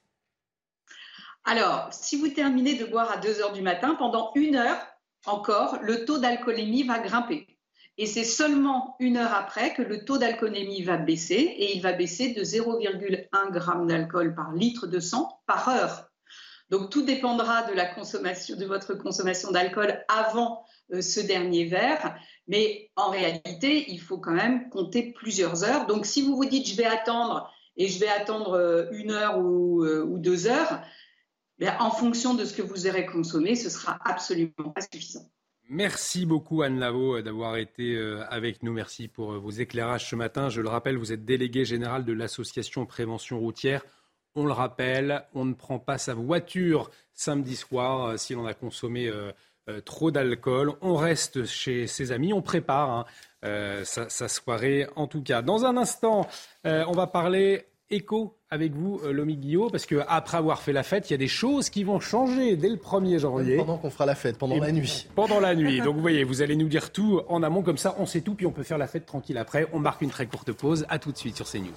[1.46, 4.80] Alors, si vous terminez de boire à 2 heures du matin, pendant une heure
[5.26, 7.48] encore, le taux d'alcoolémie va grimper.
[7.98, 11.94] Et c'est seulement une heure après que le taux d'alcoolémie va baisser et il va
[11.94, 16.10] baisser de 0,1 g d'alcool par litre de sang par heure.
[16.70, 22.16] Donc tout dépendra de la consommation, de votre consommation d'alcool avant euh, ce dernier verre.
[22.48, 25.86] Mais en réalité, il faut quand même compter plusieurs heures.
[25.86, 29.38] Donc si vous vous dites je vais attendre et je vais attendre euh, une heure
[29.38, 30.82] ou, deux heures,
[31.80, 35.30] en fonction de ce que vous aurez consommé, ce sera absolument pas suffisant.
[35.68, 37.98] Merci beaucoup Anne Lavaux d'avoir été
[38.30, 38.72] avec nous.
[38.72, 40.50] Merci pour vos éclairages ce matin.
[40.50, 43.82] Je le rappelle, vous êtes délégué général de l'association Prévention routière.
[44.38, 48.54] On le rappelle, on ne prend pas sa voiture samedi soir euh, si l'on a
[48.54, 49.32] consommé euh,
[49.70, 50.74] euh, trop d'alcool.
[50.82, 53.06] On reste chez ses amis, on prépare hein,
[53.86, 55.42] sa, soirée en tout cas.
[55.42, 56.28] Dans un instant,
[56.64, 61.14] on va parler écho avec vous, Lomi Guillot, parce qu'après avoir fait la fête, il
[61.14, 63.58] y a des choses qui vont changer dès le 1er janvier.
[63.58, 65.08] Pendant qu'on fera la fête, pendant la nuit.
[65.14, 65.82] Pendant la nuit.
[65.82, 68.34] Donc vous voyez, vous allez nous dire tout en amont, comme ça on sait tout,
[68.34, 69.68] puis on peut faire la fête tranquille après.
[69.74, 70.86] On marque une très courte pause.
[70.90, 71.70] À tout de suite sur CNews.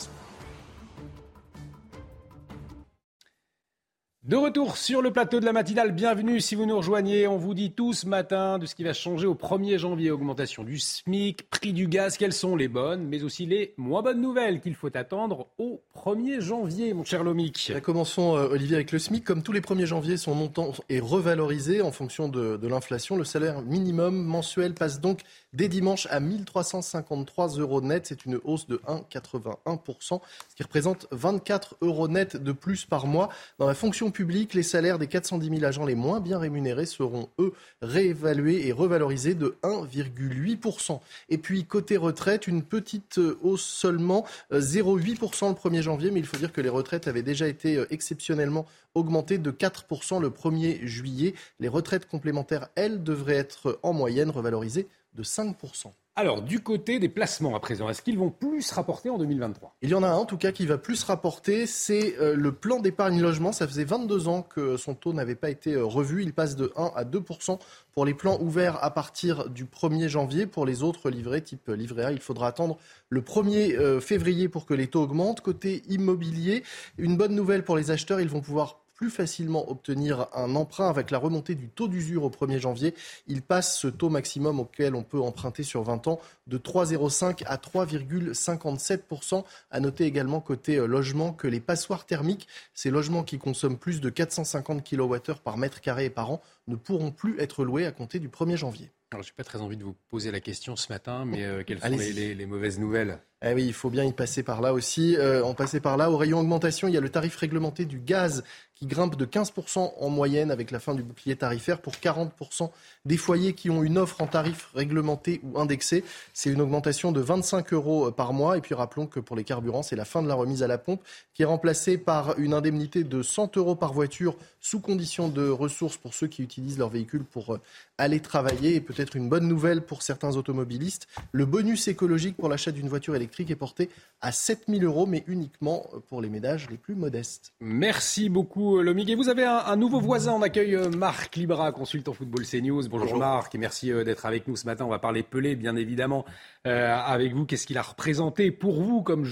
[4.29, 7.27] De retour sur le plateau de la matinale, bienvenue si vous nous rejoignez.
[7.27, 10.11] On vous dit tout ce matin de ce qui va changer au 1er janvier.
[10.11, 14.21] Augmentation du SMIC, prix du gaz, quelles sont les bonnes, mais aussi les moins bonnes
[14.21, 17.73] nouvelles qu'il faut attendre au 1er janvier, mon cher Lomic.
[17.83, 19.25] Commençons, euh, Olivier, avec le SMIC.
[19.25, 23.17] Comme tous les 1er janvier, son montant est revalorisé en fonction de, de l'inflation.
[23.17, 25.21] Le salaire minimum mensuel passe donc
[25.53, 28.07] dès dimanche à 1353 euros net.
[28.07, 33.29] C'est une hausse de 1,81%, ce qui représente 24 euros net de plus par mois.
[33.59, 37.29] Dans la fonction publique, les salaires des 410 000 agents les moins bien rémunérés seront,
[37.39, 37.53] eux,
[37.83, 41.01] réévalués et revalorisés de 1,8%.
[41.29, 46.27] Et puis, côté retraite, une petite hausse seulement, 0,8% euh, le 1er janvier, mais il
[46.27, 50.85] faut dire que les retraites avaient déjà été euh, exceptionnellement augmentées de 4% le 1er
[50.85, 51.35] juillet.
[51.61, 55.93] Les retraites complémentaires, elles, devraient être en moyenne revalorisées de 5%.
[56.19, 59.91] Alors, du côté des placements à présent, est-ce qu'ils vont plus rapporter en 2023 Il
[59.91, 62.81] y en a un en tout cas qui va plus rapporter, c'est euh, le plan
[62.81, 63.53] d'épargne logement.
[63.53, 66.25] Ça faisait 22 ans que son taux n'avait pas été euh, revu.
[66.25, 67.61] Il passe de 1 à 2%
[67.93, 70.47] pour les plans ouverts à partir du 1er janvier.
[70.47, 72.79] Pour les autres livrets type livret A, il faudra attendre
[73.11, 75.41] le 1er euh, février pour que les taux augmentent.
[75.41, 76.65] Côté immobilier,
[76.97, 81.13] une bonne nouvelle pour les acheteurs, ils vont pouvoir plus facilement obtenir un emprunt avec
[81.13, 82.95] la remontée du taux d'usure au 1er janvier.
[83.29, 87.57] Il passe ce taux maximum auquel on peut emprunter sur 20 ans de 3,05 à
[87.59, 89.45] 3,57%.
[89.71, 94.01] À noter également côté euh, logement que les passoires thermiques, ces logements qui consomment plus
[94.01, 97.93] de 450 kWh par mètre carré et par an, ne pourront plus être loués à
[97.93, 98.91] compter du 1er janvier.
[99.11, 101.63] Alors, je n'ai pas très envie de vous poser la question ce matin, mais euh,
[101.65, 103.21] quelles sont les, mauvaises nouvelles?
[103.41, 105.17] Eh oui, il faut bien y passer par là aussi.
[105.17, 105.45] Euh,
[105.81, 108.43] par là, au rayon augmentation, il y a le tarif réglementé du gaz
[108.75, 112.71] qui grimpe de 15% en moyenne avec la fin du bouclier tarifaire pour 40%
[113.05, 116.05] des foyers qui ont une offre en tarif réglementé ou indexé.
[116.33, 118.57] C'est une augmentation de 25 euros par mois.
[118.57, 120.79] Et puis rappelons que pour les carburants, c'est la fin de la remise à la
[120.79, 121.03] pompe
[121.35, 125.97] qui est remplacée par une indemnité de 100 euros par voiture sous condition de ressources
[125.97, 127.61] pour ceux qui utilisent leur véhicule pour euh,
[127.99, 128.77] aller travailler.
[128.77, 133.17] Et peut-être une bonne nouvelle pour certains automobilistes, le bonus écologique pour l'achat d'une voiture
[133.17, 133.89] électrique est porté
[134.21, 137.53] à 7 000 euros, mais uniquement pour les ménages les plus modestes.
[137.61, 139.09] Merci beaucoup, Lomig.
[139.11, 142.89] Et vous avez un, nouveau voisin en accueil, euh, Marc Libra, consultant football CNews.
[142.89, 143.19] Bonjour, Bonjour.
[143.19, 144.85] Marc, et merci euh, d'être avec nous ce matin.
[144.85, 146.25] On va parler Pelé, bien évidemment,
[146.67, 147.47] euh, avec vous.
[147.47, 149.27] Qu'est-ce qu'il a représenté pour vous comme,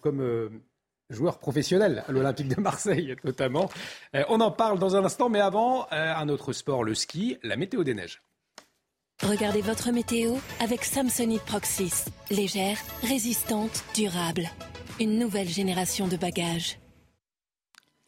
[0.00, 0.50] comme
[1.10, 3.70] joueur professionnel à l'Olympique de Marseille, notamment?
[4.28, 7.84] on en parle dans un instant, mais avant, un autre sport, le ski, la météo
[7.84, 8.22] des neiges.
[9.26, 12.04] Regardez votre météo avec Samsonite Proxys.
[12.30, 14.48] Légère, résistante, durable.
[15.00, 16.78] Une nouvelle génération de bagages.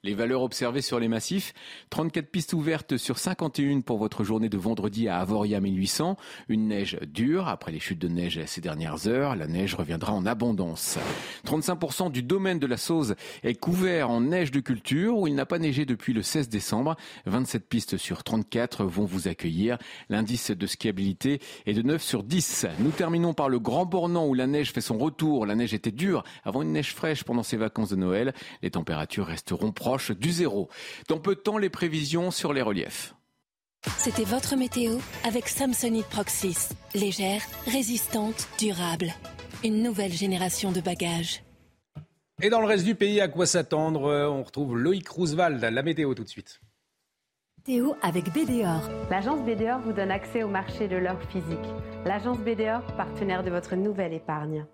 [0.02, 1.52] Les valeurs observées sur les massifs,
[1.90, 6.16] 34 pistes ouvertes sur 51 pour votre journée de vendredi à Avoria 1800.
[6.48, 9.36] Une neige dure après les chutes de neige ces dernières heures.
[9.36, 10.98] La neige reviendra en abondance.
[11.44, 15.44] 35% du domaine de la Sauze est couvert en neige de culture où il n'a
[15.44, 16.96] pas neigé depuis le 16 décembre.
[17.26, 19.76] 27 pistes sur 34 vont vous accueillir.
[20.08, 22.68] L'indice de skiabilité est de 9 sur 10.
[22.78, 25.44] Nous terminons par le Grand Bornand où la neige fait son retour.
[25.44, 28.32] La neige était dure avant une neige fraîche pendant ces vacances de Noël.
[28.62, 29.72] Les températures resteront
[30.10, 30.68] du zéro.
[31.08, 33.14] Dans peu de temps, les prévisions sur les reliefs.
[33.98, 36.68] C'était votre météo avec Samsonite Proxys.
[36.94, 39.12] Légère, résistante, durable.
[39.64, 41.42] Une nouvelle génération de bagages.
[42.42, 46.14] Et dans le reste du pays, à quoi s'attendre On retrouve Loïc Roosevelt, la météo
[46.14, 46.60] tout de suite.
[47.58, 48.88] Météo avec BDOR.
[49.10, 51.58] L'agence BDOR vous donne accès au marché de l'or physique.
[52.06, 54.64] L'agence BDOR, partenaire de votre nouvelle épargne.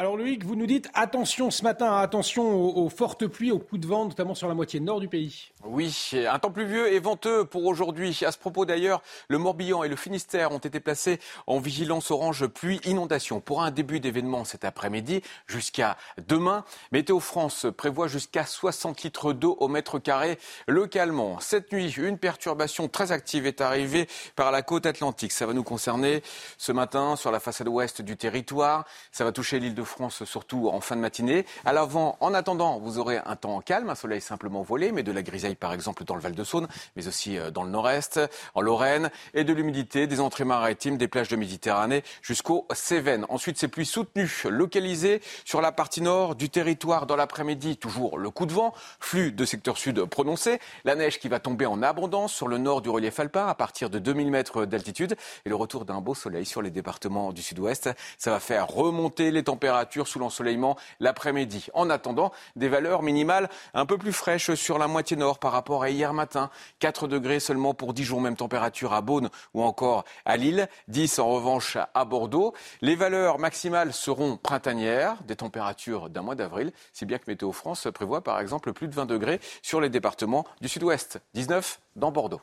[0.00, 3.86] Alors Loïc, vous nous dites attention ce matin, attention aux, fortes pluies, aux coups de
[3.86, 5.52] vent, notamment sur la moitié nord du pays.
[5.62, 5.94] Oui,
[6.26, 8.18] un temps pluvieux et venteux pour aujourd'hui.
[8.24, 12.46] À ce propos d'ailleurs, le Morbihan et le Finistère ont été placés en vigilance orange
[12.46, 16.64] pluie inondation pour un début d'événement cet après-midi jusqu'à demain.
[16.92, 21.40] Météo France prévoit jusqu'à 60 litres d'eau au mètre carré localement.
[21.40, 25.32] Cette nuit, une perturbation très active est arrivée par la côte atlantique.
[25.32, 26.22] Ça va nous concerner
[26.56, 28.86] ce matin sur la façade ouest du territoire.
[29.12, 31.44] Ça va toucher l'île de France, surtout en fin de matinée.
[31.64, 35.12] À l'avant, en attendant, vous aurez un temps calme, un soleil simplement volé, mais de
[35.12, 38.20] la grisaille par exemple dans le Val-de-Saône, mais aussi euh, dans le nord-est,
[38.54, 43.26] en Lorraine, et de l'humidité des entrées maritimes des plages de Méditerranée jusqu'aux Cévennes.
[43.28, 47.76] Ensuite, ces pluies soutenues, localisées sur la partie nord du territoire dans l'après-midi.
[47.76, 51.66] Toujours le coup de vent, flux de secteur sud prononcé, la neige qui va tomber
[51.66, 55.48] en abondance sur le nord du relief alpin à partir de 2000 mètres d'altitude et
[55.48, 57.90] le retour d'un beau soleil sur les départements du sud-ouest.
[58.18, 61.66] Ça va faire remonter les températures sous l'ensoleillement l'après-midi.
[61.74, 65.82] En attendant, des valeurs minimales un peu plus fraîches sur la moitié nord par rapport
[65.82, 66.50] à hier matin.
[66.78, 70.68] 4 degrés seulement pour Dijon, même température à Beaune ou encore à Lille.
[70.88, 72.54] 10 en revanche à Bordeaux.
[72.80, 77.88] Les valeurs maximales seront printanières, des températures d'un mois d'avril, si bien que Météo France
[77.92, 81.20] prévoit par exemple plus de 20 degrés sur les départements du sud-ouest.
[81.34, 82.40] 19 dans Bordeaux.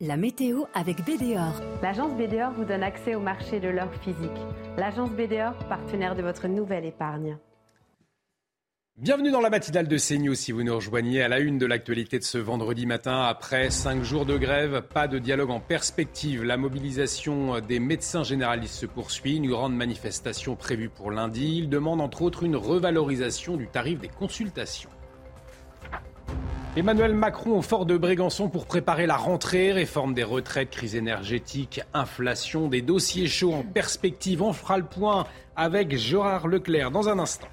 [0.00, 1.60] La météo avec BDOR.
[1.82, 4.30] L'agence BDOR vous donne accès au marché de l'or physique.
[4.76, 7.36] L'agence BDOR, partenaire de votre nouvelle épargne.
[8.96, 12.20] Bienvenue dans la matinale de CNews si vous nous rejoignez à la une de l'actualité
[12.20, 13.22] de ce vendredi matin.
[13.22, 16.44] Après cinq jours de grève, pas de dialogue en perspective.
[16.44, 19.38] La mobilisation des médecins généralistes se poursuit.
[19.38, 21.56] Une grande manifestation prévue pour lundi.
[21.58, 24.90] Ils demandent entre autres une revalorisation du tarif des consultations.
[26.76, 31.80] Emmanuel Macron au fort de Brégançon pour préparer la rentrée, réforme des retraites, crise énergétique,
[31.92, 34.42] inflation, des dossiers chauds en perspective.
[34.42, 35.26] On fera le point
[35.56, 37.48] avec Gérard Leclerc dans un instant.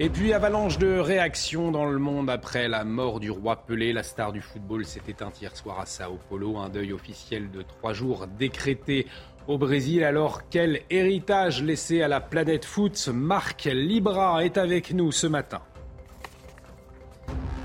[0.00, 3.92] Et puis avalanche de réactions dans le monde après la mort du roi Pelé.
[3.92, 6.56] La star du football s'est éteinte hier soir à Sao Paulo.
[6.56, 9.06] Un deuil officiel de trois jours décrété
[9.46, 10.02] au Brésil.
[10.02, 13.08] Alors quel héritage laissé à la planète foot?
[13.12, 15.60] Marc Libra est avec nous ce matin.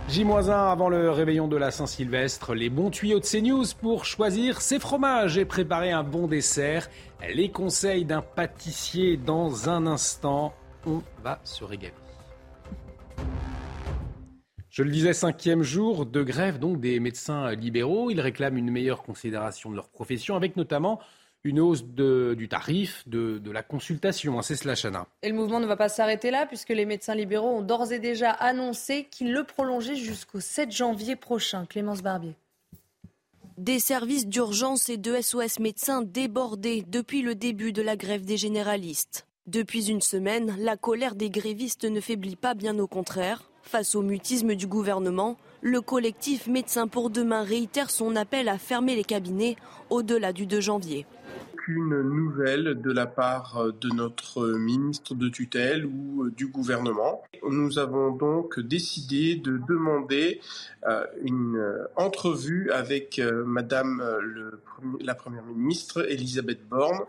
[0.10, 4.80] J-1 avant le réveillon de la Saint-Sylvestre, les bons tuyaux de CNews pour choisir ses
[4.80, 6.90] fromages et préparer un bon dessert.
[7.34, 10.54] Les conseils d'un pâtissier dans un instant.
[10.86, 11.94] On va se régaler.
[14.70, 18.10] Je le disais, cinquième jour de grève donc des médecins libéraux.
[18.10, 21.02] Ils réclament une meilleure considération de leur profession, avec notamment
[21.48, 24.38] une hausse du tarif de, la consultation.
[24.38, 25.08] Hein, c'est cela, Chana.
[25.24, 28.00] Et le mouvement ne va pas s'arrêter là, puisque les médecins libéraux ont d'ores et
[28.00, 31.66] déjà annoncé qu'ils le prolongeaient jusqu'au 7 janvier prochain.
[31.66, 32.36] Clémence Barbier.
[33.58, 38.38] Des services d'urgence et de SOS médecins débordés depuis le début de la grève des
[38.38, 39.26] généralistes.
[39.48, 43.50] Depuis une semaine, la colère des grévistes ne faiblit pas, bien au contraire.
[43.64, 48.96] Face au mutisme du gouvernement, le collectif Médecins pour demain réitère son appel à fermer
[48.96, 49.56] les cabinets
[49.90, 51.06] au-delà du 2 janvier
[51.68, 57.24] aucune nouvelle de la part euh, de notre ministre de tutelle ou euh, du gouvernement.
[57.48, 60.40] Nous avons donc décidé de demander
[60.88, 61.62] euh, une
[61.96, 64.02] entrevue avec Madame
[65.02, 67.00] la Première ministre Elisabeth Borne.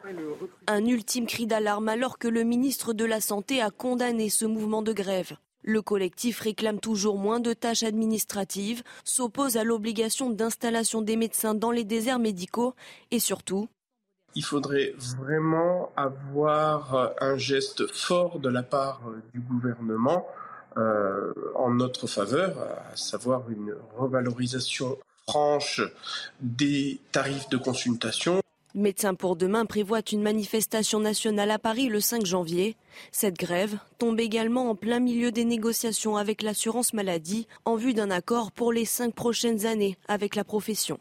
[0.67, 4.83] Un ultime cri d'alarme alors que le ministre de la Santé a condamné ce mouvement
[4.83, 5.37] de grève.
[5.63, 11.71] Le collectif réclame toujours moins de tâches administratives, s'oppose à l'obligation d'installation des médecins dans
[11.71, 12.75] les déserts médicaux
[13.11, 13.69] et surtout
[14.35, 20.27] il faudrait vraiment avoir euh, un geste fort de la part euh, du gouvernement
[20.77, 22.57] euh, en notre faveur,
[22.93, 24.97] à savoir une revalorisation
[25.27, 25.83] franche
[26.41, 28.41] des tarifs de consultation.
[28.75, 32.77] Médecins pour demain prévoit une manifestation nationale à Paris le 5 janvier.
[33.13, 38.11] Cette grève tombe également en plein milieu des négociations avec l'assurance maladie en vue d'un
[38.11, 40.99] accord pour les cinq prochaines années avec la profession.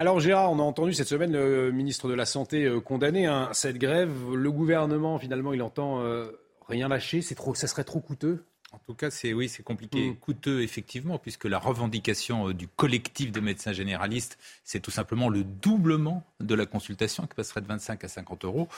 [0.00, 3.50] Alors Gérard, on a entendu cette semaine le ministre de la Santé euh, condamner hein,
[3.52, 4.10] cette grève.
[4.34, 6.26] Le gouvernement, finalement, il entend euh,
[6.68, 7.22] rien lâcher.
[7.22, 8.44] C'est trop, ça serait trop coûteux?
[8.72, 10.16] En tout cas, c'est oui, c'est compliqué, mm.
[10.16, 15.44] coûteux effectivement, puisque la revendication euh, du collectif des médecins généralistes, c'est tout simplement le
[15.44, 18.68] doublement de la consultation qui passerait de 25 à 50 euros.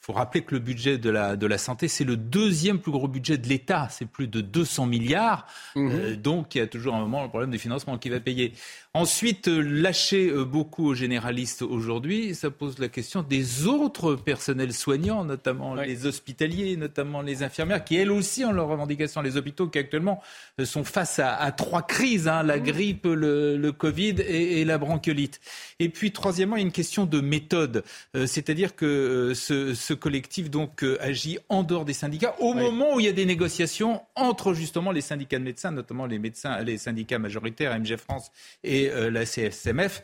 [0.00, 2.92] Il faut rappeler que le budget de la, de la santé, c'est le deuxième plus
[2.92, 3.88] gros budget de l'État.
[3.90, 5.46] C'est plus de 200 milliards.
[5.74, 6.16] Mm-hmm.
[6.16, 8.54] donc, il y a toujours un moment le problème de financement qui va payer.
[8.92, 14.72] Ensuite, euh, lâcher euh, beaucoup aux généralistes aujourd'hui, ça pose la question des autres personnels
[14.72, 19.22] soignants, notamment les hospitaliers, notamment les infirmières, qui elles aussi ont leurs revendications.
[19.22, 20.20] Les hôpitaux qui actuellement
[20.58, 25.40] euh, sont face à, trois crises, hein, la grippe, le, Covid et, la bronchiolite.
[25.78, 27.84] Et puis, troisièmement, il y a une question de méthode.
[28.14, 33.00] C'est-à-dire que ce, ce collectif donc euh, agit en dehors des syndicats au moment où
[33.00, 36.78] il y a des négociations entre justement les syndicats de médecins, notamment les médecins, les
[36.78, 38.30] syndicats majoritaires, MG France
[38.64, 40.02] et euh, la CSMF,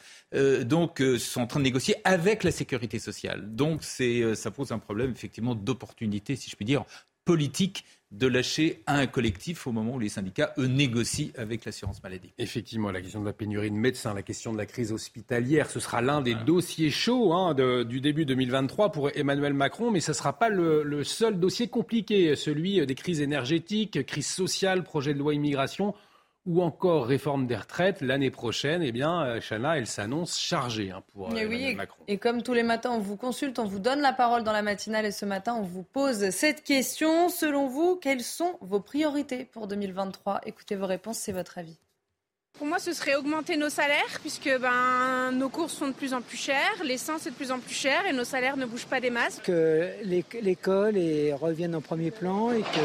[0.64, 3.54] donc sont en train de négocier avec la sécurité sociale.
[3.54, 6.84] Donc c'est ça pose un problème effectivement d'opportunité, si je puis dire,
[7.24, 12.02] politique de lâcher à un collectif au moment où les syndicats, eux, négocient avec l'assurance
[12.02, 12.32] maladie.
[12.38, 15.80] Effectivement, la question de la pénurie de médecins, la question de la crise hospitalière, ce
[15.80, 17.54] sera l'un des dossiers chauds hein,
[17.84, 21.66] du début 2023 pour Emmanuel Macron, mais ce ne sera pas le, le, seul dossier
[21.66, 25.94] compliqué, celui des crises énergétiques, crise sociale, projet de loi immigration
[26.46, 31.02] ou encore réforme des retraites, l'année prochaine, eh bien, euh, Chana, elle s'annonce chargée hein,
[31.12, 32.04] pour euh, Macron.
[32.06, 34.62] Et comme tous les matins, on vous consulte, on vous donne la parole dans la
[34.62, 37.28] matinale et ce matin, on vous pose cette question.
[37.28, 41.78] Selon vous, quelles sont vos priorités pour 2023 Écoutez vos réponses, c'est votre avis.
[42.52, 46.22] Pour moi, ce serait augmenter nos salaires, puisque ben, nos courses sont de plus en
[46.22, 49.00] plus chères, l'essence est de plus en plus cher et nos salaires ne bougent pas
[49.00, 49.40] des masses.
[49.44, 50.94] Que l'école
[51.34, 52.80] revienne en premier plan et que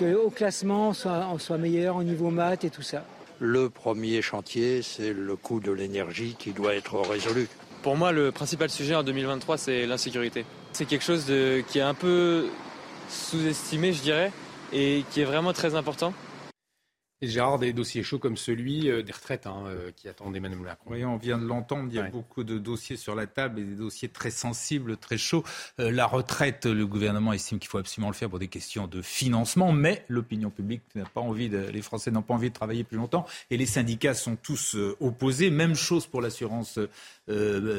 [0.00, 3.04] qu'au classement, on soit, on soit meilleur au niveau maths et tout ça.
[3.38, 7.48] Le premier chantier, c'est le coût de l'énergie qui doit être résolu.
[7.82, 10.44] Pour moi, le principal sujet en 2023, c'est l'insécurité.
[10.72, 12.46] C'est quelque chose de, qui est un peu
[13.08, 14.32] sous-estimé, je dirais,
[14.72, 16.12] et qui est vraiment très important.
[17.22, 20.60] Et Gérard, des dossiers chauds comme celui euh, des retraites hein, euh, qui attendent Emmanuel
[20.60, 20.90] Macron.
[20.90, 23.64] Oui, on vient de l'entendre, il y a beaucoup de dossiers sur la table et
[23.64, 25.44] des dossiers très sensibles, très chauds.
[25.80, 29.02] Euh, la retraite, le gouvernement estime qu'il faut absolument le faire pour des questions de
[29.02, 32.84] financement, mais l'opinion publique n'a pas envie, de, les Français n'ont pas envie de travailler
[32.84, 35.50] plus longtemps et les syndicats sont tous opposés.
[35.50, 36.78] Même chose pour l'assurance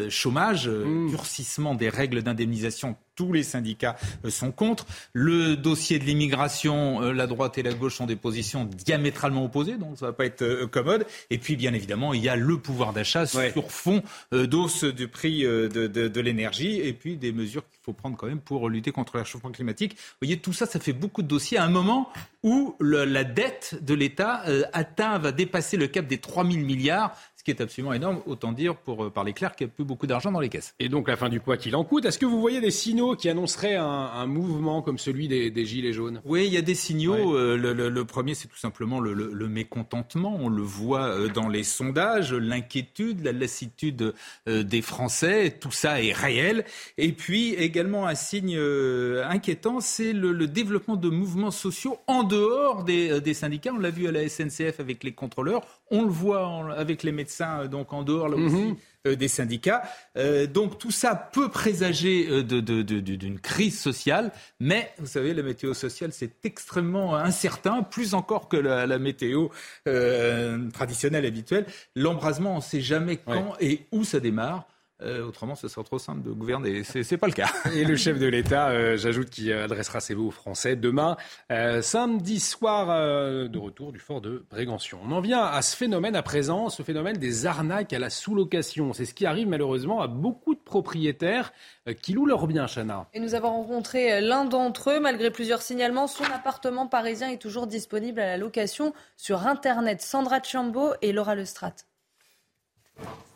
[0.09, 1.09] chômage, mmh.
[1.09, 4.87] durcissement des règles d'indemnisation tous les syndicats euh, sont contre.
[5.13, 9.77] Le dossier de l'immigration, euh, la droite et la gauche ont des positions diamétralement opposées,
[9.77, 11.05] donc ça va pas être euh, commode.
[11.29, 15.43] Et puis, bien évidemment, il y a le pouvoir d'achat sur fond d'hausse du prix
[15.43, 19.17] de, de l'énergie et puis des mesures qu'il faut prendre quand même pour lutter contre
[19.17, 19.93] le réchauffement climatique.
[19.93, 22.09] Vous voyez, tout ça, ça fait beaucoup de dossiers à un moment
[22.43, 24.43] où le, la dette de l'État
[24.73, 28.51] atteint, va dépasser le cap des 3 000 milliards ce qui est absolument énorme, autant
[28.51, 30.75] dire pour euh, parler clair qu'il n'y a plus beaucoup d'argent dans les caisses.
[30.77, 32.05] Et donc la fin du quoi qu'il en coûte.
[32.05, 36.21] Est-ce que vous voyez des signaux qui annonceraient un, mouvement comme celui des, Gilets jaunes?
[36.23, 37.35] Oui, il y a des signaux.
[37.35, 40.37] Euh, le, premier, c'est tout simplement le, mécontentement.
[40.39, 44.13] On le voit euh, dans les sondages, l'inquiétude, la lassitude
[44.45, 45.57] des Français.
[45.59, 46.63] Tout ça est réel.
[46.99, 48.55] Et puis également un signe
[49.25, 53.71] inquiétant, c'est le, développement de mouvements sociaux en dehors des, des syndicats.
[53.73, 55.63] On l'a vu à la SNCF avec les contrôleurs.
[55.89, 58.55] On le voit avec les médecins, euh, donc en dehors là aussi.
[58.55, 58.75] Mhm.
[59.07, 59.81] Euh, des syndicats.
[60.15, 66.11] Euh, donc tout ça peut présager d'une crise sociale, mais vous savez, la météo sociale,
[66.13, 69.47] c'est extrêmement incertain, plus encore que la, météo
[70.71, 71.65] traditionnelle habituelle.
[71.95, 74.67] L'embrasement, on ne sait jamais quand et où ça démarre.
[75.03, 76.83] Euh, autrement, ce sera trop simple de gouverner.
[76.83, 77.49] Ce n'est pas le cas.
[77.73, 81.17] Et le chef de l'État, euh, j'ajoute, qui adressera ses mots aux Français demain,
[81.51, 84.99] euh, samedi soir, de retour du fort de Brégançon.
[85.03, 88.93] On en vient à ce phénomène à présent, ce phénomène des arnaques à la sous-location.
[88.93, 91.51] C'est ce qui arrive malheureusement à beaucoup de propriétaires
[92.01, 93.07] qui louent leurs biens, Chana.
[93.13, 94.99] Et nous avons rencontré l'un d'entre eux.
[94.99, 100.01] Malgré plusieurs signalements, son appartement parisien est toujours disponible à la location sur Internet.
[100.01, 101.73] Sandra Chambaud et Laura Lestrade.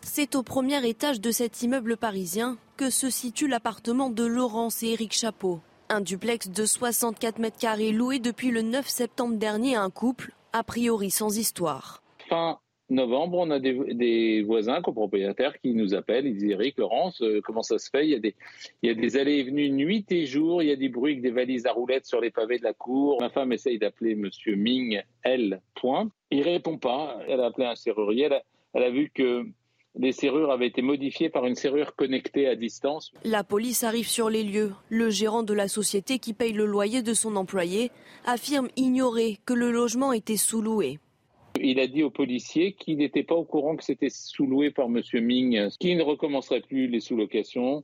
[0.07, 4.89] C'est au premier étage de cet immeuble parisien que se situe l'appartement de Laurence et
[4.89, 5.59] Éric Chapeau.
[5.89, 10.33] Un duplex de 64 mètres carrés loué depuis le 9 septembre dernier à un couple,
[10.53, 12.03] a priori sans histoire.
[12.29, 12.59] Fin
[12.91, 16.27] novembre, on a des, voisins copropriétaires qui nous appellent.
[16.27, 18.05] Ils disent Eric, Laurence, euh, comment ça se fait?
[18.05, 18.35] Il y, a des,
[18.83, 20.61] des allées et venues nuit et jour.
[20.61, 22.73] Il y a des bruits avec des valises à roulettes sur les pavés de la
[22.73, 23.19] cour.
[23.21, 26.11] Ma femme essaye d'appeler Monsieur Ming, elle, point.
[26.29, 27.19] Il répond pas.
[27.27, 28.29] Elle a appelé un serrurier.
[28.75, 29.47] elle a vu que
[29.97, 33.11] les serrures avaient été modifiées par une serrure connectée à distance.
[33.23, 34.73] La police arrive sur les lieux.
[34.89, 37.91] Le gérant de la société qui paye le loyer de son employé
[38.25, 40.99] affirme ignorer que le logement était sous-loué.
[41.61, 45.01] Il a dit aux policiers qu'il n'était pas au courant que c'était sous-loué par M.
[45.13, 47.81] Ming, qu'il ne recommencerait plus les sous-locations,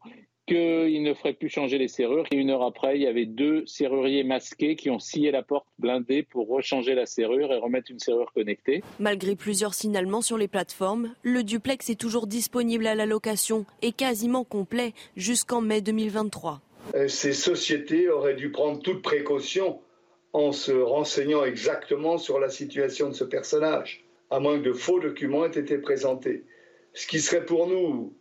[0.51, 2.25] qu'il ne ferait plus changer les serrures.
[2.31, 5.67] Et une heure après, il y avait deux serruriers masqués qui ont scié la porte
[5.79, 8.83] blindée pour rechanger la serrure et remettre une serrure connectée.
[8.99, 13.93] Malgré plusieurs signalements sur les plateformes, le duplex est toujours disponible à la location et
[13.93, 16.59] quasiment complet jusqu'en mai 2023.
[16.95, 19.79] Euh, ces sociétés auraient dû prendre toute précaution
[20.33, 24.99] en se renseignant exactement sur la situation de ce personnage, à moins que de faux
[24.99, 26.43] documents aient été présentés.
[26.93, 28.13] Ce qui serait pour nous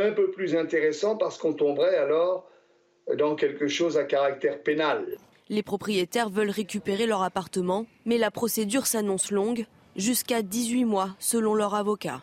[0.00, 2.48] un peu plus intéressant parce qu'on tomberait alors
[3.18, 5.06] dans quelque chose à caractère pénal.
[5.48, 11.54] Les propriétaires veulent récupérer leur appartement, mais la procédure s'annonce longue, jusqu'à 18 mois selon
[11.54, 12.22] leur avocat.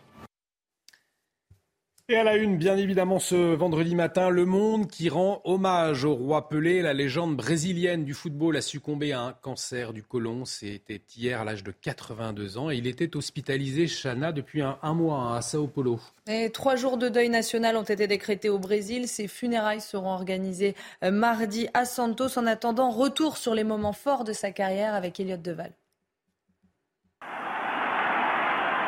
[2.13, 6.13] Et à la une, bien évidemment, ce vendredi matin, Le Monde qui rend hommage au
[6.13, 6.83] roi Pelé.
[6.83, 10.45] La légende brésilienne du football a succombé à un cancer du côlon.
[10.45, 12.69] C'était hier à l'âge de 82 ans.
[12.69, 15.99] Et il était hospitalisé, Chana, depuis un, mois hein, à Sao Paulo.
[16.27, 19.07] Et trois jours de deuil national ont été décrétés au Brésil.
[19.07, 22.37] Ces funérailles seront organisées euh, mardi à Santos.
[22.37, 25.71] En attendant, retour sur les moments forts de sa carrière avec Elliott Deval.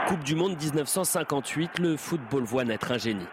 [0.07, 3.25] Coupe du Monde 1958, le football voit naître un génie.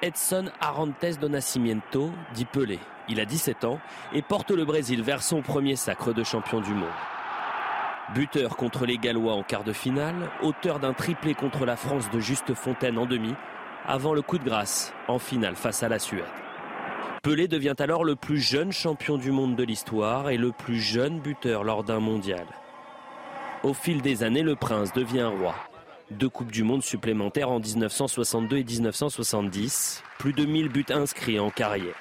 [0.00, 2.78] Edson Arantes do Nascimento, dit Pelé.
[3.08, 3.80] Il a 17 ans
[4.12, 6.88] et porte le Brésil vers son premier sacre de champion du monde.
[8.14, 12.20] Buteur contre les Gallois en quart de finale, auteur d'un triplé contre la France de
[12.20, 13.34] Juste Fontaine en demi,
[13.84, 16.22] avant le coup de grâce en finale face à la Suède.
[17.24, 21.18] Pelé devient alors le plus jeune champion du monde de l'histoire et le plus jeune
[21.18, 22.46] buteur lors d'un mondial.
[23.64, 25.56] Au fil des années, le prince devient roi
[26.10, 30.02] deux Coupes du Monde supplémentaires en 1962 et 1970.
[30.18, 31.94] Plus de 1000 buts inscrits en carrière.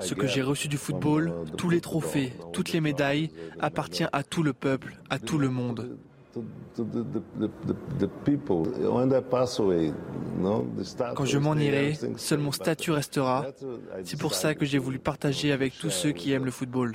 [0.00, 4.42] Ce que j'ai reçu du football, tous les trophées, toutes les médailles, appartient à tout
[4.42, 5.98] le peuple, à tout le monde.
[11.14, 13.46] Quand je m'en irai, seul mon statut restera.
[14.04, 16.94] C'est pour ça que j'ai voulu partager avec tous ceux qui aiment le football.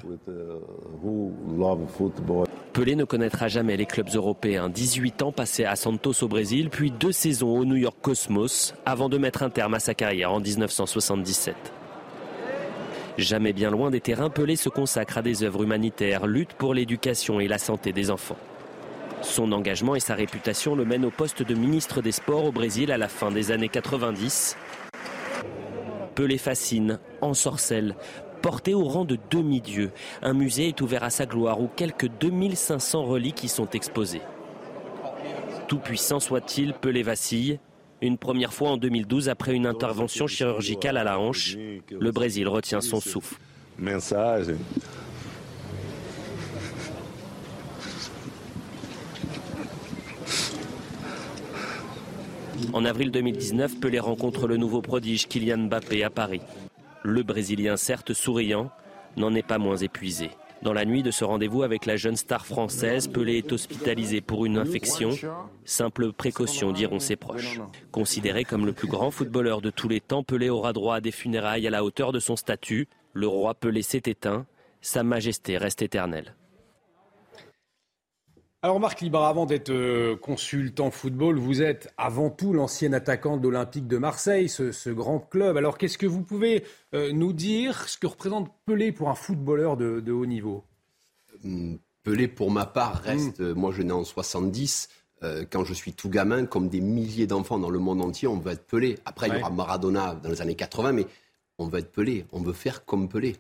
[2.74, 4.70] Pelé ne connaîtra jamais les clubs européens.
[4.70, 9.10] 18 ans passés à Santos au Brésil, puis deux saisons au New York Cosmos, avant
[9.10, 11.56] de mettre un terme à sa carrière en 1977.
[13.18, 17.40] Jamais bien loin des terrains, Pelé se consacre à des œuvres humanitaires, lutte pour l'éducation
[17.40, 18.38] et la santé des enfants.
[19.22, 22.92] Son engagement et sa réputation le mènent au poste de ministre des Sports au Brésil
[22.92, 24.56] à la fin des années 90.
[26.16, 27.96] Pelé fascine, ensorcelle,
[28.42, 29.92] porté au rang de demi-dieu.
[30.22, 34.22] Un musée est ouvert à sa gloire où quelques 2500 reliques y sont exposées.
[35.68, 37.60] Tout puissant soit-il, Pelé vacille.
[38.02, 42.82] Une première fois en 2012 après une intervention chirurgicale à la hanche, le Brésil retient
[42.82, 43.36] son souffle.
[52.74, 56.42] En avril 2019, Pelé rencontre le nouveau prodige Kylian Mbappé à Paris.
[57.04, 58.70] Le Brésilien, certes souriant,
[59.16, 60.30] n'en est pas moins épuisé.
[60.64, 64.46] Dans la nuit de ce rendez-vous avec la jeune star française, Pelé est hospitalisé pour
[64.46, 65.12] une infection.
[65.66, 67.60] Simple précaution, diront ses proches.
[67.92, 71.12] Considéré comme le plus grand footballeur de tous les temps, Pelé aura droit à des
[71.12, 72.88] funérailles à la hauteur de son statut.
[73.14, 74.46] Le roi Pelé s'est éteint.
[74.82, 76.36] Sa majesté reste éternelle.
[78.64, 83.44] Alors Marc Libra, avant d'être euh, consultant football, vous êtes avant tout l'ancien attaquant de
[83.44, 85.58] l'Olympique de Marseille, ce, grand club.
[85.58, 86.64] Alors qu'est-ce que vous pouvez
[86.96, 90.64] euh, nous dire, ce que représente Pelé pour un footballeur de, haut niveau?
[91.46, 93.54] Hum, Pelé, pour ma part, reste, hum.
[93.54, 94.90] moi je nais en 70,
[95.22, 98.40] euh, quand je suis tout gamin, comme des milliers d'enfants dans le monde entier, on
[98.40, 98.98] veut être Pelé.
[99.06, 101.06] Après, il y aura Maradona dans les années 80, mais
[101.60, 103.36] on veut être Pelé, on veut faire comme Pelé.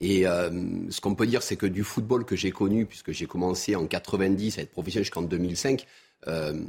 [0.00, 0.50] Et euh,
[0.90, 3.86] ce qu'on peut dire, c'est que du football que j'ai connu, puisque j'ai commencé en
[3.86, 5.86] 90 à être professionnel jusqu'en 2005,
[6.28, 6.62] euh,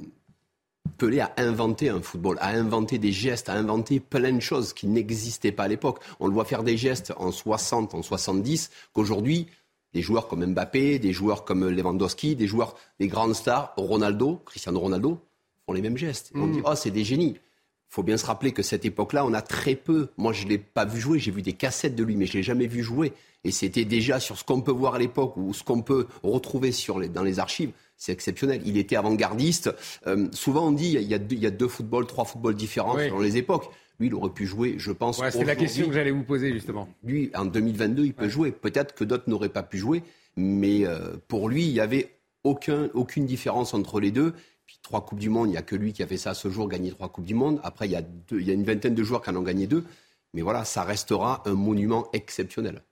[0.98, 4.88] Pelé a inventé un football, a inventé des gestes, a inventé plein de choses qui
[4.88, 6.00] n'existaient pas à l'époque.
[6.20, 9.48] On le voit faire des gestes en 60, en 70, qu'aujourd'hui,
[9.94, 14.80] des joueurs comme Mbappé, des joueurs comme Lewandowski, des joueurs, des grandes stars, Ronaldo, Cristiano
[14.80, 15.20] Ronaldo,
[15.66, 16.32] font les mêmes gestes.
[16.36, 16.52] On mm.
[16.52, 17.38] dit, oh, c'est des génies.
[17.90, 20.10] Il faut bien se rappeler que cette époque-là, on a très peu.
[20.16, 22.34] Moi, je ne l'ai pas vu jouer, j'ai vu des cassettes de lui, mais je
[22.34, 23.14] ne l'ai jamais vu jouer.
[23.44, 26.72] Et c'était déjà sur ce qu'on peut voir à l'époque ou ce qu'on peut retrouver
[26.72, 27.72] sur les, dans les archives.
[27.98, 28.62] C'est exceptionnel.
[28.64, 29.74] Il était avant-gardiste.
[30.06, 32.54] Euh, souvent, on dit il y, a deux, il y a deux footballs, trois footballs
[32.54, 33.70] différents selon les époques.
[34.00, 35.18] Lui, il aurait pu jouer, je pense.
[35.18, 36.88] Ouais, c'est la question que j'allais vous poser, justement.
[37.04, 38.52] Lui, en 2022, il peut jouer.
[38.52, 40.04] Peut-être que d'autres n'auraient pas pu jouer,
[40.38, 42.12] mais euh, pour lui, il n'y avait
[42.44, 44.34] aucun, aucune différence entre les deux
[44.82, 46.68] trois Coupes du Monde, il n'y a que lui qui a fait ça ce jour,
[46.68, 47.60] gagner trois Coupes du Monde.
[47.64, 48.02] Après, il y, a
[48.32, 49.84] il y a une vingtaine de joueurs qui en ont gagné deux.
[50.34, 52.84] Mais voilà, ça restera un monument exceptionnel.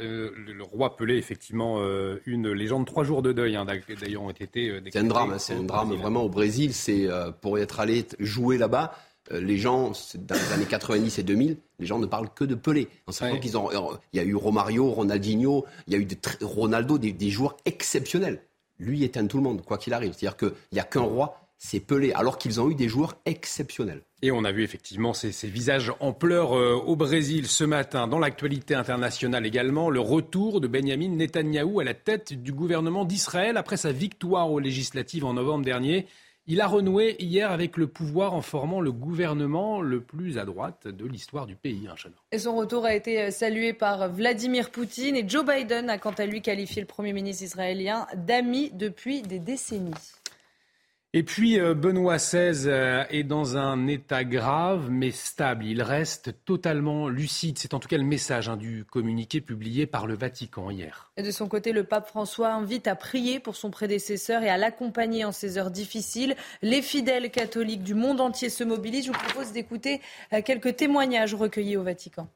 [0.00, 2.86] Euh, le, roi Pelé, effectivement, euh, une légende.
[2.86, 3.66] Trois jours de deuil, hein,
[4.00, 6.72] d'ailleurs, ont été euh, C'est un drame, hein, c'est un drame vraiment au Brésil.
[6.72, 7.08] C'est
[7.40, 8.96] pour être allé jouer là-bas.
[9.30, 12.88] les gens, dans les années 90 et 2000, les gens ne parlent que de Pelé.
[13.06, 13.68] En sachant qu'ils ont,
[14.12, 16.06] il y a eu Romario, Ronaldinho, il y a eu
[16.40, 18.42] Ronaldo, des, des joueurs exceptionnels
[18.78, 20.12] lui éteint tout le monde, quoi qu'il arrive.
[20.12, 24.02] C'est-à-dire qu'il n'y a qu'un roi, c'est Pelé, alors qu'ils ont eu des joueurs exceptionnels.
[24.22, 28.06] Et on a vu effectivement ces, visages en pleurs euh, au Brésil ce matin.
[28.06, 33.56] Dans l'actualité internationale également, le retour de Benjamin Netanyahou à la tête du gouvernement d'Israël
[33.56, 36.06] après sa victoire aux législatives en novembre dernier.
[36.46, 40.86] Il a renoué hier avec le pouvoir en formant le gouvernement le plus à droite
[40.86, 41.88] de l'histoire du pays.
[41.88, 41.94] Hein,
[42.32, 46.12] et son retour a été euh, salué par Vladimir Poutine et Joe Biden a quant
[46.12, 49.94] à lui qualifié le Premier ministre israélien d'ami depuis des décennies.
[51.16, 55.64] Et puis euh, Benoît XVI euh, est dans un état grave mais stable.
[55.64, 57.56] Il reste totalement lucide.
[57.56, 61.12] C'est en tout cas le message hein, du communiqué publié par le Vatican hier.
[61.16, 65.24] De son côté, le pape François invite à prier pour son prédécesseur et à l'accompagner
[65.24, 66.34] en ces heures difficiles.
[66.62, 69.06] Les fidèles catholiques du monde entier se mobilisent.
[69.06, 70.00] Je vous propose d'écouter
[70.32, 72.28] euh, quelques témoignages recueillis au Vatican.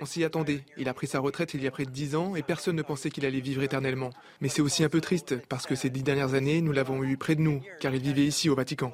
[0.00, 0.64] On s'y attendait.
[0.76, 2.82] Il a pris sa retraite il y a près de dix ans et personne ne
[2.82, 4.10] pensait qu'il allait vivre éternellement.
[4.40, 7.16] Mais c'est aussi un peu triste parce que ces dix dernières années, nous l'avons eu
[7.16, 8.92] près de nous, car il vivait ici au Vatican.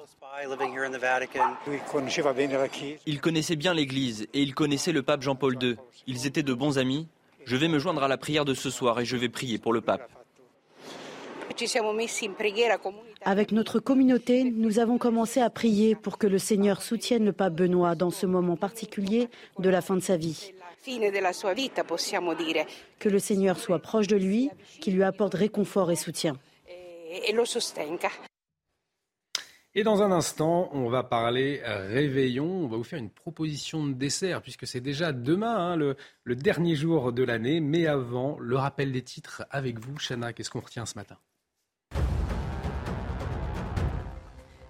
[3.07, 5.77] Il connaissait bien l'Église et il connaissait le pape Jean-Paul II.
[6.07, 7.09] Ils étaient de bons amis.
[7.45, 9.73] Je vais me joindre à la prière de ce soir et je vais prier pour
[9.73, 10.09] le pape.
[13.25, 17.55] Avec notre communauté, nous avons commencé à prier pour que le Seigneur soutienne le pape
[17.55, 20.53] Benoît dans ce moment particulier de la fin de sa vie.
[22.99, 24.51] Que le Seigneur soit proche de lui,
[24.81, 26.37] qu'il lui apporte réconfort et soutien.
[29.75, 32.47] Et dans un instant, on va parler réveillon.
[32.47, 36.35] On va vous faire une proposition de dessert, puisque c'est déjà demain, hein, le, le,
[36.35, 37.61] dernier jour de l'année.
[37.61, 39.97] Mais avant, le rappel des titres avec vous.
[39.99, 41.19] Chana, qu'est-ce qu'on retient ce matin?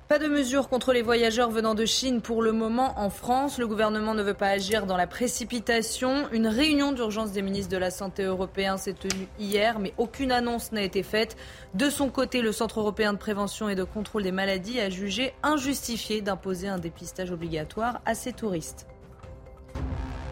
[0.09, 3.59] Pas de mesures contre les voyageurs venant de Chine pour le moment en France.
[3.59, 6.31] Le gouvernement ne veut pas agir dans la précipitation.
[6.33, 10.73] Une réunion d'urgence des ministres de la Santé européens s'est tenue hier, mais aucune annonce
[10.73, 11.37] n'a été faite.
[11.75, 15.35] De son côté, le Centre européen de prévention et de contrôle des maladies a jugé
[15.43, 18.87] injustifié d'imposer un dépistage obligatoire à ses touristes.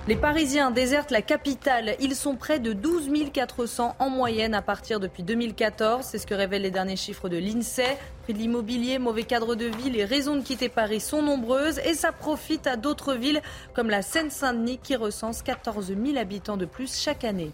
[0.09, 1.97] Les Parisiens désertent la capitale.
[1.99, 6.05] Ils sont près de 12 400 en moyenne à partir depuis 2014.
[6.05, 7.99] C'est ce que révèlent les derniers chiffres de l'INSEE.
[8.23, 11.95] Prix de l'immobilier, mauvais cadre de vie, les raisons de quitter Paris sont nombreuses et
[11.95, 13.43] ça profite à d'autres villes
[13.75, 17.51] comme la Seine-Saint-Denis qui recense 14 000 habitants de plus chaque année.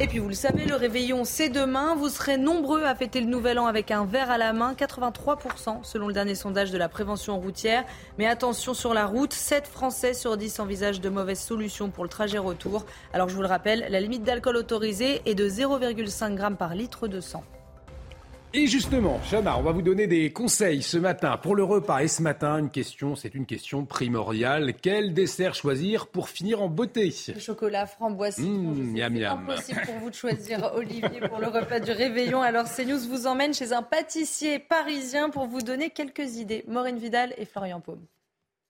[0.00, 1.94] Et puis vous le savez, le réveillon c'est demain.
[1.94, 5.84] Vous serez nombreux à fêter le nouvel an avec un verre à la main, 83%
[5.84, 7.84] selon le dernier sondage de la prévention routière.
[8.18, 12.10] Mais attention sur la route, 7 Français sur 10 envisagent de mauvaises solutions pour le
[12.10, 12.84] trajet retour.
[13.12, 17.06] Alors je vous le rappelle, la limite d'alcool autorisée est de 0,5 g par litre
[17.06, 17.44] de sang.
[18.56, 22.04] Et justement, Chana, on va vous donner des conseils ce matin pour le repas.
[22.04, 24.74] Et ce matin, une question, c'est une question primordiale.
[24.80, 27.12] Quel dessert choisir pour finir en beauté?
[27.34, 28.38] Le chocolat framboise.
[28.38, 32.42] Mmh, miam, C'est impossible pour vous de choisir Olivier pour le repas du réveillon.
[32.42, 36.64] Alors CNews vous emmène chez un pâtissier parisien pour vous donner quelques idées.
[36.68, 38.06] Maureen Vidal et Florian Paume.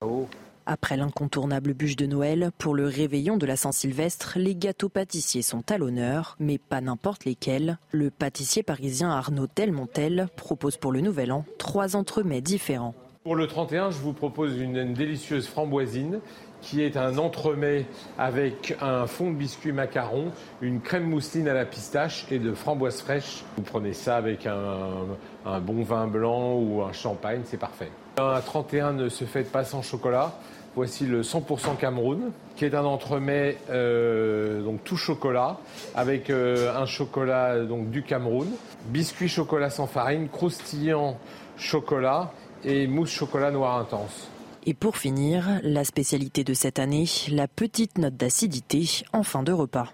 [0.01, 0.27] Oh.
[0.67, 5.63] Après l'incontournable bûche de Noël, pour le réveillon de la Saint-Sylvestre, les gâteaux pâtissiers sont
[5.71, 7.77] à l'honneur, mais pas n'importe lesquels.
[7.91, 12.95] Le pâtissier parisien Arnaud Telmontel propose pour le Nouvel An trois entremets différents.
[13.23, 16.19] Pour le 31, je vous propose une, délicieuse framboisine
[16.61, 17.85] qui est un entremets
[18.17, 20.31] avec un fond de biscuit macaron,
[20.61, 23.43] une crème mousseline à la pistache et de framboise fraîche.
[23.55, 25.05] Vous prenez ça avec un,
[25.45, 27.91] un bon vin blanc ou un champagne, c'est parfait.
[28.17, 30.33] Un 31 ne se fête pas sans chocolat.
[30.75, 35.57] Voici le 100% Cameroun, qui est un entremets euh, donc tout chocolat
[35.95, 38.49] avec euh, un chocolat donc du Cameroun,
[38.87, 41.17] biscuit chocolat sans farine, croustillant
[41.57, 42.33] chocolat
[42.65, 44.29] et mousse chocolat noir intense.
[44.65, 49.53] Et pour finir, la spécialité de cette année, la petite note d'acidité en fin de
[49.53, 49.93] repas.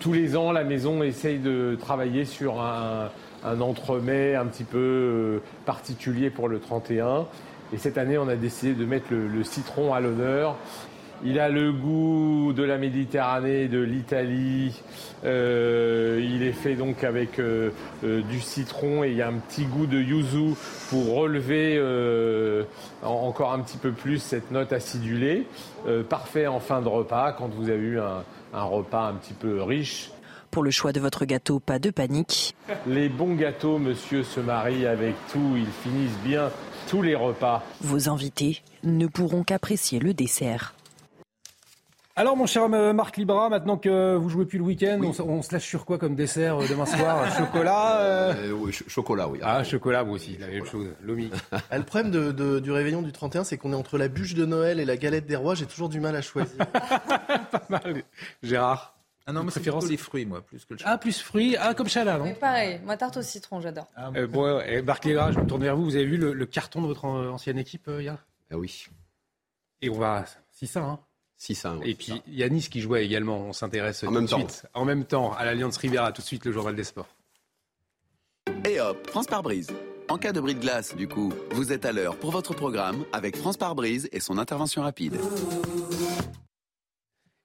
[0.00, 3.10] Tous les ans, la maison essaye de travailler sur un,
[3.44, 7.26] un entremets un petit peu euh, particulier pour le 31.
[7.72, 10.56] Et cette année, on a décidé de mettre le, le citron à l'honneur.
[11.22, 14.80] Il a le goût de la Méditerranée, de l'Italie.
[15.24, 17.70] Euh, il est fait donc avec euh,
[18.04, 20.54] euh, du citron et il y a un petit goût de yuzu
[20.88, 21.78] pour relever
[23.02, 25.46] encore un petit peu plus cette note acidulée.
[26.08, 28.24] Parfait en fin de repas quand vous avez eu un,
[28.54, 30.10] un repas un petit peu riche.
[30.50, 32.56] Pour le choix de votre gâteau, pas de panique.
[32.88, 35.54] Les bons gâteaux, monsieur, se marient avec tout.
[35.56, 36.50] Ils finissent bien
[36.90, 37.62] tous les repas.
[37.82, 40.74] Vos invités ne pourront qu'apprécier le dessert.
[42.16, 45.12] Alors, mon cher euh, Marc Libra, maintenant que vous jouez plus le week-end, oui.
[45.20, 47.24] on, on, se lâche sur quoi comme dessert euh, demain soir?
[47.38, 48.34] Chocolat euh...
[48.36, 49.38] Euh, oui, ch chocolat, oui.
[49.40, 50.88] Ah, chocolat, moi aussi, la même chose.
[51.00, 51.30] Lomi.
[51.52, 54.34] Ah, le problème de, de, du réveillon du 31, c'est qu'on est entre la bûche
[54.34, 55.54] de Noël et la galette des rois.
[55.54, 56.58] J'ai toujours du mal à choisir.
[56.72, 58.02] Pas mal.
[58.42, 58.99] Gérard?
[59.30, 60.94] Ah non, moi, c'est les fruits, moi, plus que le chocolat.
[60.94, 61.56] Ah, plus fruits.
[61.56, 63.86] Ah, comme Chala, non Mais pareil, moi, tarte au citron, j'adore.
[63.94, 65.84] Ah, euh, bon, et Marc Libra, je me tourne vers vous.
[65.84, 68.86] Vous avez vu le, le carton de votre ancienne équipe euh, hier Ah oui.
[69.82, 70.24] Et on va...
[70.50, 70.98] C'est ça, hein
[71.36, 74.40] 600, Et puis Yanis qui jouait également, on s'intéresse en même temps.
[74.40, 74.66] Suite.
[74.74, 77.08] En même temps, à l'Alliance Rivera, tout de suite le journal des sports.
[78.68, 79.68] Et hop, France par brise.
[80.10, 83.04] En cas de bris de glace, du coup, vous êtes à l'heure pour votre programme
[83.14, 85.16] avec France par brise et son intervention rapide.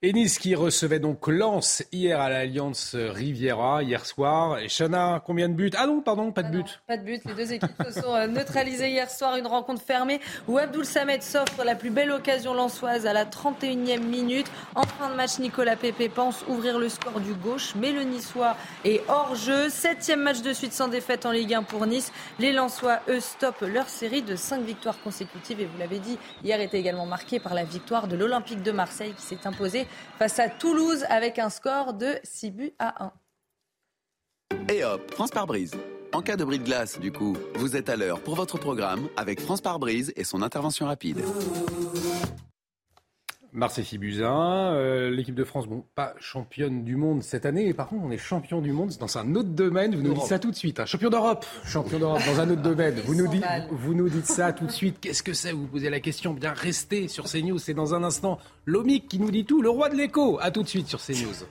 [0.06, 4.60] Et Nice qui recevait donc Lens hier à l'Alliance Riviera, hier soir.
[4.60, 5.72] Et Chana, combien de buts?
[5.76, 6.80] Ah non, pardon, pas de but.
[6.86, 7.24] pas de but.
[7.24, 9.34] Les deux équipes se sont euh, neutralisées hier soir.
[9.34, 13.98] Une rencontre fermée où Abdoul Samed s'offre la plus belle occasion lensoise à la 31e
[13.98, 14.46] minute.
[14.76, 18.56] En fin de match, Nicolas Pepe pense ouvrir le score du gauche, mais le Niçois
[18.84, 19.68] est hors jeu.
[19.70, 22.12] Septième match de suite sans défaite en Ligue 1 pour Nice.
[22.38, 25.60] Les Lensois, eux, stoppent leur série de cinq victoires consécutives.
[25.60, 29.12] Et vous l'avez dit, hier était également marqué par la victoire de l'Olympique de Marseille
[29.16, 33.12] qui s'est imposé face à Toulouse avec un score de 6 buts à 1.
[34.72, 35.72] Et hop, France par brise.
[36.12, 39.08] En cas de bris de glace, du coup, vous êtes à l'heure pour votre programme
[39.16, 41.22] avec France par brise et son intervention rapide.
[43.52, 47.88] Marseille Fibuzin, euh, l'équipe de France, bon, pas championne du monde cette année, mais par
[47.88, 49.94] contre, on est champion du monde dans un autre domaine.
[49.94, 50.80] Vous nous dites ça tout de suite.
[50.80, 50.86] Hein.
[50.86, 53.00] Champion d'Europe, champion d'Europe dans un autre domaine.
[53.04, 54.98] Vous nous, dites, vous nous dites ça tout de suite.
[55.00, 55.52] Qu'est-ce que c'est?
[55.52, 56.34] Vous posez la question.
[56.34, 57.58] Bien, restez sur CNews.
[57.58, 60.38] C'est dans un instant Lomic qui nous dit tout, le roi de l'écho.
[60.40, 61.46] À tout de suite sur CNews.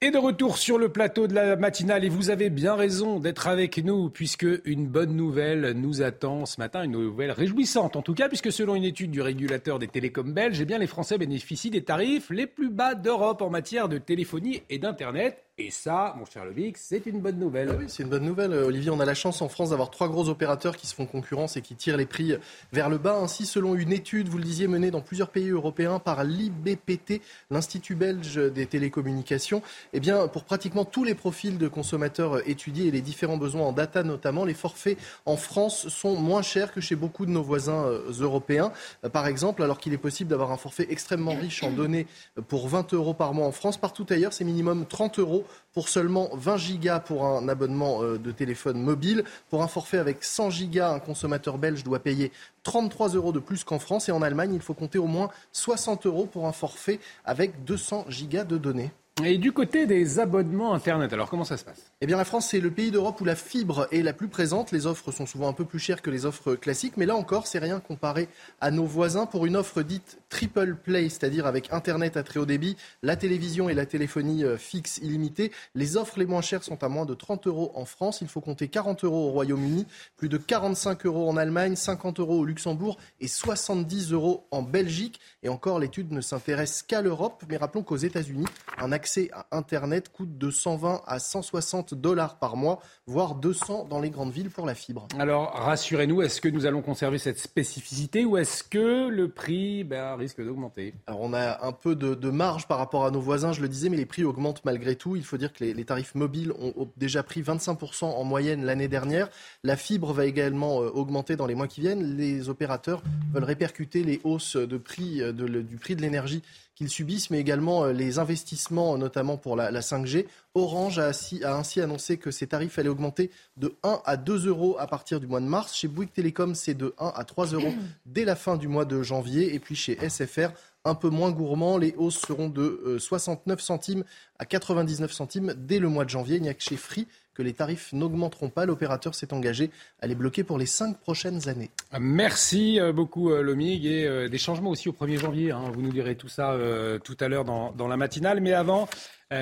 [0.00, 3.48] Et de retour sur le plateau de la matinale, et vous avez bien raison d'être
[3.48, 8.14] avec nous, puisque une bonne nouvelle nous attend ce matin, une nouvelle réjouissante en tout
[8.14, 11.70] cas, puisque selon une étude du régulateur des télécoms belges, eh bien les Français bénéficient
[11.70, 15.47] des tarifs les plus bas d'Europe en matière de téléphonie et d'Internet.
[15.60, 17.70] Et ça, mon cher Levic, c'est une bonne nouvelle.
[17.72, 18.52] Ah oui, c'est une bonne nouvelle.
[18.52, 21.04] Euh, Olivier, on a la chance en France d'avoir trois gros opérateurs qui se font
[21.04, 22.36] concurrence et qui tirent les prix
[22.72, 23.16] vers le bas.
[23.16, 27.96] Ainsi, selon une étude, vous le disiez, menée dans plusieurs pays européens par l'IBPT, l'Institut
[27.96, 29.60] belge des télécommunications,
[29.94, 33.72] eh bien, pour pratiquement tous les profils de consommateurs étudiés et les différents besoins en
[33.72, 37.84] data notamment, les forfaits en France sont moins chers que chez beaucoup de nos voisins
[37.84, 38.72] euh, européens.
[39.04, 42.06] Euh, par exemple, alors qu'il est possible d'avoir un forfait extrêmement riche en données
[42.46, 46.30] pour 20 euros par mois en France, partout ailleurs, c'est minimum 30 euros pour seulement
[46.34, 49.24] 20 gigas pour un abonnement euh, de téléphone mobile.
[49.50, 53.64] Pour un forfait avec 100 gigas, un consommateur belge doit payer 33 euros de plus
[53.64, 54.08] qu'en France.
[54.08, 58.06] Et en Allemagne, il faut compter au moins 60 euros pour un forfait avec 200
[58.08, 58.90] gigas de données.
[59.24, 61.90] Et du côté des abonnements Internet, alors comment ça se passe?
[62.00, 64.70] Eh bien la France, c'est le pays d'Europe où la fibre est la plus présente.
[64.70, 67.48] Les offres sont souvent un peu plus chères que les offres classiques, mais là encore,
[67.48, 68.28] c'est rien comparé
[68.60, 69.26] à nos voisins.
[69.26, 73.68] Pour une offre dite triple play, c'est-à-dire avec Internet à très haut débit, la télévision
[73.68, 77.14] et la téléphonie euh, fixe illimitée, les offres les moins chères sont à moins de
[77.14, 78.20] 30 euros en France.
[78.20, 79.86] Il faut compter 40 euros au Royaume-Uni,
[80.16, 85.20] plus de 45 euros en Allemagne, 50 euros au Luxembourg et 70 euros en Belgique.
[85.42, 88.46] Et encore, l'étude ne s'intéresse qu'à l'Europe, mais rappelons qu'aux États-Unis,
[88.78, 94.00] un accès à Internet coûte de 120 à 160 dollars par mois, voire 200 dans
[94.00, 95.08] les grandes villes pour la fibre.
[95.18, 100.17] Alors, rassurez-nous, est-ce que nous allons conserver cette spécificité ou est-ce que le prix ben,
[100.18, 103.62] risque d'augmenter Alors, on a un peu de, marge par rapport à nos voisins, je
[103.62, 105.16] le disais, mais les prix augmentent malgré tout.
[105.16, 109.28] Il faut dire que les, tarifs mobiles ont déjà pris 25% en moyenne l'année dernière.
[109.64, 112.16] La fibre va également euh, augmenter dans les mois qui viennent.
[112.16, 116.42] Les opérateurs veulent répercuter les hausses euh, du prix de l'énergie
[116.78, 120.26] qu'ils subissent, mais également euh, les investissements, notamment pour la, 5G.
[120.54, 124.86] Orange a ainsi, annoncé que ses tarifs allaient augmenter de 1 à 2 euros à
[124.86, 125.74] partir du mois de mars.
[125.74, 127.74] Chez Bouygues Télécom, c'est de 1 à 3 euros
[128.06, 129.54] dès la fin du mois de janvier.
[129.54, 130.50] Et puis chez SFR,
[130.84, 131.78] un peu moins gourmand.
[131.78, 134.04] Les hausses seront de 69 euh, centimes
[134.38, 136.36] à 99 centimes dès le mois de janvier.
[136.36, 137.08] Il n'y a que chez Free
[137.38, 138.66] que les tarifs n'augmenteront pas.
[138.66, 139.70] L'opérateur s'est engagé
[140.00, 141.70] à les bloquer pour les cinq prochaines années.
[142.00, 145.52] Merci euh, beaucoup euh, Lomig et euh, des changements aussi au 1er janvier.
[145.52, 145.70] Hein.
[145.72, 146.56] Vous nous direz tout ça
[147.04, 148.40] tout à l'heure dans, la matinale.
[148.40, 148.88] Mais avant,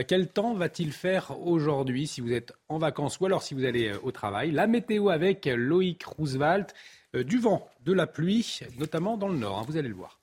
[0.06, 3.92] quel temps va-t-il faire aujourd'hui si vous êtes en vacances ou alors si vous allez
[4.02, 4.50] au travail?
[4.50, 6.74] La météo avec Loïc Roosevelt.
[7.14, 9.58] du vent, de la pluie, notamment dans le nord.
[9.58, 9.64] Hein.
[9.66, 10.18] vous allez le voir.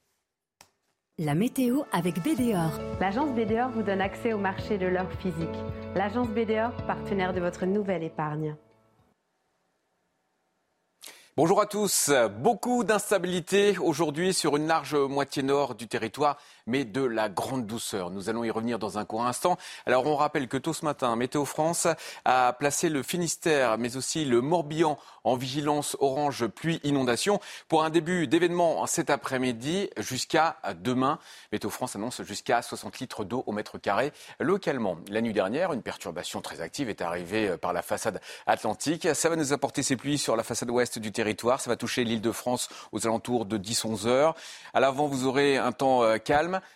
[1.20, 2.72] La météo avec BDOR.
[2.98, 5.46] L'agence BDOR vous donne accès au marché de l'or physique.
[5.94, 8.56] L'agence BDOR, partenaire de votre nouvelle épargne.
[11.36, 12.10] Bonjour à tous.
[12.40, 16.36] Beaucoup d'instabilité aujourd'hui sur une large moitié nord du territoire
[16.66, 18.10] mais de la grande douceur.
[18.10, 19.56] Nous allons y revenir dans un court instant.
[19.86, 21.86] Alors on rappelle que tôt ce matin, Météo France
[22.24, 27.90] a placé le Finistère, mais aussi le Morbihan en vigilance orange pluie inondation pour un
[27.90, 31.18] début d'événement cet après-midi jusqu'à demain.
[31.52, 34.96] Météo France annonce jusqu'à 60 litres d'eau au mètre carré localement.
[35.10, 39.08] La nuit dernière, une perturbation très active est arrivée par la façade atlantique.
[39.14, 41.60] Ça va nous apporter ces pluies sur la façade ouest du territoire.
[41.60, 44.34] Ça va toucher l'île de France aux alentours de 10-11 heures.
[44.72, 46.18] À l'avant, vous aurez un temps euh,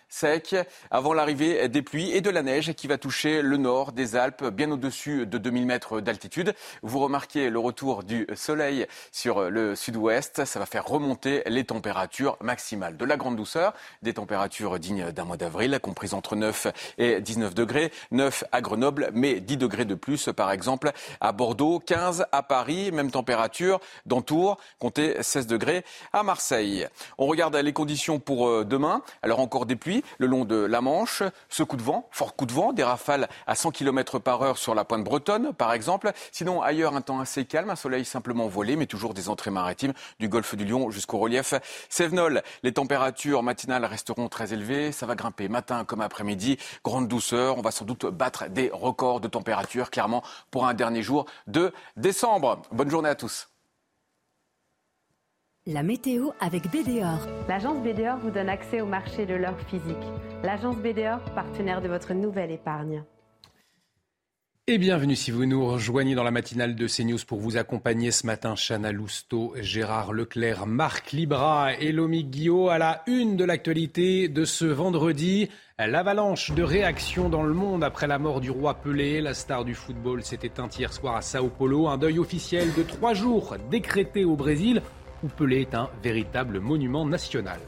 [0.08, 0.56] sec,
[0.90, 4.46] avant l'arrivée des pluies et de la neige qui va toucher le nord des Alpes,
[4.46, 6.54] bien au-dessus de 2000 mètres d'altitude.
[6.82, 10.46] Vous remarquez le retour du soleil sur le sud-ouest.
[10.46, 12.96] Ça va faire remonter les températures maximales.
[12.96, 17.54] De la grande douceur, des températures dignes d'un mois d'avril, comprises entre 9 et 19
[17.54, 17.92] degrés.
[18.12, 21.80] 9 à Grenoble, mais 10 degrés de plus, par exemple, à Bordeaux.
[21.80, 26.86] 15 à Paris, même température dans tout jours, comptez 16 degrés à Marseille.
[27.18, 29.02] On regarde les conditions pour euh, demain.
[29.22, 31.22] Alors encore des pluies le long de la Manche.
[31.48, 34.58] Ce coup de vent, fort coup de vent, des rafales à 100 km par heure
[34.58, 36.10] sur la pointe bretonne, par exemple.
[36.32, 39.92] Sinon, ailleurs, un temps assez calme, un soleil simplement volé, mais toujours des entrées maritimes
[40.18, 41.54] du golfe du Lion jusqu'au relief
[41.88, 42.42] Sévenol.
[42.62, 44.90] Les températures matinales resteront très élevées.
[44.90, 46.58] Ça va grimper matin comme après-midi.
[46.82, 47.58] Grande douceur.
[47.58, 51.72] On va sans doute battre des records de température, clairement, pour un dernier jour de
[51.96, 52.62] décembre.
[52.72, 53.48] Bonne journée à tous.
[55.70, 57.28] La météo avec BDOR.
[57.46, 59.96] L'agence BDOR vous donne accès au marché de l'or physique.
[60.42, 63.04] L'agence BDOR, partenaire de votre nouvelle épargne.
[64.66, 68.26] Et bienvenue si vous nous rejoignez dans la matinale de CNews pour vous accompagner ce
[68.26, 68.54] matin.
[68.54, 74.46] Chana Lousteau, Gérard Leclerc, Marc Libra et Lomi Guillot à la une de l'actualité de
[74.46, 75.50] ce vendredi.
[75.78, 79.20] L'avalanche de réactions dans le monde après la mort du roi Pelé.
[79.20, 81.88] La star du football s'est éteinte hier soir à Sao Paulo.
[81.88, 84.82] Un deuil officiel de trois jours décrété au Brésil
[85.22, 87.60] où Pelé est un véritable monument national.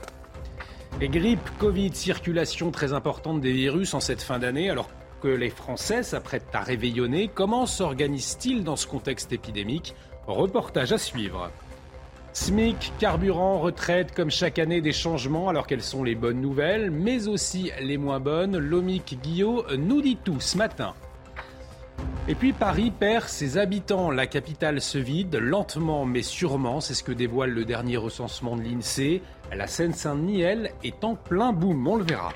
[1.00, 4.70] Et grippe, Covid, circulation très importante des virus en cette fin d'année.
[4.70, 4.90] Alors
[5.20, 7.30] que les Français s'apprêtent à réveillonner.
[7.32, 9.94] Comment s'organisent-ils dans ce contexte épidémique?
[10.26, 11.50] Reportage à suivre.
[12.32, 17.26] SMIC, carburant, retraite, comme chaque année des changements, alors quelles sont les bonnes nouvelles, mais
[17.26, 18.56] aussi les moins bonnes.
[18.56, 20.94] Lomic Guillot nous dit tout ce matin.
[22.30, 24.12] Et puis Paris perd ses habitants.
[24.12, 26.80] La capitale se vide lentement mais sûrement.
[26.80, 29.20] C'est ce que dévoile le dernier recensement de l'INSEE.
[29.52, 31.88] La Seine-Saint-Denis, elle, est en plein boom.
[31.88, 32.32] On le verra.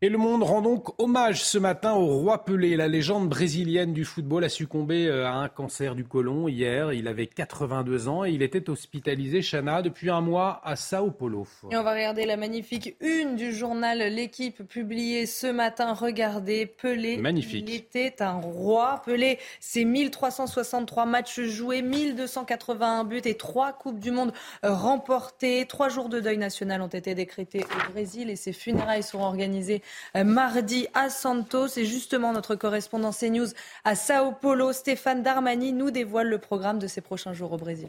[0.00, 2.76] Et le monde rend donc hommage ce matin au roi Pelé.
[2.76, 6.92] La légende brésilienne du football a succombé euh, à un cancer du côlon hier.
[6.92, 11.48] Il avait 82 ans et il était hospitalisé, Chana, depuis un mois à Sao Paulo.
[11.72, 15.94] Et on va regarder la magnifique une du journal L'équipe publiée ce matin.
[15.94, 17.16] Regardez, Pelé.
[17.16, 17.68] Magnifique.
[17.68, 19.02] Il était un roi.
[19.04, 25.66] Pelé, c'est 1363 matchs joués, 1281 buts et trois Coupes du Monde remportées.
[25.66, 29.82] Trois jours de deuil national ont été décrétés au Brésil et ses funérailles seront organisées
[29.82, 31.68] euh, mardi à Santos.
[31.76, 33.48] Et justement, notre correspondant CNews
[33.84, 37.88] à Sao Paulo, Stéphane Darmani, nous dévoile le programme de ces prochains jours au Brésil.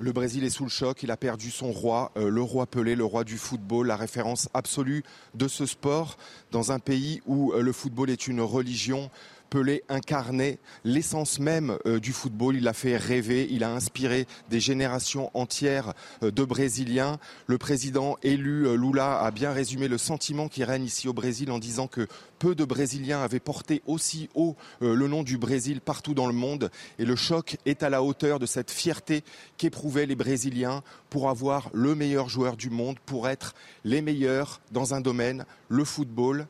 [0.00, 2.94] Le Brésil est sous le choc, il a perdu son roi, euh, le roi Pelé,
[2.94, 5.02] le roi du football, la référence absolue
[5.34, 6.18] de ce sport
[6.52, 9.10] dans un pays où euh, le football est une religion.
[9.50, 12.56] Pelé incarnait l'essence même euh, du football.
[12.56, 17.18] Il a fait rêver, il a inspiré des générations entières euh, de Brésiliens.
[17.46, 21.50] Le président élu euh, Lula a bien résumé le sentiment qui règne ici au Brésil
[21.50, 22.06] en disant que
[22.38, 26.70] peu de Brésiliens avaient porté aussi haut le nom du Brésil partout dans le monde.
[27.00, 29.24] Et le choc est à la hauteur de cette fierté
[29.56, 33.54] qu'éprouvaient les Brésiliens pour avoir le meilleur joueur du monde, pour être
[33.84, 36.46] les meilleurs dans un domaine, le football.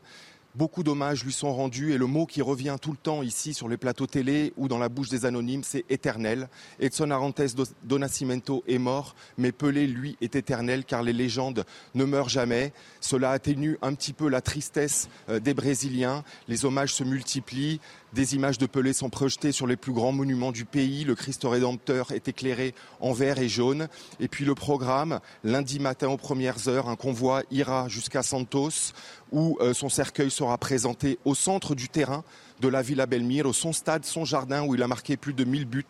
[0.58, 3.68] Beaucoup d'hommages lui sont rendus et le mot qui revient tout le temps ici sur
[3.68, 6.48] les plateaux télé ou dans la bouche des anonymes, c'est éternel.
[6.80, 7.54] Edson Arantes
[7.84, 11.64] do Nascimento est mort, mais Pelé, lui, est éternel car les légendes
[11.94, 12.72] ne meurent jamais.
[13.00, 16.24] Cela atténue un petit peu la tristesse euh, des Brésiliens.
[16.48, 17.78] Les hommages se multiplient.
[18.14, 21.04] Des images de Pelé sont projetées sur les plus grands monuments du pays.
[21.04, 23.88] Le Christ rédempteur est éclairé en vert et jaune.
[24.18, 28.92] Et puis le programme, lundi matin aux premières heures, un convoi ira jusqu'à Santos
[29.30, 32.24] où euh, son cercueil sera présenté au centre du terrain
[32.60, 35.64] de la Villa Belmiro, son stade, son jardin où il a marqué plus de 1000
[35.64, 35.84] buts.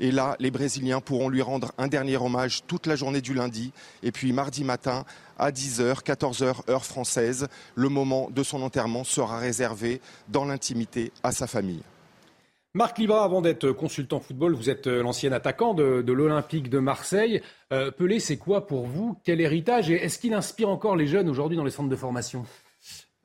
[0.00, 3.72] Et là, les Brésiliens pourront lui rendre un dernier hommage toute la journée du lundi.
[4.02, 5.04] Et puis mardi matin,
[5.38, 11.32] à 10h, 14h, heure française, le moment de son enterrement sera réservé dans l'intimité à
[11.32, 11.82] sa famille.
[12.74, 17.42] Marc Libra, avant d'être consultant football, vous êtes euh, l'ancien attaquant de, l'Olympique de Marseille.
[17.70, 19.18] Euh, Pelé, c'est quoi pour vous?
[19.24, 19.90] Quel héritage?
[19.90, 22.46] Et est-ce qu'il inspire encore les jeunes aujourd'hui dans les centres de formation?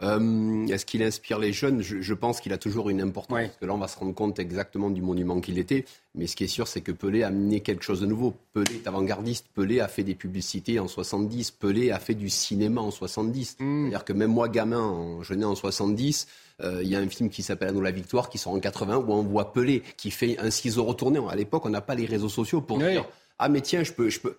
[0.04, 1.82] Euh, Est-ce qu'il inspire les jeunes?
[1.82, 3.40] Je, pense qu'il a toujours une importance.
[3.40, 5.86] Parce que là, on va se rendre compte exactement du monument qu'il était.
[6.16, 8.36] Mais ce qui est sûr, c'est que Pelé a amené quelque chose de nouveau.
[8.54, 9.48] Pelé est avant-gardiste.
[9.54, 11.52] Pelé a fait des publicités en 70.
[11.52, 13.58] Pelé a fait du cinéma en 70.
[13.60, 13.84] Hmm.
[13.84, 16.28] C'est-à-dire que même moi, gamin, je nais en 70.
[16.64, 18.98] Euh, il y a un film qui s'appelle Nous la victoire qui sort en 80
[18.98, 21.20] où on voit Pelé qui fait un ciseau retourné.
[21.30, 23.06] À l'époque, on n'a pas les réseaux sociaux pour dire
[23.40, 24.38] ah mais tiens, je peux, je peux.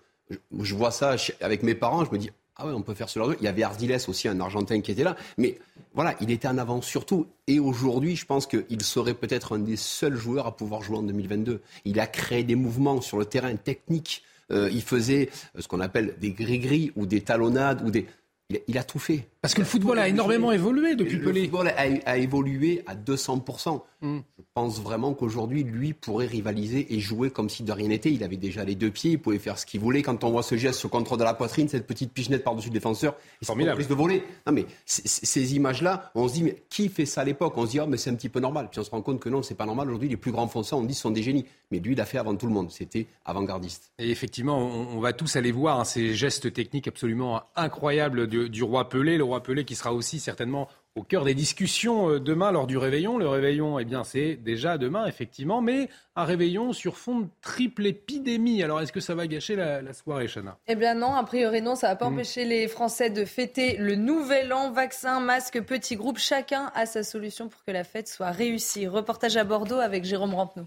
[0.59, 2.29] Je vois ça avec mes parents, je me dis
[2.59, 3.25] ah oui, on peut faire cela.
[3.39, 5.15] Il y avait Ardiles aussi, un Argentin qui était là.
[5.37, 5.57] Mais
[5.93, 7.27] voilà, il était en avance surtout.
[7.47, 11.03] Et aujourd'hui, je pense qu'il serait peut-être un des seuls joueurs à pouvoir jouer en
[11.03, 11.61] 2022.
[11.85, 14.23] Il a créé des mouvements sur le terrain technique.
[14.51, 18.07] Euh, il faisait ce qu'on appelle des gris-gris ou des talonnades ou des.
[18.67, 19.27] Il a, tout fait.
[19.41, 21.41] Parce que le football a énormément évolué depuis le Pelé.
[21.41, 23.79] Le football a, a, évolué à 200%.
[24.01, 24.19] Mm.
[24.37, 28.11] Je pense vraiment qu'aujourd'hui, lui pourrait rivaliser et jouer comme si de rien n'était.
[28.11, 30.01] Il avait déjà les deux pieds, il pouvait faire ce qu'il voulait.
[30.01, 32.73] Quand on voit ce geste, ce contrôle de la poitrine, cette petite pichenette par-dessus le
[32.73, 34.23] défenseur, il s'en prise de voler.
[34.47, 37.53] Non, mais ces images-là, on se dit, mais qui fait ça à l'époque?
[37.57, 38.69] On se dit, oh, mais c'est un petit peu normal.
[38.71, 39.87] Puis on se rend compte que non, c'est pas normal.
[39.87, 41.45] Aujourd'hui, les plus grands ça, on dit, ce sont des génies.
[41.71, 42.71] Mais lui, il a fait avant tout le monde.
[42.71, 43.91] C'était avant-gardiste.
[43.99, 48.63] Et effectivement, on, va tous aller voir hein, ces gestes techniques absolument incroyables du, du
[48.63, 49.17] roi Pelé.
[49.17, 52.77] Le roi Pelé qui sera aussi certainement au cœur des discussions euh, demain lors du
[52.77, 53.17] réveillon.
[53.17, 57.85] Le réveillon, eh bien, c'est déjà demain, effectivement, mais un réveillon sur fond de triple
[57.85, 58.63] épidémie.
[58.63, 60.57] Alors, est-ce que ça va gâcher la, soirée, Chana?
[60.67, 62.13] Eh bien non, a priori non, ça va pas mm.
[62.13, 64.71] empêcher les Français de fêter le nouvel an.
[64.71, 68.87] Vaccin, masque, petit groupe, chacun a sa solution pour que la fête soit réussie.
[68.87, 70.65] Reportage à Bordeaux avec Jérôme Rampenou.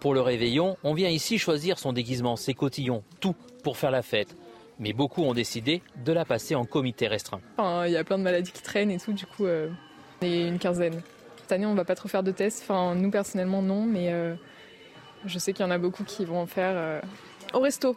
[0.00, 4.02] Pour le réveillon, on vient ici choisir son déguisement, ses cotillons, tout pour faire la
[4.02, 4.36] fête
[4.78, 7.40] mais beaucoup ont décidé de la passer en comité restreint.
[7.58, 9.68] Il y a plein de maladies qui traînent et tout, du coup, euh,
[10.22, 11.02] on est une quinzaine.
[11.38, 12.62] Cette année, on va pas trop faire de tests.
[12.62, 14.34] Enfin, nous, personnellement, non, mais euh,
[15.24, 17.00] je sais qu'il y en a beaucoup qui vont en faire euh,
[17.54, 17.96] au resto.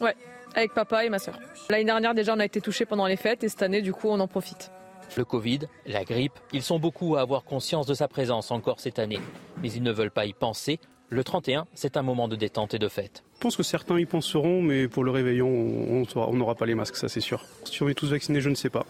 [0.00, 0.16] Ouais,
[0.54, 1.38] avec papa et ma soeur.
[1.70, 4.08] L'année dernière, déjà, on a été touchés pendant les fêtes et cette année, du coup,
[4.08, 4.70] on en profite.
[5.16, 8.98] Le Covid, la grippe, ils sont beaucoup à avoir conscience de sa présence encore cette
[8.98, 9.20] année.
[9.62, 10.80] Mais ils ne veulent pas y penser.
[11.10, 13.22] Le 31, c'est un moment de détente et de fête.
[13.36, 16.96] Je pense que certains y penseront, mais pour le réveillon, on n'aura pas les masques,
[16.96, 17.44] ça c'est sûr.
[17.64, 18.86] Si on est tous vaccinés, je ne sais pas.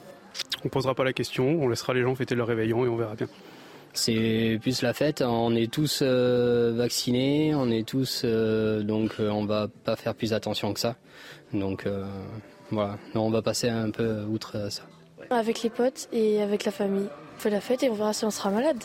[0.63, 2.97] On ne posera pas la question, on laissera les gens fêter leur réveillon et on
[2.97, 3.29] verra bien.
[3.93, 9.31] C'est plus la fête, on est tous euh, vaccinés, on est tous euh, donc euh,
[9.31, 10.97] on va pas faire plus attention que ça.
[11.53, 11.87] Donc
[12.71, 14.83] voilà, on va passer un peu outre ça.
[15.31, 17.09] Avec les potes et avec la famille.
[17.37, 18.83] On fait la fête et on verra si on sera malade.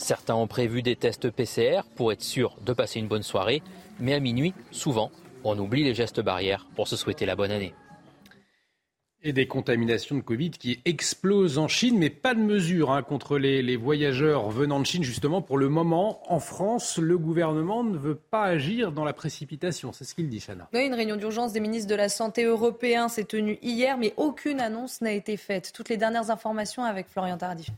[0.00, 3.62] Certains ont prévu des tests PCR pour être sûr de passer une bonne soirée,
[4.00, 5.10] mais à minuit, souvent,
[5.44, 7.74] on oublie les gestes barrières pour se souhaiter la bonne année.
[9.22, 13.36] Et des contaminations de Covid qui explosent en Chine, mais pas de mesures hein, contre
[13.36, 15.02] les, voyageurs venant de Chine.
[15.02, 19.92] Justement, pour le moment, en France, le gouvernement ne veut pas agir dans la précipitation.
[19.92, 20.66] C'est ce qu'il dit, Chana.
[20.72, 24.60] Oui, une réunion d'urgence des ministres de la Santé européens s'est tenue hier, mais aucune
[24.60, 25.72] annonce n'a été faite.
[25.74, 27.68] Toutes les dernières informations avec Florian Tardif.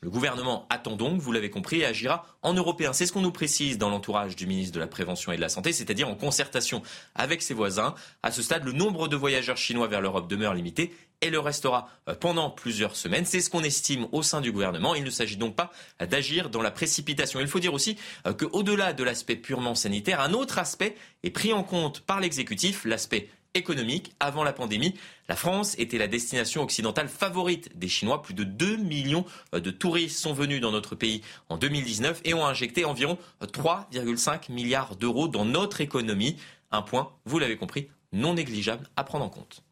[0.00, 2.92] Le gouvernement attend donc, vous l'avez compris, et agira en européen.
[2.92, 5.48] C'est ce qu'on nous précise dans l'entourage du ministre de la Prévention et de la
[5.48, 6.82] Santé, c'est-à-dire en concertation
[7.16, 7.94] avec ses voisins.
[8.22, 11.88] À ce stade, le nombre de voyageurs chinois vers l'Europe demeure limité et le restera
[12.08, 13.24] euh, pendant plusieurs semaines.
[13.24, 14.94] C'est ce qu'on estime au sein du gouvernement.
[14.94, 17.40] Il ne s'agit donc pas d'agir dans la précipitation.
[17.40, 17.96] Il faut dire aussi
[18.26, 20.94] euh, qu'au-delà de l'aspect purement sanitaire, un autre aspect
[21.24, 24.12] est pris en compte par l'exécutif, l'aspect économique.
[24.20, 24.94] Avant la pandémie,
[25.28, 28.22] la France était la destination occidentale favorite des Chinois.
[28.22, 29.24] Plus de 2 millions
[29.54, 34.50] euh, de touristes sont venus dans notre pays en 2019 et ont injecté environ 3,5
[34.50, 36.36] milliards d'euros dans notre économie.
[36.70, 39.62] Un point, vous l'avez compris, non négligeable à prendre en compte.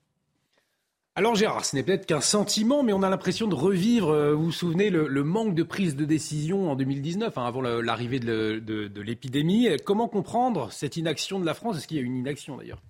[1.18, 4.44] Alors Gérard, ce n'est peut-être qu'un sentiment, mais on a l'impression de revivre, euh, vous
[4.44, 9.68] vous souvenez, le, manque de prise de décision en 2019, hein, avant l'arrivée de l'épidémie.
[9.82, 11.78] Comment comprendre cette inaction de la France?
[11.78, 12.82] Est-ce qu'il y a une inaction d'ailleurs?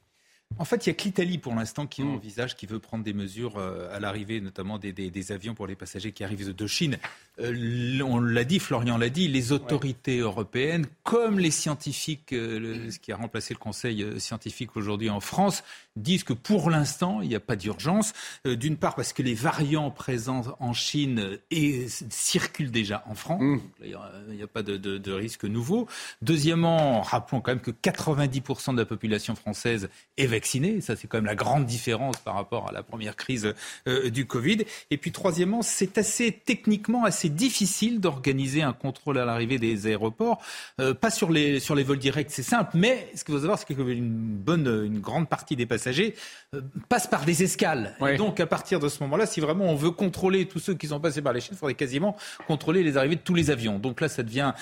[0.58, 2.14] En fait, il n'y a que l'Italie pour l'instant qui mm.
[2.14, 6.12] envisage, qui veut prendre des mesures euh, à l'arrivée, notamment des, avions pour les passagers
[6.12, 6.98] qui arrivent de Chine.
[7.40, 12.98] Euh, on l'a dit, Florian l'a dit, les autorités européennes, comme les scientifiques, euh, ce
[12.98, 15.62] qui a remplacé le Conseil scientifique aujourd'hui en France,
[15.96, 18.12] disent que pour l'instant, il n'y a pas d'urgence.
[18.44, 23.42] D'une part, parce que les variants présents en Chine et, circulent déjà en France.
[23.42, 23.60] Mm.
[23.82, 25.86] il n'y a, pas de, de risque nouveau.
[26.22, 30.80] Deuxièmement, rappelons quand même que 90% de la population française est vaccinés.
[30.80, 33.54] Ça, c'est quand même la grande différence par rapport à la première crise
[33.88, 34.58] euh, du Covid.
[34.90, 40.42] Et puis, troisièmement, c'est assez techniquement assez difficile d'organiser un contrôle à l'arrivée des aéroports.
[40.80, 43.58] Euh, pas sur les, sur les vols directs, c'est simple, mais ce qu'il faut savoir,
[43.58, 47.96] c'est qu'une bonne, une grande partie des passagers euh, passent par des escales.
[48.08, 50.88] Et donc, à partir de ce moment-là, si vraiment on veut contrôler tous ceux qui
[50.88, 53.78] sont passés par les Chines, il faudrait quasiment contrôler les arrivées de tous les avions.
[53.78, 54.52] Donc là, ça devient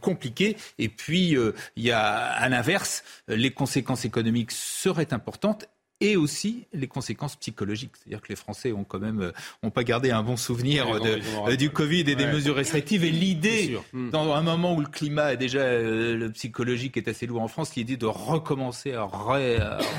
[0.00, 0.56] compliqué.
[0.78, 1.36] Et puis,
[1.76, 5.68] il y a, à l'inverse, les conséquences économiques seraient importante
[6.00, 7.92] et aussi les conséquences psychologiques.
[7.96, 9.32] C'est-à-dire que les Français ont quand même
[9.64, 13.04] euh, pas gardé un bon souvenir euh, du Covid et des mesures restrictives.
[13.04, 14.10] Et l'idée, hmm.
[14.10, 17.48] dans un moment où le climat est déjà euh, le psychologique est assez lourd en
[17.48, 19.04] France, l'idée de recommencer à,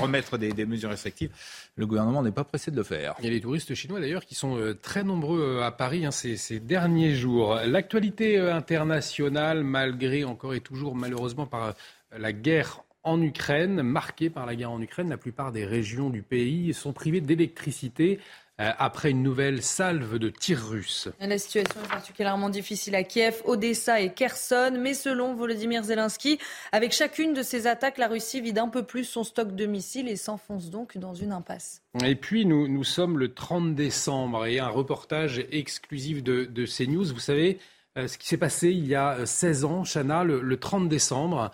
[0.00, 1.30] remettre des, mesures restrictives,
[1.76, 3.14] le gouvernement n'est pas pressé de le faire.
[3.18, 6.36] Il y a les touristes chinois d'ailleurs qui sont très nombreux à Paris hein, ces,
[6.36, 7.56] ces, derniers jours.
[7.66, 11.74] L'actualité internationale, malgré encore et toujours malheureusement par
[12.16, 15.08] la guerre en Ukraine, marquée par la guerre en Ukraine.
[15.08, 18.20] La plupart des régions du pays sont privées d'électricité
[18.60, 21.08] euh, après une nouvelle salve de tirs russes.
[21.18, 26.38] La situation est particulièrement difficile à Kiev, Odessa et Kherson, mais selon Volodymyr Zelensky,
[26.70, 30.08] avec chacune de ces attaques, la Russie vide un peu plus son stock de missiles
[30.08, 31.80] et s'enfonce donc dans une impasse.
[32.04, 37.14] Et puis nous, nous sommes le 30 décembre et un reportage exclusif de, de CNews.
[37.14, 37.58] Vous savez,
[37.96, 41.50] ce qui s'est passé il y a 16 ans, Chana, le 30 décembre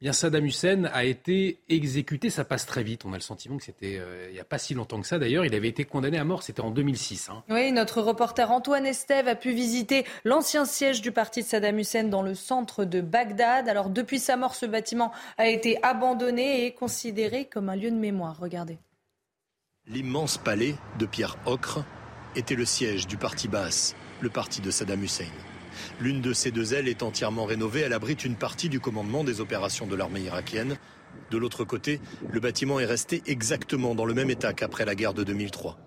[0.00, 2.30] bien Saddam Hussein a été exécuté.
[2.30, 3.04] Ça passe très vite.
[3.04, 5.18] On a le sentiment que c'était euh, il n'y a pas si longtemps que ça.
[5.18, 6.42] D'ailleurs, il avait été condamné à mort.
[6.42, 7.28] C'était en 2006.
[7.30, 7.42] Hein.
[7.50, 12.04] Oui, notre reporter Antoine Estève a pu visiter l'ancien siège du parti de Saddam Hussein
[12.04, 13.68] dans le centre de Bagdad.
[13.68, 17.96] Alors, depuis sa mort, ce bâtiment a été abandonné et considéré comme un lieu de
[17.96, 18.38] mémoire.
[18.38, 18.78] Regardez.
[19.86, 21.84] L'immense palais de pierre ocre
[22.36, 25.24] était le siège du parti Baas, le parti de Saddam Hussein.
[26.00, 27.80] L'une de ces deux ailes est entièrement rénovée.
[27.80, 30.76] Elle abrite une partie du commandement des opérations de l'armée irakienne.
[31.30, 32.00] De l'autre côté,
[32.30, 35.78] le bâtiment est resté exactement dans le même état qu'après la guerre de 2003.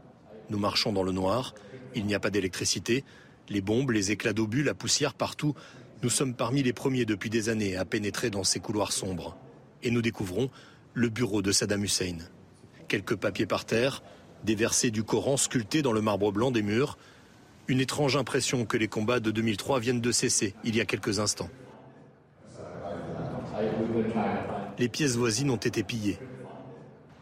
[0.49, 1.53] Nous marchons dans le noir.
[1.95, 3.03] Il n'y a pas d'électricité.
[3.49, 5.53] Les bombes, les éclats d'obus, la poussière partout.
[6.01, 9.37] Nous sommes parmi les premiers depuis des années à pénétrer dans ces couloirs sombres.
[9.83, 10.49] Et nous découvrons
[10.93, 12.17] le bureau de Saddam Hussein.
[12.87, 14.03] Quelques papiers par terre,
[14.43, 16.97] des versets du Coran sculptés dans le marbre blanc des murs,
[17.67, 21.19] une étrange impression que les combats de 2003 viennent de cesser il y a quelques
[21.19, 21.49] instants.
[24.79, 26.19] Les pièces voisines ont été pillées.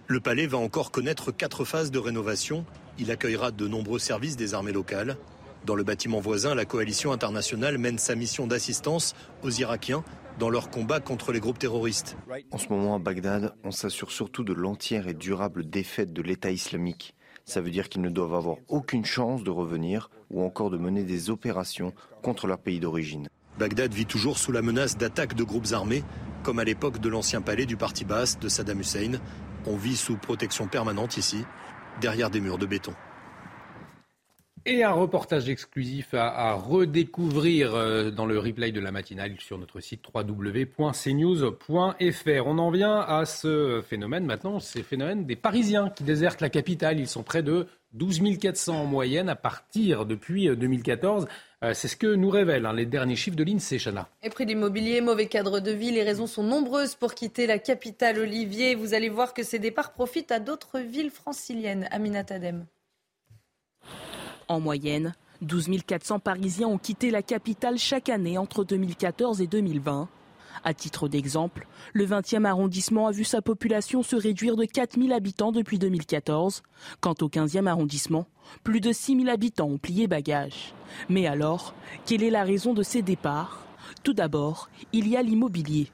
[0.07, 2.65] Le palais va encore connaître quatre phases de rénovation.
[2.97, 5.17] Il accueillera de nombreux services des armées locales.
[5.65, 9.13] Dans le bâtiment voisin, la coalition internationale mène sa mission d'assistance
[9.43, 10.03] aux Irakiens
[10.39, 12.17] dans leur combat contre les groupes terroristes.
[12.51, 16.51] En ce moment à Bagdad, on s'assure surtout de l'entière et durable défaite de l'État
[16.51, 17.15] islamique.
[17.45, 21.03] Ça veut dire qu'ils ne doivent avoir aucune chance de revenir ou encore de mener
[21.03, 23.27] des opérations contre leur pays d'origine.
[23.59, 26.03] Bagdad vit toujours sous la menace d'attaques de groupes armés,
[26.43, 29.19] comme à l'époque de l'ancien palais du parti basse de Saddam Hussein.
[29.65, 31.43] On vit sous protection permanente ici,
[31.99, 32.93] derrière des murs de béton.
[34.65, 39.79] Et un reportage exclusif à, redécouvrir euh, dans le replay de la matinale sur notre
[39.79, 41.57] site www.cnews.fr.
[42.45, 46.99] On en vient à ce phénomène maintenant, c'est phénomène des Parisiens qui désertent la capitale.
[46.99, 51.23] Ils sont près de 12 400 en moyenne à partir depuis 2014.
[51.23, 51.27] Euh,
[51.63, 54.09] euh, c'est ce que nous révèlent hein, les derniers chiffres de l'INSEE, Chana.
[54.21, 54.53] Et prix de
[55.01, 58.75] mauvais cadre de vie, les raisons sont nombreuses pour quitter la capitale, Olivier.
[58.75, 61.87] Vous allez voir que ces départs profitent à d'autres villes franciliennes.
[61.91, 62.65] Aminat Adem.
[64.47, 70.09] En moyenne, 12 400 Parisiens ont quitté la capitale chaque année entre 2014 et 2020.
[70.63, 75.13] À titre d'exemple, le 20e arrondissement a vu sa population se réduire de 4 000
[75.13, 76.61] habitants depuis 2014.
[76.99, 78.27] Quant au 15e arrondissement,
[78.63, 80.73] plus de 6 000 habitants ont plié bagage.
[81.09, 81.73] Mais alors,
[82.05, 83.65] quelle est la raison de ces départs?
[84.03, 85.87] Tout d'abord, il y a l'immobilier.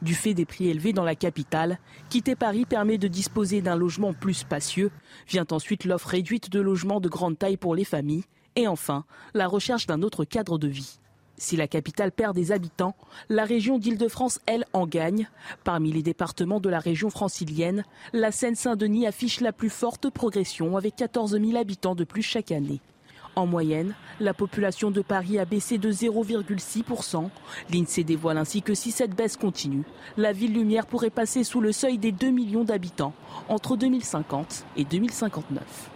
[0.00, 4.12] Du fait des prix élevés dans la capitale, quitter Paris permet de disposer d'un logement
[4.12, 4.90] plus spacieux.
[5.28, 8.24] Vient ensuite l'offre réduite de logements de grande taille pour les familles.
[8.54, 9.04] Et enfin,
[9.34, 10.98] la recherche d'un autre cadre de vie.
[11.36, 12.96] Si la capitale perd des habitants,
[13.28, 15.28] la région d'Île-de-France, elle, en gagne.
[15.62, 20.96] Parmi les départements de la région francilienne, la Seine-Saint-Denis affiche la plus forte progression avec
[20.96, 22.80] 14 000 habitants de plus chaque année.
[23.36, 27.28] En moyenne, la population de Paris a baissé de 0,6%.
[27.72, 29.84] L'INSEE dévoile ainsi que si cette baisse continue,
[30.16, 33.12] la ville lumière pourrait passer sous le seuil des 2 millions d'habitants
[33.48, 35.90] entre 2050 et 2059.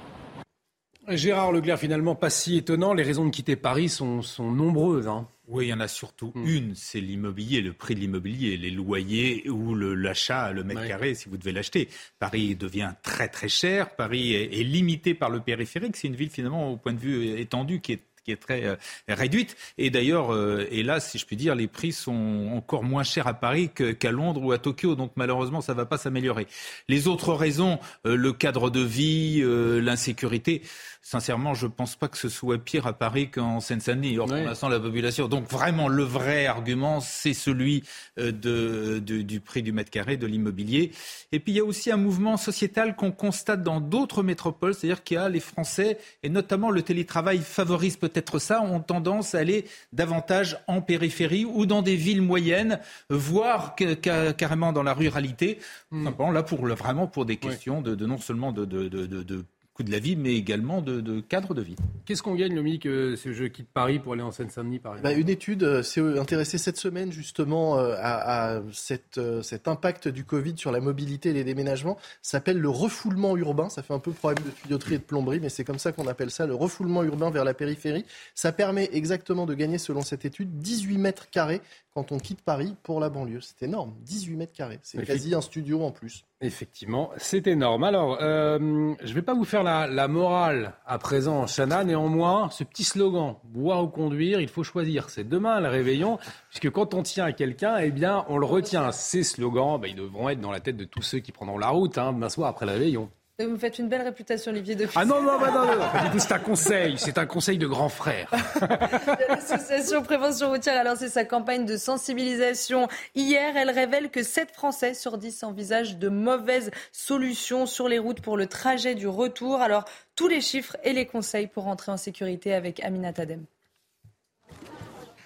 [1.08, 2.94] Gérard Leclerc, finalement, pas si étonnant.
[2.94, 5.08] Les raisons de quitter Paris sont, nombreuses.
[5.08, 5.26] Hein.
[5.52, 6.48] Oui, il y en a surtout hmm.
[6.48, 11.28] une, c'est l'immobilier, le prix de l'immobilier, les loyers ou l'achat, le, mètre carré, si
[11.28, 11.90] vous devez l'acheter.
[12.18, 16.72] Paris devient très très cher, Paris est limité par le périphérique, c'est une ville finalement
[16.72, 18.76] au point de vue étendu qui est qui est très euh,
[19.08, 19.56] réduite.
[19.78, 23.34] Et d'ailleurs, euh, hélas, si je puis dire, les prix sont encore moins chers à
[23.34, 24.94] Paris qu'à Londres ou à Tokyo.
[24.94, 26.46] Donc malheureusement, ça ne va pas s'améliorer.
[26.88, 30.62] Les autres raisons, euh, le cadre de vie, l'insécurité,
[31.02, 34.18] sincèrement, je ne pense pas que ce soit pire à Paris qu'en Seine-Saint-Denis.
[34.18, 35.26] Or, pour l'instant, la population.
[35.28, 37.82] Donc vraiment, le vrai argument, c'est celui
[38.16, 40.92] de, du prix du mètre carré, de l'immobilier.
[41.32, 45.02] Et puis, il y a aussi un mouvement sociétal qu'on constate dans d'autres métropoles, c'est-à-dire
[45.02, 49.34] qu'il y a les Français, et notamment le télétravail favorise peut peut-être ça, ont tendance
[49.34, 55.58] à aller davantage en périphérie ou dans des villes moyennes, voire carrément dans la ruralité.
[55.90, 56.08] Hmm.
[56.32, 60.16] là, pour, vraiment pour des questions de, non seulement de, de coût de la vie,
[60.16, 61.76] mais également de, cadre de vie.
[62.04, 65.08] Qu'est-ce qu'on gagne, Lomique, euh, si je quitte Paris pour aller en Seine-Saint-Denis, par exemple?
[65.08, 70.24] Bah, Une étude euh, s'est intéressée cette semaine justement euh, à, cette, cet impact du
[70.24, 71.96] Covid sur la mobilité et les déménagements.
[72.20, 73.68] Ça s'appelle le refoulement urbain.
[73.68, 76.06] Ça fait un peu problème de tuyauterie et de plomberie, mais c'est comme ça qu'on
[76.06, 78.04] appelle ça, le refoulement urbain vers la périphérie.
[78.34, 81.62] Ça permet exactement de gagner, selon cette étude, 18 mètres carrés
[81.94, 83.40] quand on quitte Paris pour la banlieue.
[83.40, 84.80] C'est énorme, 18 mètres carrés.
[84.82, 86.24] C'est quasi un studio en plus.
[86.44, 87.84] Effectivement, c'est énorme.
[87.84, 88.58] Alors, euh,
[89.00, 91.84] je ne vais pas vous faire la, morale à présent, Chana.
[91.84, 95.08] Néanmoins, ce petit slogan, boire ou conduire, il faut choisir.
[95.08, 96.18] C'est demain le réveillon,
[96.50, 98.90] puisque quand on tient à quelqu'un, eh bien, on le retient.
[98.90, 101.68] Ces slogans, bah, ils devront être dans la tête de tous ceux qui prendront la
[101.68, 103.08] route hein, demain soir après le réveillon.
[103.38, 106.32] Vous me faites une belle réputation, Olivier de Ah non, non, non, non, non, c'est
[106.32, 108.30] un conseil, c'est un conseil de grand frère.
[109.28, 113.56] L'association Prévention Routière a lancé sa campagne de sensibilisation hier.
[113.56, 118.36] Elle révèle que 7 Français sur 10 envisagent de mauvaises solutions sur les routes pour
[118.36, 119.62] le trajet du retour.
[119.62, 123.46] Alors, tous les chiffres et les conseils pour rentrer en sécurité avec Amina Tadem.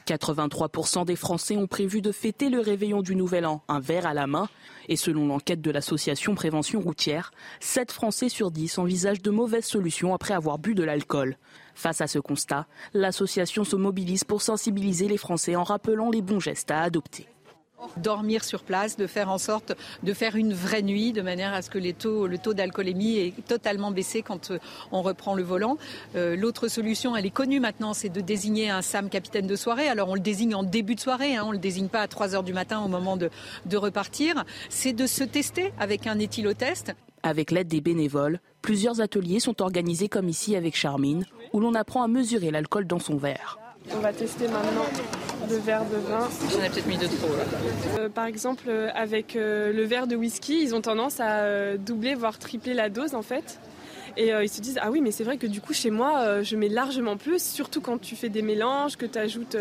[0.07, 4.15] 83% des Français ont prévu de fêter le réveillon du Nouvel An, un verre à
[4.15, 4.49] la main.
[4.89, 10.15] Et selon l'enquête de l'association Prévention Routière, 7 Français sur 10 envisagent de mauvaises solutions
[10.15, 11.37] après avoir bu de l'alcool.
[11.75, 16.41] Face à ce constat, l'association se mobilise pour sensibiliser les Français en rappelant les bons
[16.41, 17.29] gestes à adopter
[17.97, 21.63] dormir sur place, de faire en sorte de faire une vraie nuit de manière à
[21.63, 21.93] ce que le
[22.39, 24.59] taux d'alcoolémie est totalement baissé quand euh,
[24.93, 25.79] on reprend le volant.
[26.15, 29.89] Euh, l'autre solution, elle est connue maintenant, c'est de désigner un SAM capitaine de soirée.
[29.89, 32.09] Alors on le désigne en début de soirée, hein, on ne le désigne pas à
[32.09, 33.31] 3 heures du matin au moment de,
[33.67, 34.45] de repartir.
[34.69, 36.95] C'est de se tester avec un éthylotest.
[37.23, 42.03] Avec l'aide des bénévoles, plusieurs ateliers sont organisés comme ici avec Charmine, où l'on apprend
[42.03, 43.59] à mesurer l'alcool dans son verre.
[43.95, 44.87] On va tester maintenant
[45.49, 46.29] le verre de vin.
[46.51, 47.29] J'en ai peut-être mis deux trop.
[47.99, 52.15] Euh, par exemple, euh, avec euh, le verre de whisky, ils ont tendance à doubler,
[52.15, 53.61] voire tripler la dose en fait.
[54.19, 56.57] Et ils se disent, ah oui, mais c'est vrai que du coup, chez moi, je
[56.57, 59.59] mets largement plus, surtout quand tu fais des mélanges, que tu ajoutes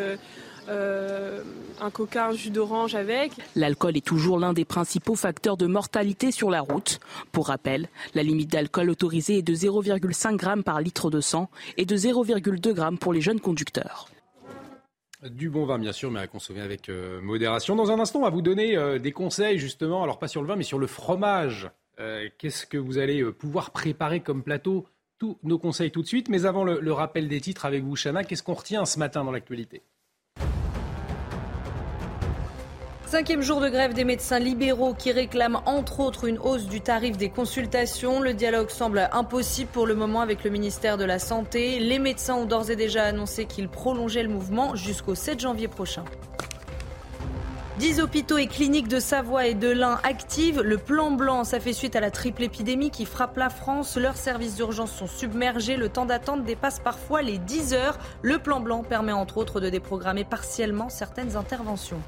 [0.67, 3.31] un coca, un jus d'orange avec.
[3.55, 6.99] L'alcool est toujours l'un des principaux facteurs de mortalité sur la route.
[7.31, 11.85] Pour rappel, la limite d'alcool autorisée est de 0,5 g par litre de sang et
[11.85, 14.09] de 0,2 g pour les jeunes conducteurs.
[15.23, 17.75] Du bon vin, bien sûr, mais à consommer avec euh, modération.
[17.75, 20.47] Dans un instant, on va vous donner euh, des conseils, justement, alors pas sur le
[20.47, 21.69] vin, mais sur le fromage.
[21.99, 24.85] Euh, qu'est-ce que vous allez pouvoir préparer comme plateau?
[25.17, 26.29] Tous nos conseils tout de suite.
[26.29, 29.23] Mais avant le, le rappel des titres avec vous, Chana, qu'est-ce qu'on retient ce matin
[29.23, 29.81] dans l'actualité?
[33.07, 37.17] Cinquième jour de grève des médecins libéraux qui réclament entre autres une hausse du tarif
[37.17, 38.19] des consultations.
[38.19, 41.79] Le dialogue semble impossible pour le moment avec le ministère de la Santé.
[41.79, 46.03] Les médecins ont d'ores et déjà annoncé qu'ils prolongeaient le mouvement jusqu'au 7 janvier prochain.
[47.77, 50.61] Dix hôpitaux et cliniques de Savoie et de l'Ain activent.
[50.61, 53.97] Le plan blanc, ça fait suite à la triple épidémie qui frappe la France.
[53.97, 55.77] Leurs services d'urgence sont submergés.
[55.77, 57.99] Le temps d'attente dépasse parfois les 10 heures.
[58.23, 62.01] Le plan blanc permet entre autres de déprogrammer partiellement certaines interventions.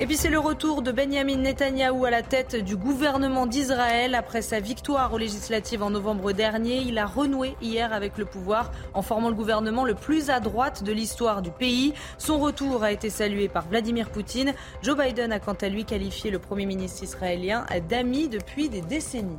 [0.00, 4.14] Et puis c'est le retour de Benjamin Netanyahou à la tête du gouvernement d'Israël.
[4.14, 8.72] Après sa victoire aux législatives en novembre dernier, il a renoué hier avec le pouvoir
[8.94, 11.94] en formant le gouvernement le plus à droite de l'histoire du pays.
[12.18, 14.54] Son retour a été salué par Vladimir Poutine.
[14.82, 19.38] Joe Biden a quant à lui qualifié le Premier ministre israélien d'ami depuis des décennies.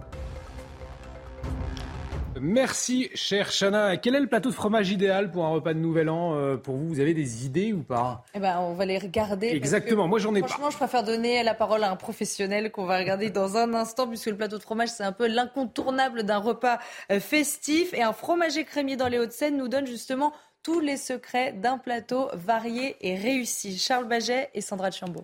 [2.46, 3.96] Merci, cher Chana.
[3.96, 6.76] Quel est le plateau de fromage idéal pour un repas de Nouvel An euh, Pour
[6.76, 8.26] vous, vous avez des idées ou pas?
[8.34, 9.48] Eh ben, on va les regarder.
[9.48, 10.10] Exactement.
[10.10, 10.50] Moi, j'en ai pas.
[10.50, 14.10] Franchement, je préfère donner la parole à un professionnel qu'on va regarder dans un instant,
[14.10, 16.80] puisque le plateau de fromage, c'est un peu l'incontournable d'un repas
[17.14, 17.94] euh, festif.
[17.94, 20.34] Et un fromager crémier dans les Hauts-de-Seine nous donne justement
[20.64, 23.78] tous les secrets d'un plateau varié et réussi.
[23.78, 25.24] Charles Baget et Sandra Chambaud.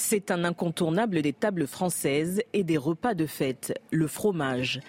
[0.00, 4.80] C'est un incontournable des tables françaises et des repas de fête, le fromage.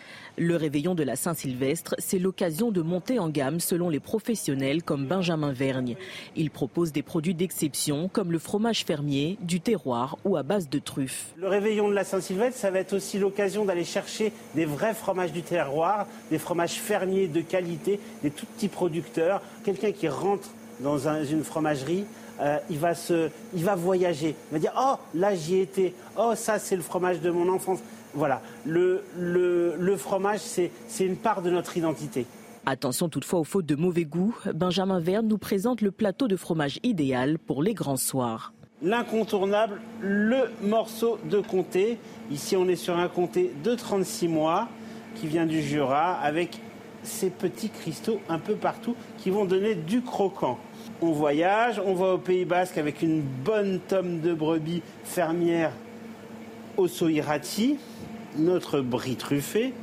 [0.42, 5.06] Le réveillon de la Saint-Sylvestre, c'est l'occasion de monter en gamme selon les professionnels comme
[5.06, 5.98] Benjamin Vergne.
[6.38, 10.80] Il propose des produits d'exception comme le fromage fermier, du terroir ou à base de
[10.80, 11.34] truffes.
[11.36, 15.34] Le réveillon de la Saint-Sylvestre, ça va être aussi l'occasion d'aller chercher des vrais fromages
[15.34, 19.42] du terroir, des fromages fermiers de qualité, des tout petits producteurs.
[19.66, 20.48] Quelqu'un qui rentre
[20.80, 22.06] dans une fromagerie
[22.42, 22.94] euh, il, va
[23.54, 24.36] il va voyager.
[24.50, 25.94] Il va dire Oh, là j'y étais.
[26.18, 27.80] Oh, ça c'est le fromage de mon enfance.
[28.14, 28.42] Voilà.
[28.66, 32.26] Le, le, le fromage, c'est une part de notre identité.
[32.66, 34.36] Attention toutefois aux fautes de mauvais goût.
[34.54, 38.54] Benjamin Verne nous présente le plateau de fromage idéal pour les grands soirs.
[38.82, 41.98] L'incontournable, le morceau de comté.
[42.32, 44.68] Ici, on est sur un comté de 36 mois
[45.16, 46.60] qui vient du Jura avec
[47.04, 50.60] ces petits cristaux un peu partout qui vont donner du croquant
[51.02, 55.72] on voyage, on va au Pays Basque avec une bonne tome de brebis fermière
[56.78, 57.78] au Soirati,
[58.38, 59.74] notre brie truffé.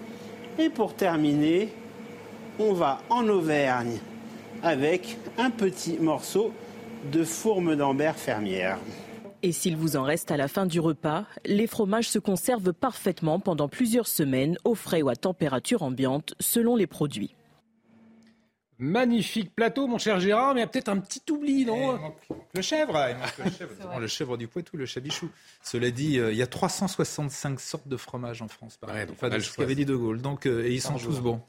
[0.58, 1.68] Et pour terminer,
[2.58, 3.98] on va en Auvergne
[4.62, 6.52] avec un petit morceau
[7.12, 8.78] de fourme d'ambert fermière.
[9.42, 13.38] Et s'il vous en reste à la fin du repas, les fromages se conservent parfaitement
[13.38, 17.34] pendant plusieurs semaines au frais ou à température ambiante selon les produits.
[18.78, 21.98] Magnifique plateau, mon cher Gérard, mais il y a peut-être un petit oubli, non
[22.54, 22.98] Le chèvre,
[23.42, 25.30] le chèvre, le chèvre du Poitou, le chabichou.
[25.62, 29.30] Cela dit, euh, il y a 365 sortes de fromages en France, par ouais, enfin,
[29.40, 30.20] ce qu'avait dit De Gaulle.
[30.20, 31.40] Donc, euh, et ils sont tous bons.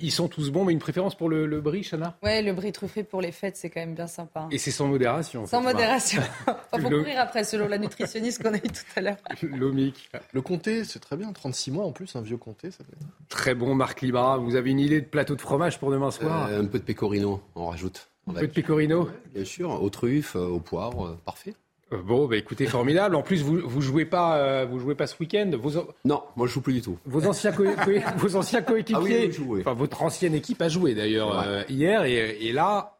[0.00, 2.16] Ils, sont tous bons, mais une préférence pour le, le brie, Chana?
[2.22, 4.48] Ouais, le brie truffé pour les fêtes, c'est quand même bien sympa.
[4.50, 5.46] Et c'est sans modération.
[5.46, 6.22] Sans modération.
[6.72, 9.16] On va courir après, selon la nutritionniste qu'on a eu tout à l'heure.
[9.42, 10.10] L'omic.
[10.32, 11.32] Le comté, c'est très bien.
[11.32, 13.06] 36 mois en plus, un vieux comté, ça peut être...
[13.28, 14.38] Très bon, Marc Libra.
[14.38, 16.48] Vous avez une idée de plateau de fromage pour demain soir?
[16.50, 18.08] Euh, Un peu de pecorino, on rajoute.
[18.28, 19.08] Un peu de pecorino?
[19.34, 21.54] Bien sûr, aux truffes, euh, aux poires, euh, parfait.
[21.92, 23.14] Euh, bon, bah écoutez, formidable.
[23.14, 25.50] En plus, vous vous jouez pas, euh, vous jouez pas ce week-end.
[25.58, 25.70] Vos...
[26.04, 26.98] Non, moi je joue plus du tout.
[27.06, 27.52] Vos anciens,
[28.16, 32.46] vos anciens coéquipiers, ah oui, enfin votre ancienne équipe a joué d'ailleurs euh, hier et,
[32.46, 32.98] et là,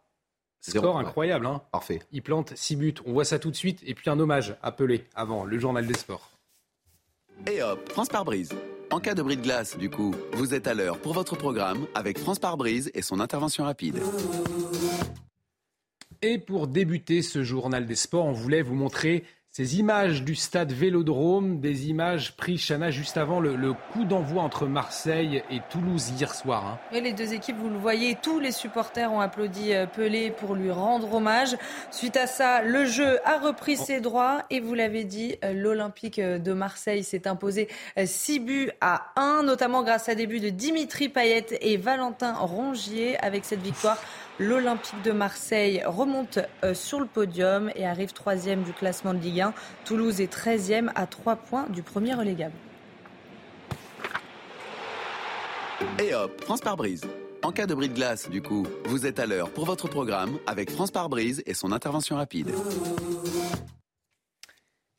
[0.60, 1.46] score incroyable.
[1.46, 1.62] Hein.
[1.70, 2.00] Parfait.
[2.12, 2.94] Il plante 6 buts.
[3.04, 3.80] On voit ça tout de suite.
[3.86, 6.30] Et puis un hommage appelé avant le journal des sports.
[7.46, 8.52] Et hop, France par brise.
[8.90, 11.86] En cas de bris de glace, du coup, vous êtes à l'heure pour votre programme
[11.94, 14.00] avec France par brise et son intervention rapide.
[16.22, 20.70] Et pour débuter ce journal des sports, on voulait vous montrer ces images du stade
[20.70, 26.32] Vélodrome, des images prises, Chana, juste avant le, coup d'envoi entre Marseille et Toulouse hier
[26.34, 26.64] soir.
[26.64, 26.78] Hein.
[26.92, 30.54] Oui, les deux équipes, vous le voyez, tous les supporters ont applaudi euh, Pelé pour
[30.54, 31.56] lui rendre hommage.
[31.90, 33.84] Suite à ça, le jeu a repris oh.
[33.84, 38.70] ses droits et vous l'avez dit, euh, l'Olympique euh, de Marseille s'est imposé 6 buts
[38.80, 43.18] à 1, notamment grâce à des buts de Dimitri Payet et Valentin Rongier.
[43.18, 43.98] Avec cette victoire,
[44.38, 49.40] L'Olympique de Marseille remonte euh, sur le podium et arrive troisième du classement de Ligue
[49.40, 49.54] 1.
[49.84, 52.54] Toulouse est 13e à 3 points du premier relégable.
[56.00, 57.02] Et hop, France par brise.
[57.42, 60.38] En cas de bris de glace, du coup, vous êtes à l'heure pour votre programme
[60.46, 62.52] avec France par brise et son intervention rapide.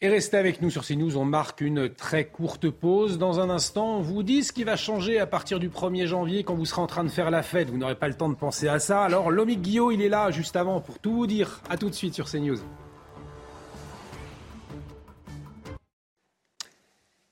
[0.02, 3.18] Et restez avec nous sur CNews, on marque une très courte pause.
[3.18, 6.46] Dans un instant, on vous dit ce qui va changer à partir du 1er janvier
[6.46, 7.70] quand vous serez en train de faire la fête.
[7.70, 9.04] Vous n'aurez pas le temps de penser à ça.
[9.04, 11.60] Alors, Lomic Guillot, il est là juste avant pour tout vous dire.
[11.70, 12.60] A tout de suite sur CNews.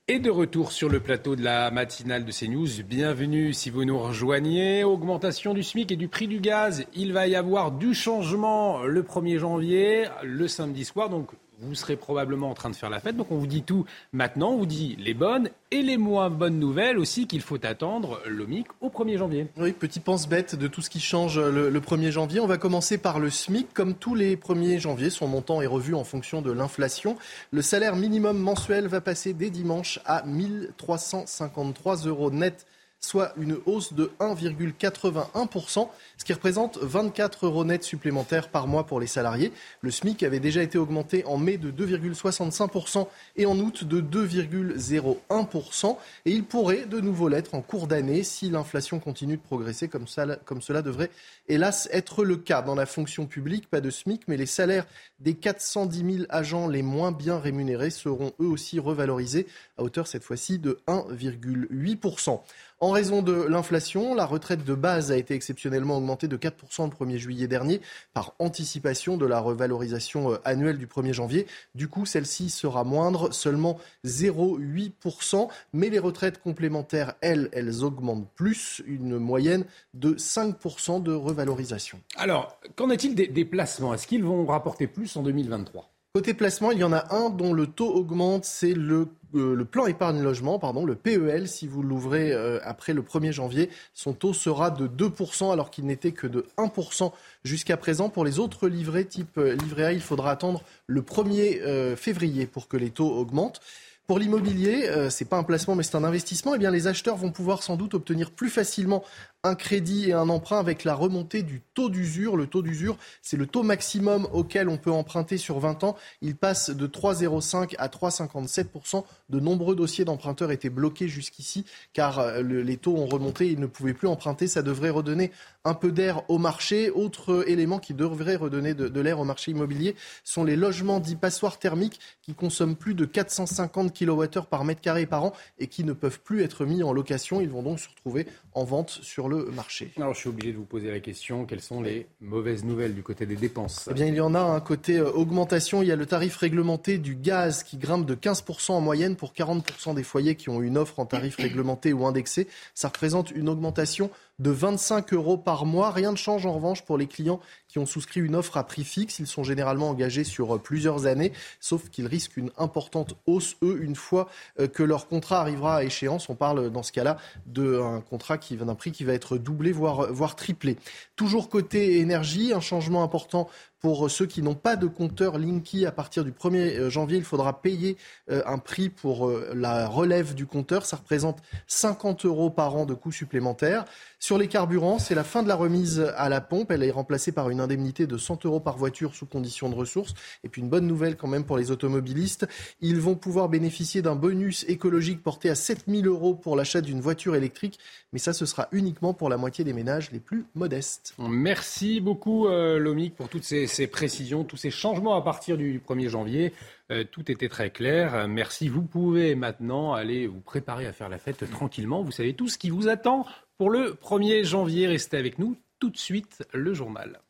[0.06, 2.82] Et de retour sur le plateau de la matinale de CNews.
[2.86, 4.84] Bienvenue si vous nous rejoignez.
[4.84, 6.84] Augmentation du SMIC et du prix du gaz.
[6.94, 11.08] Il va y avoir du changement le 1er janvier, le samedi soir.
[11.08, 11.30] Donc
[11.60, 13.16] vous serez probablement en train de faire la fête.
[13.16, 16.58] Donc on vous dit tout maintenant, on vous dit les bonnes et les moins bonnes
[16.58, 19.46] nouvelles aussi qu'il faut attendre l'OMIC au 1er janvier.
[19.56, 22.40] Oui, petit pense-bête de tout ce qui change le, 1er janvier.
[22.40, 23.72] On va commencer par le SMIC.
[23.74, 27.16] Comme tous les 1er janvier, son montant est revu en fonction de l'inflation.
[27.50, 32.66] Le salaire minimum mensuel va passer dès dimanche à 1353 euros net
[33.00, 39.00] soit une hausse de 1,81%, ce qui représente 24 euros net supplémentaires par mois pour
[39.00, 39.52] les salariés.
[39.82, 43.06] Le SMIC avait déjà été augmenté en mai de 2,65%
[43.36, 45.96] et en août de 2,01%.
[46.26, 50.06] Et il pourrait de nouveau l'être en cours d'année si l'inflation continue de progresser comme
[50.06, 51.10] cela devrait
[51.48, 52.62] hélas être le cas.
[52.62, 54.86] Dans la fonction publique, pas de SMIC, mais les salaires
[55.20, 59.46] des 410 000 agents les moins bien rémunérés seront eux aussi revalorisés
[59.76, 62.40] à hauteur cette fois-ci de 1,8%.
[62.80, 67.06] En raison de l'inflation, la retraite de base a été exceptionnellement augmentée de 4% le
[67.06, 67.80] 1er juillet dernier
[68.14, 71.48] par anticipation de la revalorisation euh, annuelle du 1er janvier.
[71.74, 75.48] Du coup, celle-ci sera moindre, seulement 0,8%.
[75.72, 79.64] Mais les retraites complémentaires, elles, elles augmentent plus, une moyenne
[79.94, 81.98] de 5% de revalorisation.
[82.16, 83.92] Alors, qu'en est-il des, des placements?
[83.92, 87.52] Est-ce qu'ils vont rapporter plus en 2023 Côté placement, il y en a un dont
[87.52, 91.48] le taux augmente, c'est le, euh, le plan épargne logement, pardon, le PEL.
[91.48, 95.86] Si vous l'ouvrez euh, après le 1er janvier, son taux sera de 2% alors qu'il
[95.86, 97.12] n'était que de 1%
[97.44, 98.08] jusqu'à présent.
[98.08, 102.68] Pour les autres livrets type euh, livret A, il faudra attendre le 1er février pour
[102.68, 103.60] que les taux augmentent.
[104.08, 106.54] Pour l'immobilier, euh, c'est pas un placement mais c'est un investissement.
[106.54, 109.04] Eh bien, les acheteurs vont pouvoir sans doute obtenir plus facilement
[109.44, 112.36] un crédit et un emprunt avec la remontée du taux d'usure.
[112.36, 115.96] Le taux d'usure, c'est le taux maximum auquel on peut emprunter sur 20 ans.
[116.22, 122.42] Il passe de 3,05 à 3,57% De nombreux dossiers d'emprunteurs étaient bloqués jusqu'ici car euh,
[122.42, 123.46] les taux ont remonté.
[123.48, 124.48] Ils ne pouvaient plus emprunter.
[124.48, 125.30] Ça devrait redonner
[125.64, 126.90] un peu d'air au marché.
[126.90, 129.94] Autre élément qui devrait redonner de, de l'air au marché immobilier
[130.24, 135.06] sont les logements dits passoires thermiques qui consomment plus de 450 kWh par mètre carré
[135.06, 137.40] par an et qui ne peuvent plus être mis en location.
[137.40, 139.92] Ils vont donc se retrouver en vente sur le marché.
[139.96, 143.02] Alors je suis obligé de vous poser la question, quelles sont les mauvaises nouvelles du
[143.02, 143.88] côté des dépenses?
[143.90, 146.36] Eh bien il y en a un côté euh, augmentation, il y a le tarif
[146.36, 150.62] réglementé du gaz qui grimpe de 15% en moyenne pour 40% des foyers qui ont
[150.62, 152.48] une offre en tarif réglementé ou indexé.
[152.74, 155.90] Ça représente une augmentation de 25 euros par mois.
[155.90, 158.84] Rien ne change en revanche pour les clients qui ont souscrit une offre à prix
[158.84, 159.18] fixe.
[159.18, 163.78] Ils sont généralement engagés sur euh, plusieurs années, sauf qu'ils risquent une importante hausse, eux,
[163.82, 164.28] une fois
[164.58, 166.28] euh, que leur contrat arrivera à échéance.
[166.28, 170.12] On parle dans ce cas-là d'un contrat qui d'un prix qui va être doublé, voire,
[170.12, 170.76] voire triplé.
[171.16, 173.48] Toujours côté énergie, un changement important
[173.80, 177.60] Pour ceux qui n'ont pas de compteur Linky, à partir du 1er janvier, il faudra
[177.60, 177.96] payer
[178.28, 180.84] un prix pour la relève du compteur.
[180.84, 183.84] Ça représente 50 euros par an de coûts supplémentaires.
[184.18, 186.72] Sur les carburants, c'est la fin de la remise à la pompe.
[186.72, 190.14] Elle est remplacée par une indemnité de 100 euros par voiture sous condition de ressources.
[190.42, 192.46] Et puis une bonne nouvelle quand même pour les automobilistes.
[192.80, 197.36] Ils vont pouvoir bénéficier d'un bonus écologique porté à 7000 euros pour l'achat d'une voiture
[197.36, 197.78] électrique.
[198.12, 201.14] Mais ça, ce sera uniquement pour la moitié des ménages les plus modestes.
[201.18, 206.08] Merci beaucoup, euh, Lomic, pour toutes ces, précisions, tous ces changements à partir du 1er
[206.08, 206.52] janvier.
[206.90, 208.26] Euh, tout était très clair.
[208.28, 208.68] Merci.
[208.68, 212.02] Vous pouvez maintenant aller vous préparer à faire la fête tranquillement.
[212.02, 213.26] Vous savez tout ce qui vous attend
[213.56, 214.86] pour le 1er janvier.
[214.86, 217.20] Restez avec nous tout de suite, le journal.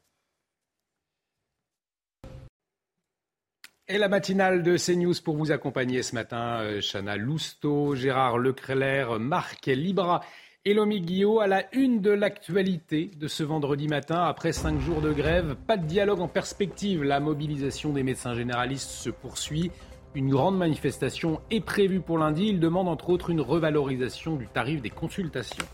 [3.90, 9.18] Et la matinale de CNews pour vous accompagner ce matin, euh, Chana Lousteau, Gérard Leclerc,
[9.18, 10.22] Marc Libra
[10.68, 14.24] et Lomi Guillot à la une de l'actualité de ce vendredi matin.
[14.24, 17.02] Après cinq jours de grève, pas de dialogue en perspective.
[17.02, 19.70] La mobilisation des médecins généralistes se poursuit.
[20.14, 22.48] Une grande manifestation est prévue pour lundi.
[22.48, 25.64] Ils demandent entre autres une revalorisation du tarif des consultations.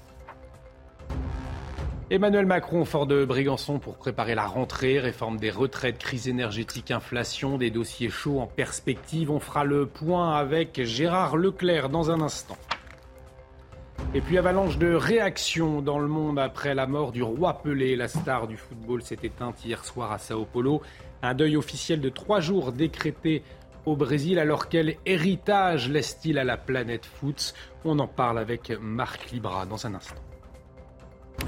[2.09, 7.59] Emmanuel Macron, fort de Brigançon pour préparer la rentrée, réforme des retraites, crise énergétique, inflation,
[7.59, 9.33] des dossiers chauds en perspective.
[9.33, 12.57] On fera le point avec Gérard Leclerc dans un instant.
[14.17, 17.97] Et puis avalanche de réactions dans le monde après la mort du roi Pelé.
[17.97, 20.83] La star du football s'est éteinte hier soir à Sao Paulo.
[21.21, 23.43] Un deuil officiel de trois jours décrété
[23.87, 24.39] au Brésil.
[24.39, 27.55] Alors quel héritage laisse-t-il à la planète foot?
[27.85, 30.23] On en parle avec Marc Libra dans un instant.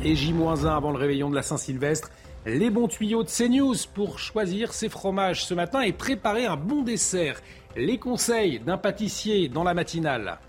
[0.03, 2.11] Et J-1 avant le réveillon de la Saint-Sylvestre.
[2.47, 6.83] Les bons tuyaux de CNews pour choisir ses fromages ce matin et préparer un bon
[6.83, 7.41] dessert.
[7.77, 10.41] Les conseils d'un pâtissier dans la matinale.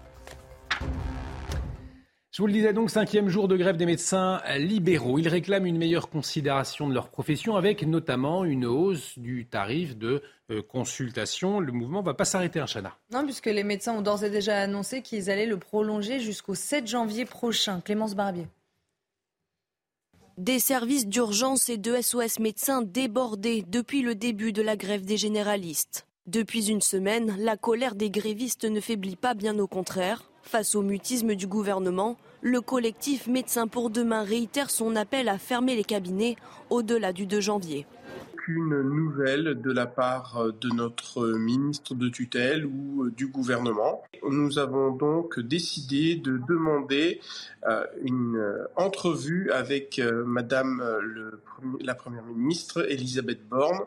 [2.37, 5.17] Je vous le disais donc, cinquième jour de grève des médecins libéraux.
[5.17, 10.21] Ils réclament une meilleure considération de leur profession avec notamment une hausse du tarif de
[10.51, 11.59] euh, consultation.
[11.59, 12.95] Le mouvement ne va pas s'arrêter, un hein, Chana.
[13.11, 16.85] Non, puisque les médecins ont d'ores et déjà annoncé qu'ils allaient le prolonger jusqu'au 7
[16.85, 17.81] janvier prochain.
[17.81, 18.45] Clémence Barbier.
[20.37, 25.17] Des services d'urgence et de SOS médecins débordés depuis le début de la grève des
[25.17, 26.05] généralistes.
[26.27, 30.29] Depuis une semaine, la colère des grévistes ne faiblit pas, bien au contraire.
[30.43, 35.75] Face au mutisme du gouvernement, le collectif Médecins pour demain réitère son appel à fermer
[35.75, 36.35] les cabinets
[36.69, 37.85] au-delà du 2 janvier
[38.47, 44.03] aucune nouvelle de la part de notre ministre de tutelle ou euh, du gouvernement.
[44.27, 47.19] Nous avons donc décidé de demander
[47.67, 50.81] euh, une euh, entrevue avec Madame
[51.81, 53.79] la Première ministre, Elisabeth Borne.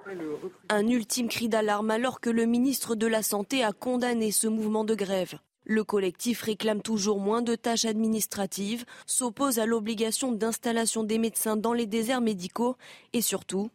[0.68, 4.84] Un ultime cri d'alarme alors que le ministre de la Santé a condamné ce mouvement
[4.84, 5.36] de grève.
[5.70, 11.72] Le collectif réclame toujours moins de tâches administratives, s'oppose à l'obligation d'installation des médecins dans
[11.72, 12.76] les déserts médicaux
[13.12, 13.70] et surtout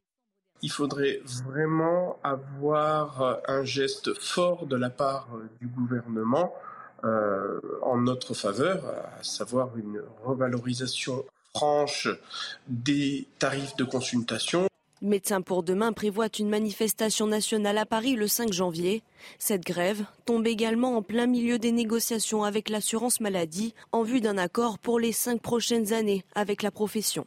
[0.62, 5.30] il faudrait vraiment avoir un geste fort de la part
[5.62, 6.54] du gouvernement
[7.06, 8.84] euh, en notre faveur,
[9.18, 11.24] à savoir une revalorisation
[11.56, 12.10] franche
[12.68, 14.68] des tarifs de consultation.
[15.02, 19.04] Médecins pour demain prévoit une manifestation nationale à Paris le 5 janvier.
[19.40, 24.38] Cette grève tombe également en plein milieu des négociations avec l'assurance maladie en vue d'un
[24.38, 27.26] accord pour les cinq prochaines années avec la profession.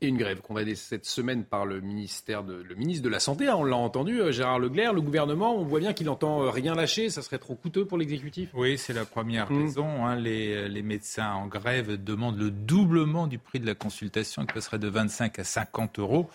[0.00, 3.48] Et une grève convoquée cette semaine par le, ministère de, le ministre de la Santé,
[3.48, 4.92] hein, on l'a entendu, euh, Gérard Leclerc.
[4.92, 7.98] Le gouvernement, on voit bien qu'il n'entend euh, rien lâcher, ça serait trop coûteux pour
[7.98, 8.48] l'exécutif.
[8.54, 9.64] Oui, c'est la première mmh.
[9.64, 10.06] raison.
[10.06, 10.14] Hein.
[10.14, 14.78] Les, les, médecins en grève demandent le doublement du prix de la consultation, qui passerait
[14.78, 16.30] de 25 à 50 euros.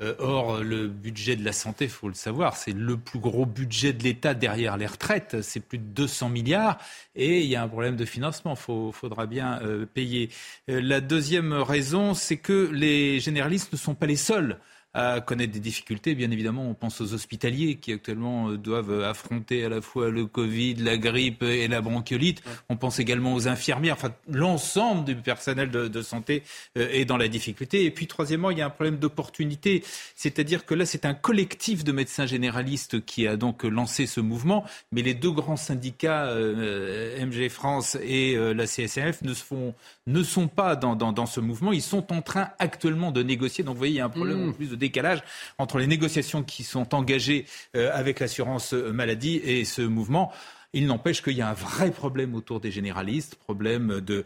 [0.00, 3.46] Euh, or, le budget de la santé, il faut le savoir, c'est le plus gros
[3.46, 5.40] budget de l'État derrière les retraites.
[5.40, 6.78] C'est plus de 200 milliards.
[7.14, 8.54] Et il y a un problème de financement.
[8.54, 9.60] Il faudra bien
[9.94, 10.30] payer.
[10.66, 14.58] la deuxième raison, c'est que les les généralistes ne sont pas les seuls
[14.94, 16.14] à connaître des difficultés.
[16.14, 20.24] Bien évidemment, on pense aux hospitaliers qui actuellement euh, doivent affronter à la fois le
[20.26, 22.42] Covid, la grippe et la bronchiolite.
[22.68, 23.94] On pense également aux infirmières.
[23.94, 26.44] Enfin, l'ensemble du personnel de, santé
[26.78, 27.84] euh, est dans la difficulté.
[27.84, 29.82] Et puis, troisièmement, il y a un problème d'opportunité.
[30.14, 34.64] C'est-à-dire que là, c'est un collectif de médecins généralistes qui a donc lancé ce mouvement.
[34.92, 39.74] Mais les deux grands syndicats, euh, MG France et la CSNF, ne, font,
[40.06, 41.72] ne sont pas dans, dans, ce mouvement.
[41.72, 43.64] Ils sont en train actuellement de négocier.
[43.64, 44.48] Donc, vous voyez, il y a un problème mmh.
[44.50, 45.22] en plus de décalage
[45.58, 50.32] entre les négociations qui sont engagées euh, avec l'assurance maladie et ce mouvement.
[50.74, 54.24] Il n'empêche qu'il y a un vrai problème autour des généralistes, problème de,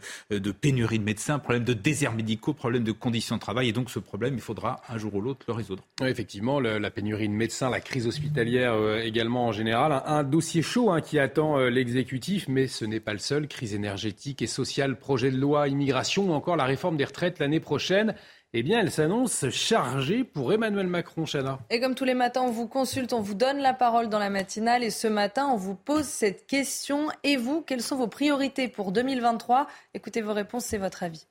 [0.51, 3.69] pénurie de médecins, problème de déserts médicaux, problème de conditions de travail.
[3.69, 5.83] Et donc ce problème, il faudra un jour ou l'autre le résoudre.
[6.03, 10.01] Effectivement, la pénurie de médecins, la crise hospitalière euh, également en général.
[10.05, 13.47] Un, dossier chaud hein, qui attend euh, l'exécutif, mais ce n'est pas le seul.
[13.47, 17.59] Crise énergétique et sociale, projet de loi, immigration ou encore la réforme des retraites l'année
[17.59, 18.15] prochaine.
[18.53, 21.59] Eh bien, elle s'annonce chargée pour Emmanuel Macron, Chana.
[21.69, 24.31] Et comme tous les matins, on vous consulte, on vous donne la parole dans la
[24.31, 24.83] matinale.
[24.83, 27.09] Et ce matin, on vous pose cette question.
[27.23, 31.27] Et vous, quelles sont vos priorités pour 2023 Écoutez vos réponses, c'est votre avis.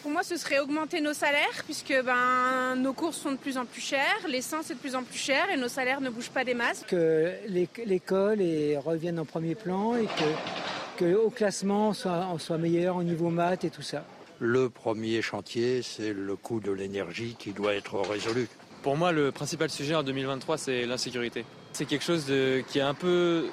[0.00, 3.66] Pour moi, ce serait augmenter nos salaires, puisque ben, nos courses sont de plus en
[3.66, 6.42] plus chères, l'essence est de plus en plus cher et nos salaires ne bougent pas
[6.42, 6.84] des masses.
[6.88, 8.40] Que l'école
[8.82, 13.28] revienne en premier plan et que, que au classement, soit, on soit meilleur au niveau
[13.28, 14.04] maths et tout ça.
[14.42, 18.48] Le premier chantier, c'est le coût de l'énergie qui doit être résolu.
[18.82, 21.44] Pour moi, le principal sujet en 2023, c'est l'insécurité.
[21.72, 23.48] C'est quelque chose de, qui est un peu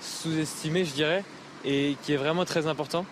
[0.00, 1.22] sous-estimé, je dirais,
[1.66, 3.04] et qui est vraiment très important.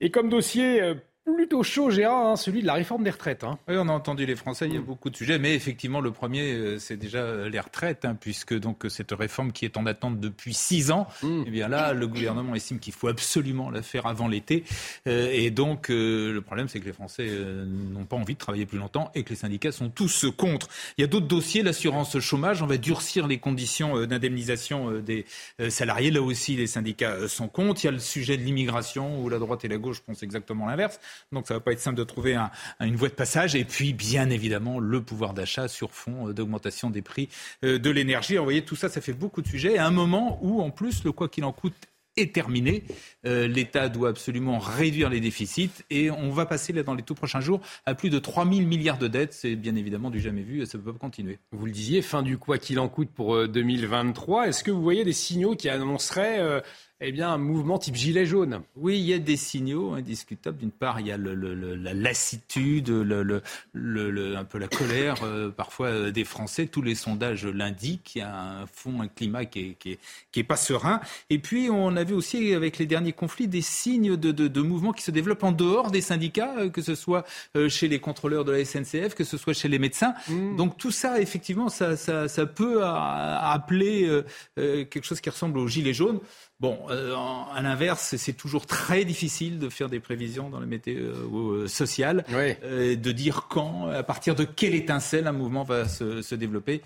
[0.00, 0.94] Et comme dossier euh,
[1.32, 3.44] plutôt chaud, Gérard, hein, celui de la réforme des retraites.
[3.44, 3.58] Hein.
[3.68, 6.10] Oui, on a entendu les Français, il y a beaucoup de sujets, mais effectivement, le
[6.10, 9.86] premier, euh, c'est déjà euh, les retraites, hein, puisque donc cette réforme qui est en
[9.86, 11.44] attente depuis six ans, mm.
[11.46, 14.64] eh bien là, le gouvernement estime qu'il faut absolument la faire avant l'été,
[15.06, 17.28] euh, et donc le problème, c'est que les Français
[17.66, 20.68] n'ont pas envie de travailler plus longtemps et que les syndicats sont tous contre.
[20.98, 25.26] Il y a d'autres dossiers, l'assurance chômage, on va durcir les conditions d'indemnisation des
[25.68, 26.10] salariés.
[26.10, 27.84] Là aussi, les syndicats sont contre.
[27.84, 30.66] Il y a le sujet de l'immigration, où la droite et la gauche pensent exactement
[30.66, 31.00] l'inverse.
[31.32, 32.38] Donc ça va pas être simple de trouver
[32.80, 33.54] une voie de passage.
[33.54, 37.28] Et puis, bien évidemment, le pouvoir d'achat sur fond euh, d'augmentation des prix
[37.64, 38.36] euh, de l'énergie.
[38.36, 39.78] Vous voyez, tout ça, ça fait beaucoup de sujets.
[39.78, 41.74] À un moment où, en plus, le quoi qu'il en coûte
[42.16, 42.84] est terminé.
[43.26, 47.16] Euh, L'État doit absolument réduire les déficits et on va passer là, dans les tout
[47.16, 49.32] prochains jours à plus de 3 000 milliards de dettes.
[49.32, 51.40] C'est bien évidemment du jamais vu et ça ne peut pas continuer.
[51.50, 54.46] Vous le disiez, fin du quoi qu'il en coûte pour 2023.
[54.46, 56.62] Est-ce que vous voyez des signaux qui annonceraient
[57.00, 58.62] eh bien, un mouvement type gilet jaune.
[58.76, 60.58] Oui, il y a des signaux indiscutables.
[60.58, 61.34] D'une part, il y a le,
[61.74, 66.66] la lassitude, le, un peu la colère euh, parfois euh, des Français.
[66.66, 68.14] Tous les sondages l'indiquent.
[68.14, 69.98] Il y a un fond, un climat qui est,
[70.30, 71.00] qui est, pas serein.
[71.30, 75.02] Et puis, on avait aussi, avec les derniers conflits, des signes de, de, mouvements qui
[75.02, 77.24] se développent en dehors des syndicats, euh, que ce soit
[77.68, 80.14] chez les contrôleurs de la SNCF, que ce soit chez les médecins.
[80.28, 80.56] Mmh.
[80.56, 84.22] Donc, tout ça, effectivement, ça, ça, ça peut appeler
[84.56, 86.20] quelque chose qui ressemble au gilet jaune.
[86.60, 87.14] Bon, euh,
[87.52, 92.24] à l'inverse, c'est toujours très difficile de faire des prévisions dans les météo euh, sociales,
[92.32, 96.80] euh, de dire quand, à partir de quelle étincelle un mouvement va se, se développer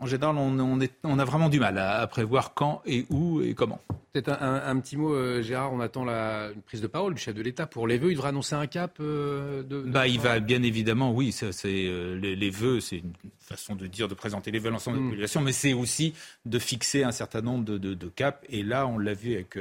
[0.00, 3.80] en général, on, a vraiment du mal à, prévoir quand et où et comment.
[4.12, 7.34] Peut-être un, petit mot, euh, Gérard, on attend la, une prise de parole du chef
[7.34, 8.10] de l'État pour les vœux.
[8.10, 12.16] Il devra annoncer un cap euh, de, Bah, il va bien évidemment, oui, ça, euh,
[12.16, 15.06] les, vœux, c'est une façon de dire, de présenter les vœux à l'ensemble de la
[15.06, 15.10] mm.
[15.10, 16.14] population, mais c'est aussi
[16.46, 18.38] de fixer un certain nombre de, de caps.
[18.48, 19.58] Et là, on l'a vu avec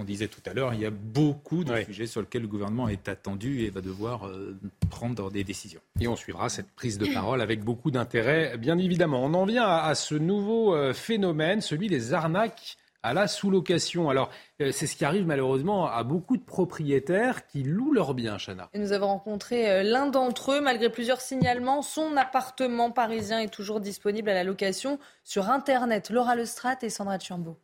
[0.00, 2.88] qu'on disait tout à l'heure, il y a beaucoup de sujets sur lesquels le gouvernement
[2.88, 4.56] est attendu et va devoir euh,
[4.88, 5.80] prendre des décisions.
[6.00, 9.22] Et on suivra cette prise de parole avec beaucoup d'intérêt, bien évidemment.
[9.22, 14.08] On en vient à, ce nouveau euh, phénomène, celui des arnaques à la sous-location.
[14.08, 14.30] Alors,
[14.62, 18.70] euh, c'est ce qui arrive malheureusement à beaucoup de propriétaires qui louent leurs biens, Chana.
[18.72, 20.60] Et nous avons rencontré l'un d'entre eux.
[20.62, 26.08] Malgré plusieurs signalements, son appartement parisien est toujours disponible à la location sur Internet.
[26.08, 27.58] Laura Lestrade et Sandra Chambaud.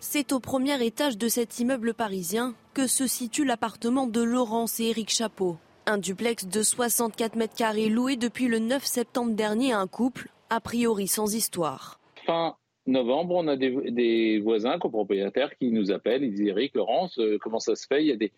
[0.00, 4.84] C'est au premier étage de cet immeuble parisien que se situe l'appartement de Laurence et
[4.84, 5.56] Éric Chapeau.
[5.86, 10.28] Un duplex de 64 mètres carrés loué depuis le 9 septembre dernier à un couple,
[10.50, 11.98] a priori sans histoire.
[12.24, 12.54] Fin
[12.86, 16.22] novembre, on a des, voisins copropriétaires qui nous appellent.
[16.22, 18.02] Ils disent Eric, Laurence, euh, comment ça se fait?
[18.04, 18.32] Il y, a des,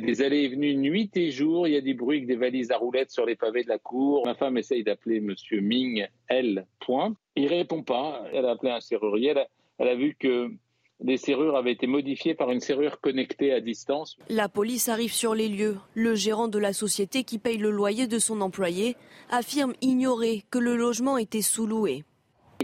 [0.00, 1.68] des allées et venues nuit et jour.
[1.68, 3.78] Il y a des bruits avec des valises à roulettes sur les pavés de la
[3.78, 4.26] cour.
[4.26, 7.14] Ma femme essaye d'appeler Monsieur Ming, elle, point.
[7.36, 8.24] Il répond pas.
[8.32, 9.34] Elle a appelé un serrurier.
[9.78, 10.50] elle a vu que
[11.00, 14.16] les serrures avaient été modifiées par une serrure connectée à distance.
[14.28, 15.76] La police arrive sur les lieux.
[15.94, 18.96] Le gérant de la société qui paye le loyer de son employé
[19.30, 22.04] affirme ignorer que le logement était sous-loué.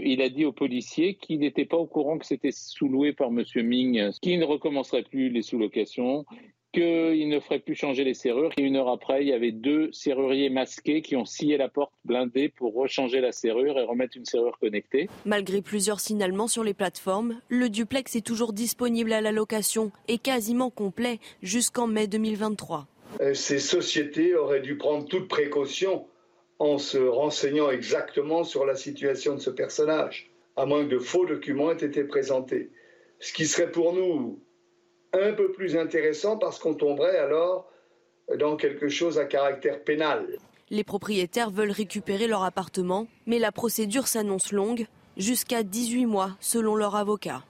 [0.03, 3.43] Il a dit aux policiers qu'il n'était pas au courant que c'était sous-loué par M.
[3.63, 6.25] Ming, qu'il ne recommencerait plus les sous-locations,
[6.73, 8.51] qu'il ne ferait plus changer les serrures.
[8.57, 11.93] Et une heure après, il y avait deux serruriers masqués qui ont scié la porte
[12.03, 15.07] blindée pour rechanger la serrure et remettre une serrure connectée.
[15.25, 20.17] Malgré plusieurs signalements sur les plateformes, le duplex est toujours disponible à la location et
[20.17, 22.87] quasiment complet jusqu'en mai 2023.
[23.21, 26.07] Euh, ces sociétés auraient dû prendre toute précaution
[26.59, 31.25] en se renseignant exactement sur la situation de ce personnage, à moins que de faux
[31.25, 32.71] documents aient été présentés.
[33.19, 34.39] Ce qui serait pour nous
[35.13, 37.69] un peu plus intéressant parce qu'on tomberait alors
[38.37, 40.37] dans quelque chose à caractère pénal.
[40.69, 46.75] Les propriétaires veulent récupérer leur appartement, mais la procédure s'annonce longue, jusqu'à 18 mois selon
[46.75, 47.43] leur avocat.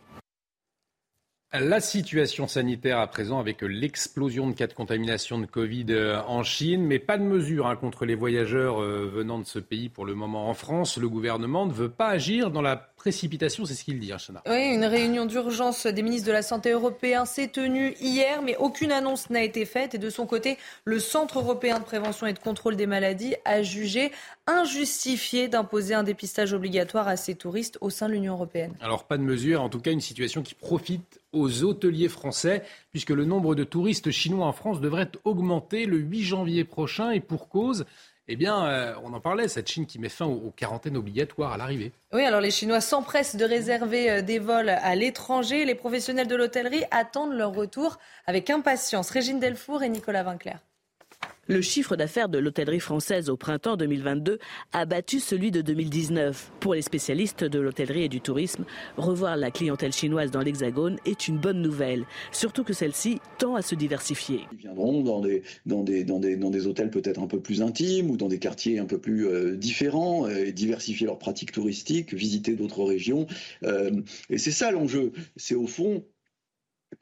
[1.55, 6.41] La situation sanitaire à présent avec l'explosion de cas de contamination de Covid euh, en
[6.41, 10.07] Chine, mais pas de mesures hein, contre les voyageurs euh, venant de ce pays pour
[10.07, 10.97] le moment en France.
[10.97, 14.41] Le gouvernement ne veut pas agir dans la précipitation, c'est ce qu'il dit, hein, Chana.
[14.47, 18.91] Oui, une réunion d'urgence des ministres de la Santé européens s'est tenue hier, mais aucune
[18.91, 19.93] annonce n'a été faite.
[19.93, 23.61] Et de son côté, le Centre européen de prévention et de contrôle des maladies a
[23.61, 24.11] jugé
[24.47, 28.73] injustifié d'imposer un dépistage obligatoire à ces touristes au sein de l'Union européenne.
[28.81, 33.09] Alors pas de mesure, en tout cas une situation qui profite aux hôteliers français, puisque
[33.09, 37.49] le nombre de touristes chinois en France devrait augmenter le 8 janvier prochain, et pour
[37.49, 37.85] cause,
[38.29, 41.57] eh bien, euh, on en parlait, cette Chine qui met fin aux, quarantaines obligatoires à
[41.57, 41.91] l'arrivée.
[42.13, 45.65] Oui, alors les Chinois s'empressent de réserver euh, des vols à l'étranger.
[45.65, 49.09] Les professionnels de l'hôtellerie attendent leur retour avec impatience.
[49.09, 50.59] Régine Delfour et Nicolas Vinclair.
[51.49, 54.39] Le chiffre d'affaires de l'hôtellerie française au printemps 2022
[54.71, 56.51] a battu celui de 2019.
[56.61, 58.63] Pour les spécialistes de l'hôtellerie et du tourisme,
[58.95, 63.61] revoir la clientèle chinoise dans l'Hexagone est une bonne nouvelle, surtout que celle-ci tend à
[63.61, 64.39] se diversifier.
[64.53, 66.21] Ils viendront dans des, dans des, dans
[66.65, 70.25] hôtels peut-être un peu plus intimes ou dans des quartiers un peu plus euh, différents,
[70.25, 73.27] euh, et diversifier leurs pratiques touristiques, visiter d'autres régions.
[73.63, 73.91] Euh,
[74.29, 75.11] et c'est ça l'enjeu.
[75.35, 76.05] C'est au fond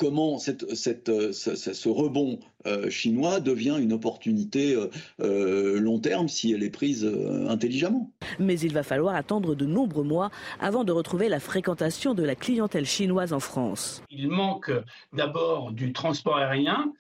[0.02, 4.76] comment cette, cette, euh, ce, rebond euh, chinois devient une opportunité
[5.20, 7.06] euh, long terme si elle est prise
[7.48, 8.12] intelligemment.
[8.40, 12.34] Mais il va falloir attendre de nombreux mois avant de retrouver la fréquentation de la
[12.34, 14.02] clientèle chinoise en France.
[14.10, 14.72] Il manque
[15.14, 16.92] d'abord du transport aérien.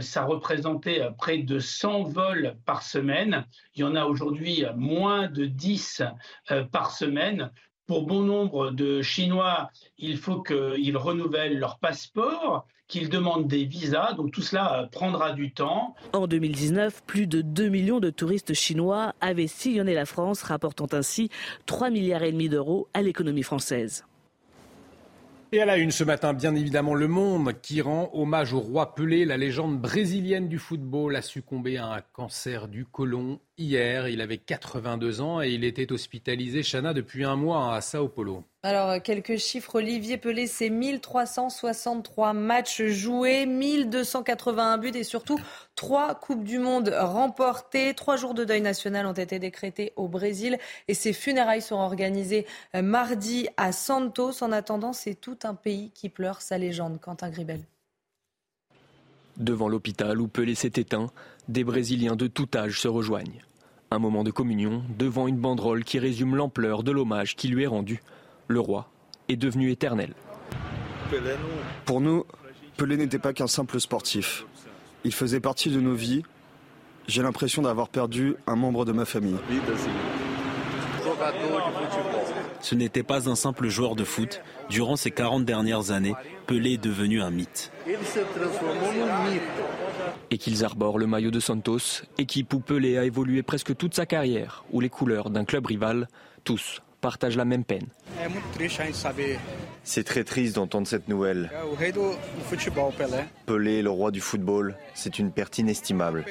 [0.00, 3.46] ça représentait près de 100 vols par semaine.
[3.74, 6.02] Il y en a aujourd'hui moins de 10
[6.70, 7.50] par semaine.
[7.86, 14.14] Pour bon nombre de Chinois, il faut qu'ils renouvellent leur passeport, qu'ils demandent des visas.
[14.14, 15.94] Donc tout cela prendra du temps.
[16.14, 21.28] En 2019, plus de 2 millions de touristes chinois avaient sillonné la France, rapportant ainsi
[21.66, 24.04] 3 milliards et demi d'euros à l'économie française.
[25.54, 28.92] Et à la une ce matin, bien évidemment, Le Monde qui rend hommage au roi
[28.94, 34.08] Pelé, la légende brésilienne du football, a succombé à un cancer du côlon hier.
[34.08, 38.44] Il avait 82 ans et il était hospitalisé, Chana, depuis un mois à Sao Paulo.
[38.62, 39.74] Alors, quelques chiffres.
[39.76, 45.38] Olivier Pelé, c'est 1363 matchs joués, 1281 buts et surtout
[45.74, 47.94] trois Coupes du Monde remportées.
[47.94, 50.58] Trois jours de deuil national ont été décrétés au Brésil
[50.88, 54.42] et ces funérailles seront organisées euh, mardi à Santos.
[54.42, 57.00] En attendant, c'est tout un pays qui pleure sa légende.
[57.00, 57.60] Quentin Gribel.
[59.36, 61.10] Devant l'hôpital où Pelé s'est éteint,
[61.48, 63.42] des Brésiliens de tout âge se rejoignent.
[63.90, 67.68] Un moment de communion devant une banderole qui résume l'ampleur de l'hommage qui lui est
[67.68, 68.00] rendu
[68.48, 68.90] le roi
[69.28, 70.14] est devenu éternel.
[71.84, 72.24] Pour nous,
[72.76, 74.44] Pelé n'était pas qu'un simple sportif.
[75.04, 76.22] Il faisait partie de nos vies.
[77.06, 79.36] J'ai l'impression d'avoir perdu un membre de ma famille.
[82.64, 84.40] Ce n'était pas un simple joueur de foot.
[84.70, 86.14] Durant ces 40 dernières années,
[86.46, 87.70] Pelé est devenu un mythe.
[90.30, 94.06] Et qu'ils arborent le maillot de Santos, équipe où Pelé a évolué presque toute sa
[94.06, 96.08] carrière, où les couleurs d'un club rival,
[96.42, 97.86] tous partagent la même peine.
[99.82, 101.50] C'est très triste d'entendre cette nouvelle.
[103.44, 106.24] Pelé, le roi du football, c'est une perte inestimable.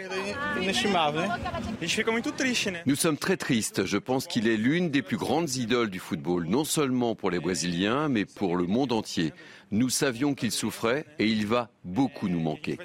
[2.88, 3.86] Nous sommes très tristes.
[3.86, 7.40] Je pense qu'il est l'une des plus grandes idoles du football, non seulement pour les
[7.40, 9.32] Brésiliens, mais pour le monde entier.
[9.70, 12.80] Nous savions qu'il souffrait et il va beaucoup nous manquer.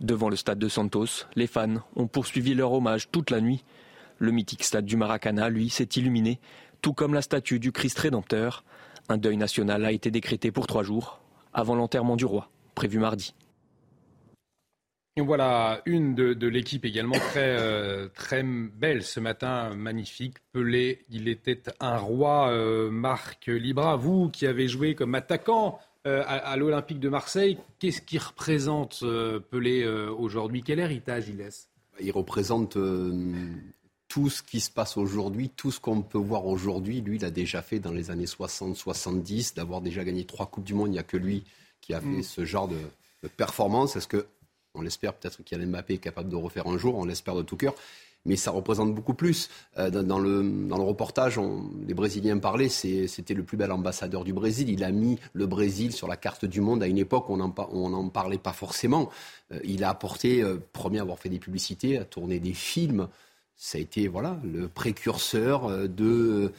[0.00, 3.64] Devant le stade de Santos, les fans ont poursuivi leur hommage toute la nuit.
[4.18, 6.40] Le mythique stade du Maracana, lui, s'est illuminé,
[6.82, 8.64] tout comme la statue du Christ rédempteur.
[9.08, 11.20] Un deuil national a été décrété pour trois jours,
[11.52, 13.34] avant l'enterrement du roi, prévu mardi.
[15.18, 20.36] Et voilà une de, l'équipe également très, euh, très belle ce matin, magnifique.
[20.52, 22.50] Pelé, il était un roi.
[22.50, 28.00] Euh, Marc Libra, vous qui avez joué comme attaquant euh, à, l'Olympique de Marseille, qu'est-ce
[28.00, 29.02] qui représente
[29.50, 30.62] Pelé aujourd'hui?
[30.62, 31.68] Quel héritage il laisse?
[31.98, 32.78] Il représente
[34.08, 37.30] tout ce qui se passe aujourd'hui, tout ce qu'on peut voir aujourd'hui, lui, il a
[37.30, 40.88] déjà fait dans les années 60-70, d'avoir déjà gagné trois Coupes du Monde.
[40.88, 41.44] Il n'y a que lui
[41.82, 42.22] qui a fait mm.
[42.22, 42.76] ce genre de,
[43.36, 43.96] performance.
[43.96, 44.26] Est-ce que,
[44.74, 47.56] on l'espère peut-être qu'il Mbappé est capable de refaire un jour, on l'espère de tout
[47.56, 47.74] cœur.
[48.24, 49.48] Mais ça représente beaucoup plus.
[49.78, 51.38] Euh, dans, le, dans, le, reportage,
[51.86, 54.68] les Brésiliens parlaient, c'était le plus bel ambassadeur du Brésil.
[54.70, 57.88] Il a mis le Brésil sur la carte du monde à une époque où on
[57.88, 59.10] n'en parlait pas forcément.
[59.52, 63.08] Euh, il a apporté, euh, premier à avoir fait des publicités, à tourner des films
[63.58, 66.52] ça a été voilà, le précurseur euh, de,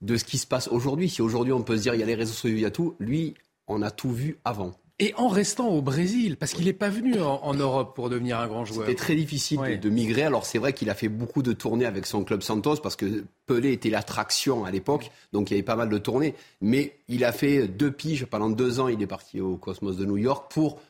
[0.00, 1.08] de ce qui se passe aujourd'hui.
[1.08, 2.70] Si aujourd'hui on peut se dire il y a les réseaux sociaux, il y a
[2.70, 3.34] tout, lui,
[3.68, 4.72] on a tout vu avant.
[5.00, 8.48] Et en restant au Brésil, parce qu'il n'est pas venu en, Europe pour devenir un
[8.48, 8.84] grand joueur.
[8.84, 10.24] C'était très difficile de, migrer.
[10.24, 13.24] Alors c'est vrai qu'il a fait beaucoup de tournées avec son club Santos parce que
[13.46, 16.34] Pelé était l'attraction à l'époque, donc il y avait pas mal de tournées.
[16.60, 18.88] Mais il a fait deux piges pendant deux ans.
[18.88, 20.80] Il est parti au Cosmos de New York pour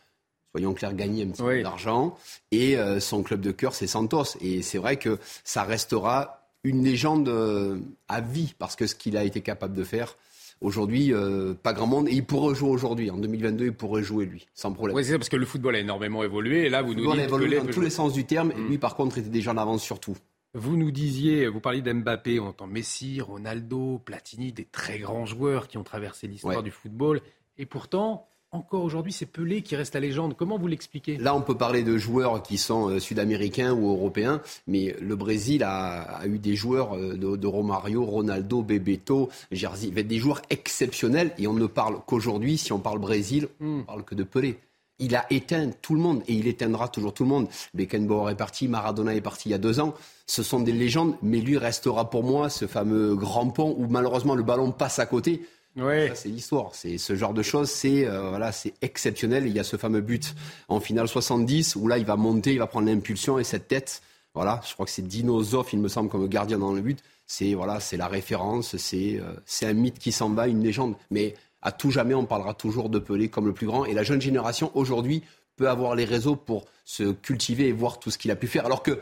[0.53, 2.17] soyons clairs, gagner un petit peu d'argent.
[2.51, 4.37] Et euh, son club de cœur, c'est Santos.
[4.41, 7.79] Et c'est vrai que ça restera une légende euh,
[8.09, 10.17] à vie, parce que ce qu'il a été capable de faire,
[10.61, 12.09] Aujourd'hui, euh, pas grand monde.
[12.09, 13.11] Et il pourrait jouer aujourd'hui.
[13.11, 14.97] En 2022, il pourrait jouer, lui, sans problème.
[14.97, 16.67] Oui, c'est ça, parce que le football a énormément évolué.
[16.67, 17.21] Et là, vous le nous dites.
[17.21, 18.51] a évolué dans tous les sens du terme.
[18.51, 18.69] Et mm.
[18.69, 20.17] lui, par contre, était déjà en avance sur tout.
[20.55, 25.69] Vous nous disiez, vous parliez d'Mbappé, on entend Messi, Ronaldo, Platini, des très grands joueurs
[25.69, 27.21] qui ont traversé l'histoire du football.
[27.59, 30.35] Et pourtant, encore aujourd'hui, c'est Pelé qui reste la légende.
[30.37, 31.19] Comment vous l'expliquez?
[31.19, 35.63] Là, on peut parler de joueurs qui sont euh, sud-américains ou européens, mais le Brésil
[35.65, 41.33] a, eu des joueurs euh, de, Romario, Ronaldo, Bebeto, Jersey, des joueurs exceptionnels.
[41.39, 43.85] Et on ne parle qu'aujourd'hui, si on parle Brésil, on ne hmm.
[43.85, 44.59] parle que de Pelé.
[45.01, 47.49] Il a éteint tout le monde et il éteindra toujours tout le monde.
[47.75, 49.95] Beckenbauer est parti, Maradona est parti il y a deux ans.
[50.27, 54.35] Ce sont des légendes, mais lui restera pour moi ce fameux grand pont où malheureusement
[54.35, 55.43] le ballon passe à côté.
[56.15, 56.75] C'est l'histoire.
[56.75, 59.47] C'est ce genre de choses, c'est euh, voilà, c'est exceptionnel.
[59.47, 60.35] Il y a ce fameux but
[60.69, 64.03] en finale 70 où là, il va monter, il va prendre l'impulsion et cette tête,
[64.35, 66.99] voilà, je crois que c'est Dino Zoff, il me semble, comme gardien dans le but.
[67.27, 70.95] C'est voilà, c'est la référence, c'est euh, c'est un mythe qui s'en va, une légende.
[71.11, 73.85] Mais à tout jamais, on parlera toujours de Pelé comme le plus grand.
[73.85, 75.23] Et la jeune génération aujourd'hui
[75.57, 78.65] peut avoir les réseaux pour se cultiver et voir tout ce qu'il a pu faire.
[78.65, 78.99] Alors que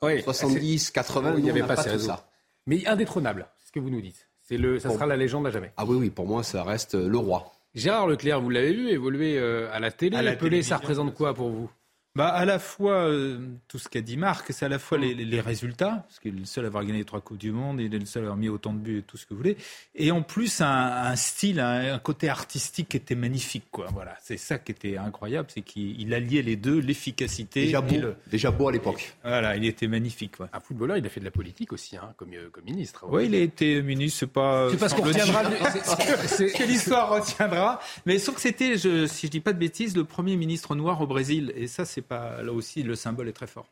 [0.00, 2.06] 70, 80, il n'y avait pas, ces réseaux.
[2.06, 2.30] Ça.
[2.66, 4.29] Mais indétrônable, c'est ce que vous nous dites.
[4.50, 5.70] C'est le, ça sera la légende à jamais.
[5.76, 7.52] Ah oui, oui, pour moi, ça reste le roi.
[7.76, 10.16] Gérard Leclerc, vous l'avez vu évoluer euh, à la télé.
[10.16, 11.70] À la Pelé, ça représente quoi pour vous?
[12.16, 15.14] Bah, à la fois, euh, tout ce qu'a dit Marc, c'est à la fois les,
[15.14, 17.94] les, résultats, parce qu'il est le seul à avoir gagné trois Coupes du Monde, il
[17.94, 19.56] est le seul à avoir mis autant de buts et tout ce que vous voulez,
[19.94, 23.66] et en plus un, un style, un, côté artistique qui était magnifique.
[23.70, 23.86] Quoi.
[23.94, 27.66] Voilà, c'est ça qui était incroyable, c'est qu'il alliait les deux, l'efficacité.
[27.66, 29.14] Déjà beau, déjà beau à l'époque.
[29.22, 30.34] Voilà, il était magnifique.
[30.52, 33.04] Un footballeur, il a fait de la politique aussi, hein, comme, euh, comme ministre.
[33.08, 34.68] Oui, il a été ministre, c'est pas...
[34.72, 35.44] C'est parce qu'on retiendra...
[36.26, 40.04] c'est que l'histoire retiendra, mais sauf que c'était, si je dis pas de bêtises, le
[40.04, 43.46] premier ministre noir au Brésil, et ça, c'est pas là aussi le symbole est très
[43.46, 43.66] fort.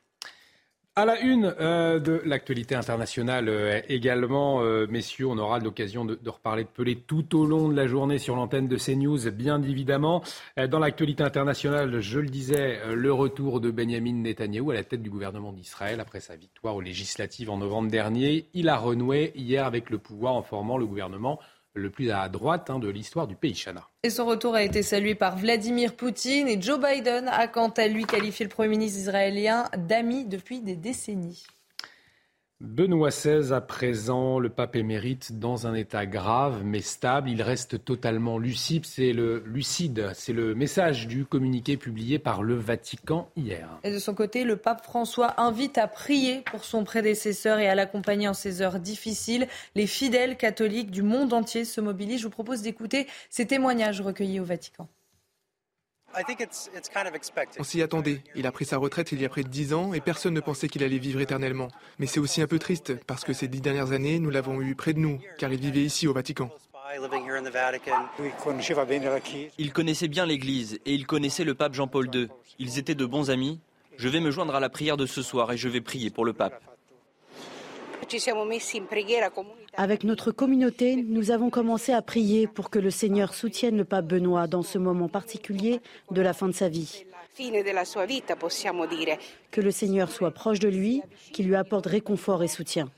[0.98, 6.16] À la une euh, de l'actualité internationale euh, également, euh, messieurs, on aura l'occasion de,
[6.20, 9.62] de, reparler de Pelé tout au long de la journée sur l'antenne de CNews, bien
[9.62, 10.24] évidemment.
[10.56, 15.08] dans l'actualité internationale, je le disais, le retour de Benjamin Netanyahou à la tête du
[15.08, 18.48] gouvernement d'Israël après sa victoire aux législatives en novembre dernier.
[18.52, 21.38] Il a renoué hier avec le pouvoir en formant le gouvernement
[21.74, 23.88] le plus à droite hein, de l'histoire du pays, Chana.
[24.02, 27.86] Et son retour a été salué par Vladimir Poutine et Joe Biden a quant à
[27.86, 31.46] lui qualifié le Premier ministre israélien d'ami depuis des décennies.
[32.60, 37.30] Benoît XVI à présent, le pape émérite dans un état grave mais stable.
[37.30, 38.84] Il reste totalement lucide.
[38.84, 40.10] C'est le lucide.
[40.14, 43.78] C'est le message du communiqué publié par le Vatican hier.
[43.84, 47.76] Et de son côté, le pape François invite à prier pour son prédécesseur et à
[47.76, 49.46] l'accompagner en ces heures difficiles.
[49.76, 52.22] Les fidèles catholiques du monde entier se mobilisent.
[52.22, 54.88] Je vous propose d'écouter ces témoignages recueillis au Vatican.
[57.58, 58.22] On s'y attendait.
[58.34, 60.40] Il a pris sa retraite il y a près de dix ans et personne ne
[60.40, 61.68] pensait qu'il allait vivre éternellement.
[61.98, 64.74] Mais c'est aussi un peu triste parce que ces dix dernières années, nous l'avons eu
[64.74, 66.50] près de nous, car il vivait ici au Vatican.
[69.58, 72.28] Il connaissait bien l'Église et il connaissait le pape Jean-Paul II.
[72.58, 73.60] Ils étaient de bons amis.
[73.98, 76.24] Je vais me joindre à la prière de ce soir et je vais prier pour
[76.24, 76.62] le pape.
[79.76, 84.06] Avec notre communauté, nous avons commencé à prier pour que le Seigneur soutienne le pape
[84.06, 85.80] Benoît dans ce moment particulier
[86.10, 87.04] de la fin de sa vie.
[89.50, 92.90] Que le Seigneur soit proche de lui, qu'il lui apporte réconfort et soutien.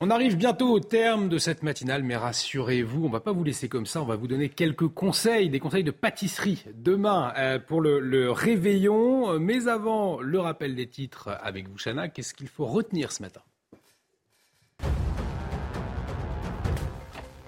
[0.00, 3.42] On arrive bientôt au terme de cette matinale, mais rassurez-vous, on ne va pas vous
[3.42, 7.58] laisser comme ça, on va vous donner quelques conseils, des conseils de pâtisserie demain euh,
[7.58, 9.40] pour le, réveillon.
[9.40, 13.40] Mais avant le rappel des titres avec vous, Chana, qu'est-ce qu'il faut retenir ce matin?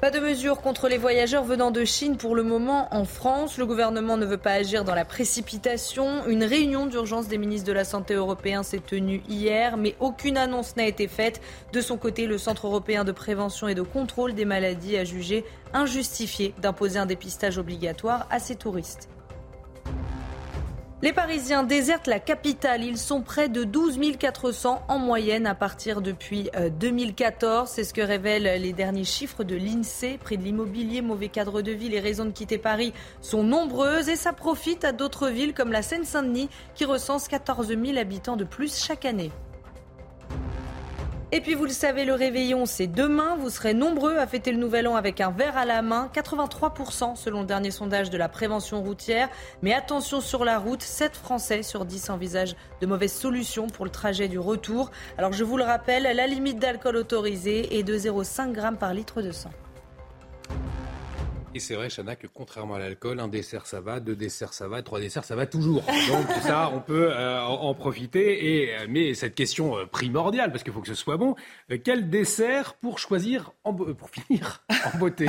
[0.01, 3.59] Pas de mesures contre les voyageurs venant de Chine pour le moment en France.
[3.59, 6.27] Le gouvernement ne veut pas agir dans la précipitation.
[6.27, 10.75] Une réunion d'urgence des ministres de la Santé européens s'est tenue hier, mais aucune annonce
[10.77, 11.43] n'a été faite.
[11.75, 15.45] De son côté, le Centre européen de prévention et de contrôle des maladies a jugé
[15.75, 19.11] injustifié d'imposer un dépistage obligatoire à ses touristes.
[21.03, 22.85] Les Parisiens désertent la capitale.
[22.85, 27.71] Ils sont près de 12 400 en moyenne à partir depuis 2014.
[27.71, 30.19] Euh, C'est ce que révèlent les derniers chiffres de l'INSEE.
[30.19, 34.17] Près de l'immobilier, mauvais cadre de vie, les raisons de quitter Paris sont nombreuses et
[34.17, 38.85] ça profite à d'autres villes comme la Seine-Saint-Denis qui recense 14 000 habitants de plus
[38.85, 39.31] chaque année.
[41.33, 43.37] Et puis vous le savez, le réveillon, c'est demain.
[43.37, 46.11] Vous serez nombreux à fêter le nouvel an avec un verre à la main.
[46.13, 49.29] 83% selon le dernier sondage de la prévention routière.
[49.63, 53.93] Mais attention sur la route, 7 Français sur 10 envisagent de mauvaises solutions pour le
[53.93, 54.91] trajet du retour.
[55.19, 59.23] Alors je vous le rappelle, la limite d'alcool autorisée est de 0,5 g par litre
[59.23, 59.51] de sang.
[61.53, 64.69] Et c'est vrai, Chana, que contrairement à l'alcool, un dessert ça va, deux desserts ça
[64.69, 65.83] va, trois desserts ça va toujours.
[65.83, 68.63] Donc ça, on peut euh, en, profiter.
[68.63, 71.35] Et, euh, mais cette question euh, primordiale, parce qu'il faut que ce soit bon,
[71.83, 74.65] quel dessert pour choisir, en, pour finir
[74.95, 75.29] en beauté?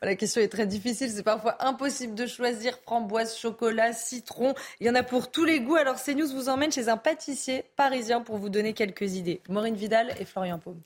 [0.00, 1.10] La question est très difficile.
[1.10, 4.54] C'est parfois impossible de choisir framboise, chocolat, citron.
[4.78, 5.74] Il y en a pour tous les goûts.
[5.74, 9.40] Alors CNews vous emmène chez un pâtissier parisien pour vous donner quelques idées.
[9.48, 10.80] Maureen Vidal et Florian Paume.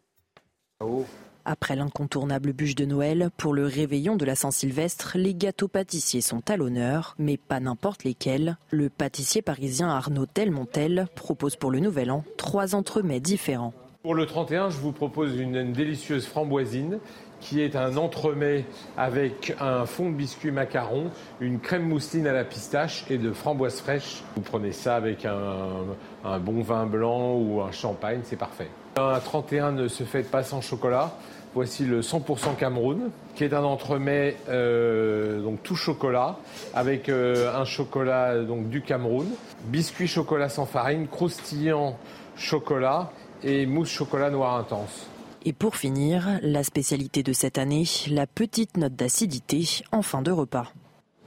[0.81, 1.05] Oh.
[1.49, 6.43] Après l'incontournable bûche de Noël, pour le réveillon de la Saint-Sylvestre, les gâteaux pâtissiers sont
[6.51, 8.57] à l'honneur, mais pas n'importe lesquels.
[8.73, 13.73] Le pâtissier parisien Arnaud Telmontel propose pour le Nouvel An trois entremets différents.
[14.03, 16.99] Pour le 31, je vous propose une, délicieuse framboisine
[17.39, 18.65] qui est un entremets
[18.97, 23.81] avec un fond de biscuit macaron, une crème mousseline à la pistache et de framboise
[23.81, 24.25] fraîche.
[24.35, 25.85] Vous prenez ça avec un,
[26.25, 28.69] un bon vin blanc ou un champagne, c'est parfait.
[28.97, 31.13] Un 31 ne se fait pas sans chocolat.
[31.57, 36.37] Voici le 100% Cameroun, qui est un entremets euh, donc tout chocolat,
[36.75, 39.27] avec euh, un chocolat donc du Cameroun,
[39.65, 41.97] biscuit chocolat sans farine, croustillant
[42.37, 43.11] chocolat
[43.43, 45.09] et mousse chocolat noir intense.
[45.47, 50.33] Et pour finir, la spécialité de cette année, la petite note d'acidité en fin de
[50.33, 50.75] repas.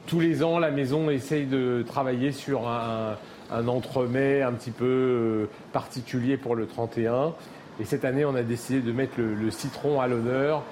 [0.06, 3.16] Tous les ans, la maison essaye de travailler sur un,
[3.52, 7.34] un entremets un petit peu euh, particulier pour le 31.
[7.80, 10.64] Et cette année, on a décidé de mettre le, citron à l'honneur.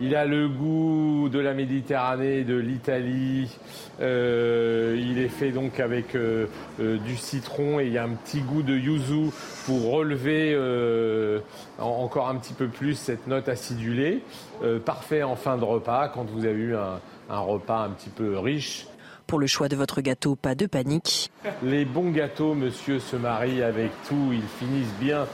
[0.00, 3.58] Il a le goût de la Méditerranée, de l'Italie.
[4.00, 6.46] Euh, il est fait donc avec euh,
[6.80, 9.30] euh, du citron et il y a un petit goût de yuzu
[9.66, 10.56] pour relever
[11.78, 14.22] encore un petit peu plus cette note acidulée.
[14.84, 18.38] parfait en fin de repas quand vous avez eu un, un repas un petit peu
[18.38, 18.86] riche.
[19.26, 21.30] Pour le choix de votre gâteau, pas de panique.
[21.62, 24.30] Les bons gâteaux, monsieur, se marient avec tout.
[24.32, 25.26] Ils finissent bien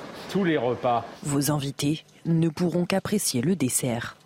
[1.23, 4.17] Vos invités ne pourront qu'apprécier le dessert.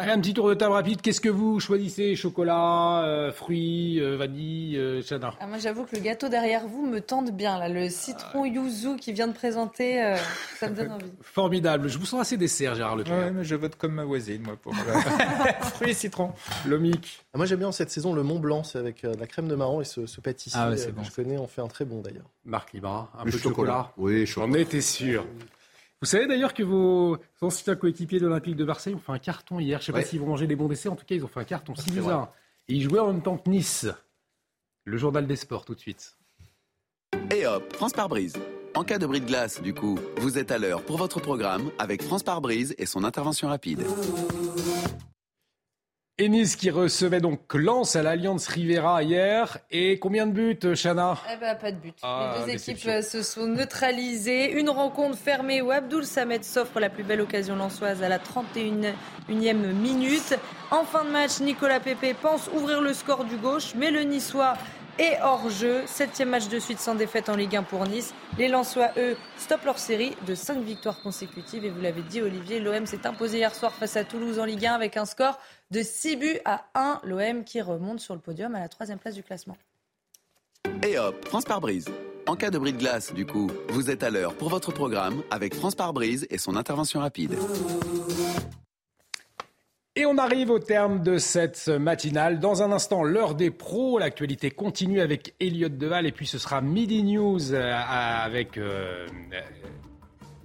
[0.00, 1.02] Allez, un petit tour de table rapide.
[1.02, 2.16] Qu'est-ce que vous choisissez?
[2.16, 5.02] Chocolat, euh, fruits, euh, vanille, euh,
[5.38, 7.58] ah, Moi, j'avoue que le gâteau derrière vous me tente bien.
[7.58, 7.68] Là.
[7.68, 10.16] Le citron yuzu qui vient de présenter, euh,
[10.58, 11.12] ça me donne envie.
[11.20, 11.90] Formidable.
[11.90, 13.18] Je vous sens assez dessert, Gérard Leclerc.
[13.18, 14.74] Ouais, mais je vote comme ma voisine, moi, pour
[15.74, 16.32] fruits et citron.
[16.66, 17.22] Lomique.
[17.34, 18.64] Ah, moi, j'aime bien cette saison le Mont Blanc.
[18.64, 21.36] C'est avec de la crème de marron et ce, pâtissier ah que je connais.
[21.36, 22.30] On fait un très bon, d'ailleurs.
[22.46, 23.92] Marc Libra, un peu de chocolat.
[23.98, 24.50] Oui, chocolat.
[24.50, 25.26] On était sûr.
[26.02, 29.60] Vous savez d'ailleurs que vos anciens coéquipiers de l'Olympique de Marseille ont fait un carton
[29.60, 29.80] hier.
[29.80, 30.88] Je ne sais pas s'ils vont manger des bons décès.
[30.88, 31.98] En tout cas, ils ont fait un carton 6
[32.68, 33.86] Et ils jouaient en même temps que Nice.
[34.84, 36.16] Le journal des sports, tout de suite.
[37.30, 38.32] Et hop, France par brise.
[38.74, 41.70] En cas de bris de glace, du coup, vous êtes à l'heure pour votre programme
[41.78, 43.84] avec France par brise et son intervention rapide.
[46.28, 49.58] Nice qui recevait donc Lens à l'Alliance Rivera hier.
[49.70, 51.16] Et combien de buts, Chana?
[51.32, 51.94] Eh ben, pas de but.
[52.02, 54.52] Ah, Les deux équipes euh, se sont neutralisées.
[54.52, 59.72] Une rencontre fermée où Abdoul Samed s'offre la plus belle occasion lensoise à la 31e
[59.72, 60.36] minute.
[60.70, 64.54] En fin de match, Nicolas Pepe pense ouvrir le score du gauche, mais le Niçois
[65.00, 65.82] et hors-jeu.
[65.86, 68.14] Septième match de suite sans défaite en Ligue 1 pour Nice.
[68.38, 71.64] Les Lensois, eux, stoppent leur série de cinq victoires consécutives.
[71.64, 74.66] Et vous l'avez dit, Olivier, l'OM s'est imposé hier soir face à Toulouse en Ligue
[74.66, 75.38] 1 avec un score
[75.70, 77.00] de 6 buts à 1.
[77.04, 79.56] L'OM qui remonte sur le podium à la troisième place du classement.
[80.86, 81.86] Et hop, France par brise.
[82.26, 85.22] En cas de bris de glace, du coup, vous êtes à l'heure pour votre programme
[85.30, 87.34] avec France par brise et son intervention rapide.
[89.96, 92.38] Et on arrive au terme de cette matinale.
[92.38, 93.98] Dans un instant, l'heure des pros.
[93.98, 99.04] L'actualité continue avec Elliot Deval et puis ce sera Midi News euh, avec euh,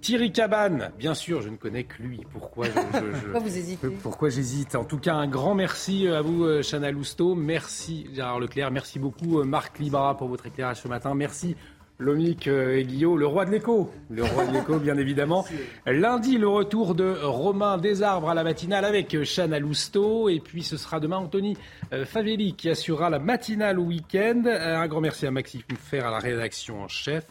[0.01, 0.91] Thierry Cabane.
[0.97, 2.21] Bien sûr, je ne connais que lui.
[2.31, 2.65] Pourquoi,
[3.21, 3.87] pourquoi vous hésitez?
[4.01, 4.73] Pourquoi j'hésite?
[4.73, 7.35] En tout cas, un grand merci à vous, euh, Chana Lousteau.
[7.35, 8.71] Merci Gérard Leclerc.
[8.71, 11.13] Merci beaucoup, Marc Libra, pour votre éclairage ce matin.
[11.13, 11.55] Merci
[11.97, 13.91] Lomic euh, et Guillaume, le roi de l'écho.
[14.09, 15.45] Le roi de l'écho, bien évidemment.
[15.85, 20.27] Lundi, le retour de Romain Desarbres à la matinale avec Chana Lousteau.
[20.29, 21.57] Et puis, ce sera demain Anthony
[21.93, 24.43] euh, Favelli qui assurera la matinale au week-end.
[24.45, 27.25] Euh, un grand merci à Maxime Fer à la rédaction en chef.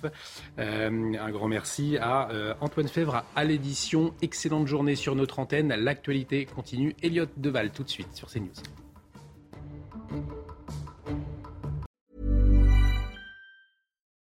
[0.57, 2.28] Un grand merci à
[2.60, 4.15] Antoine Fèvre à l'édition.
[4.23, 5.75] Excellente journée sur notre antenne.
[5.75, 6.94] L'actualité continue.
[7.02, 8.52] Elliot Deval, tout de suite sur CNews.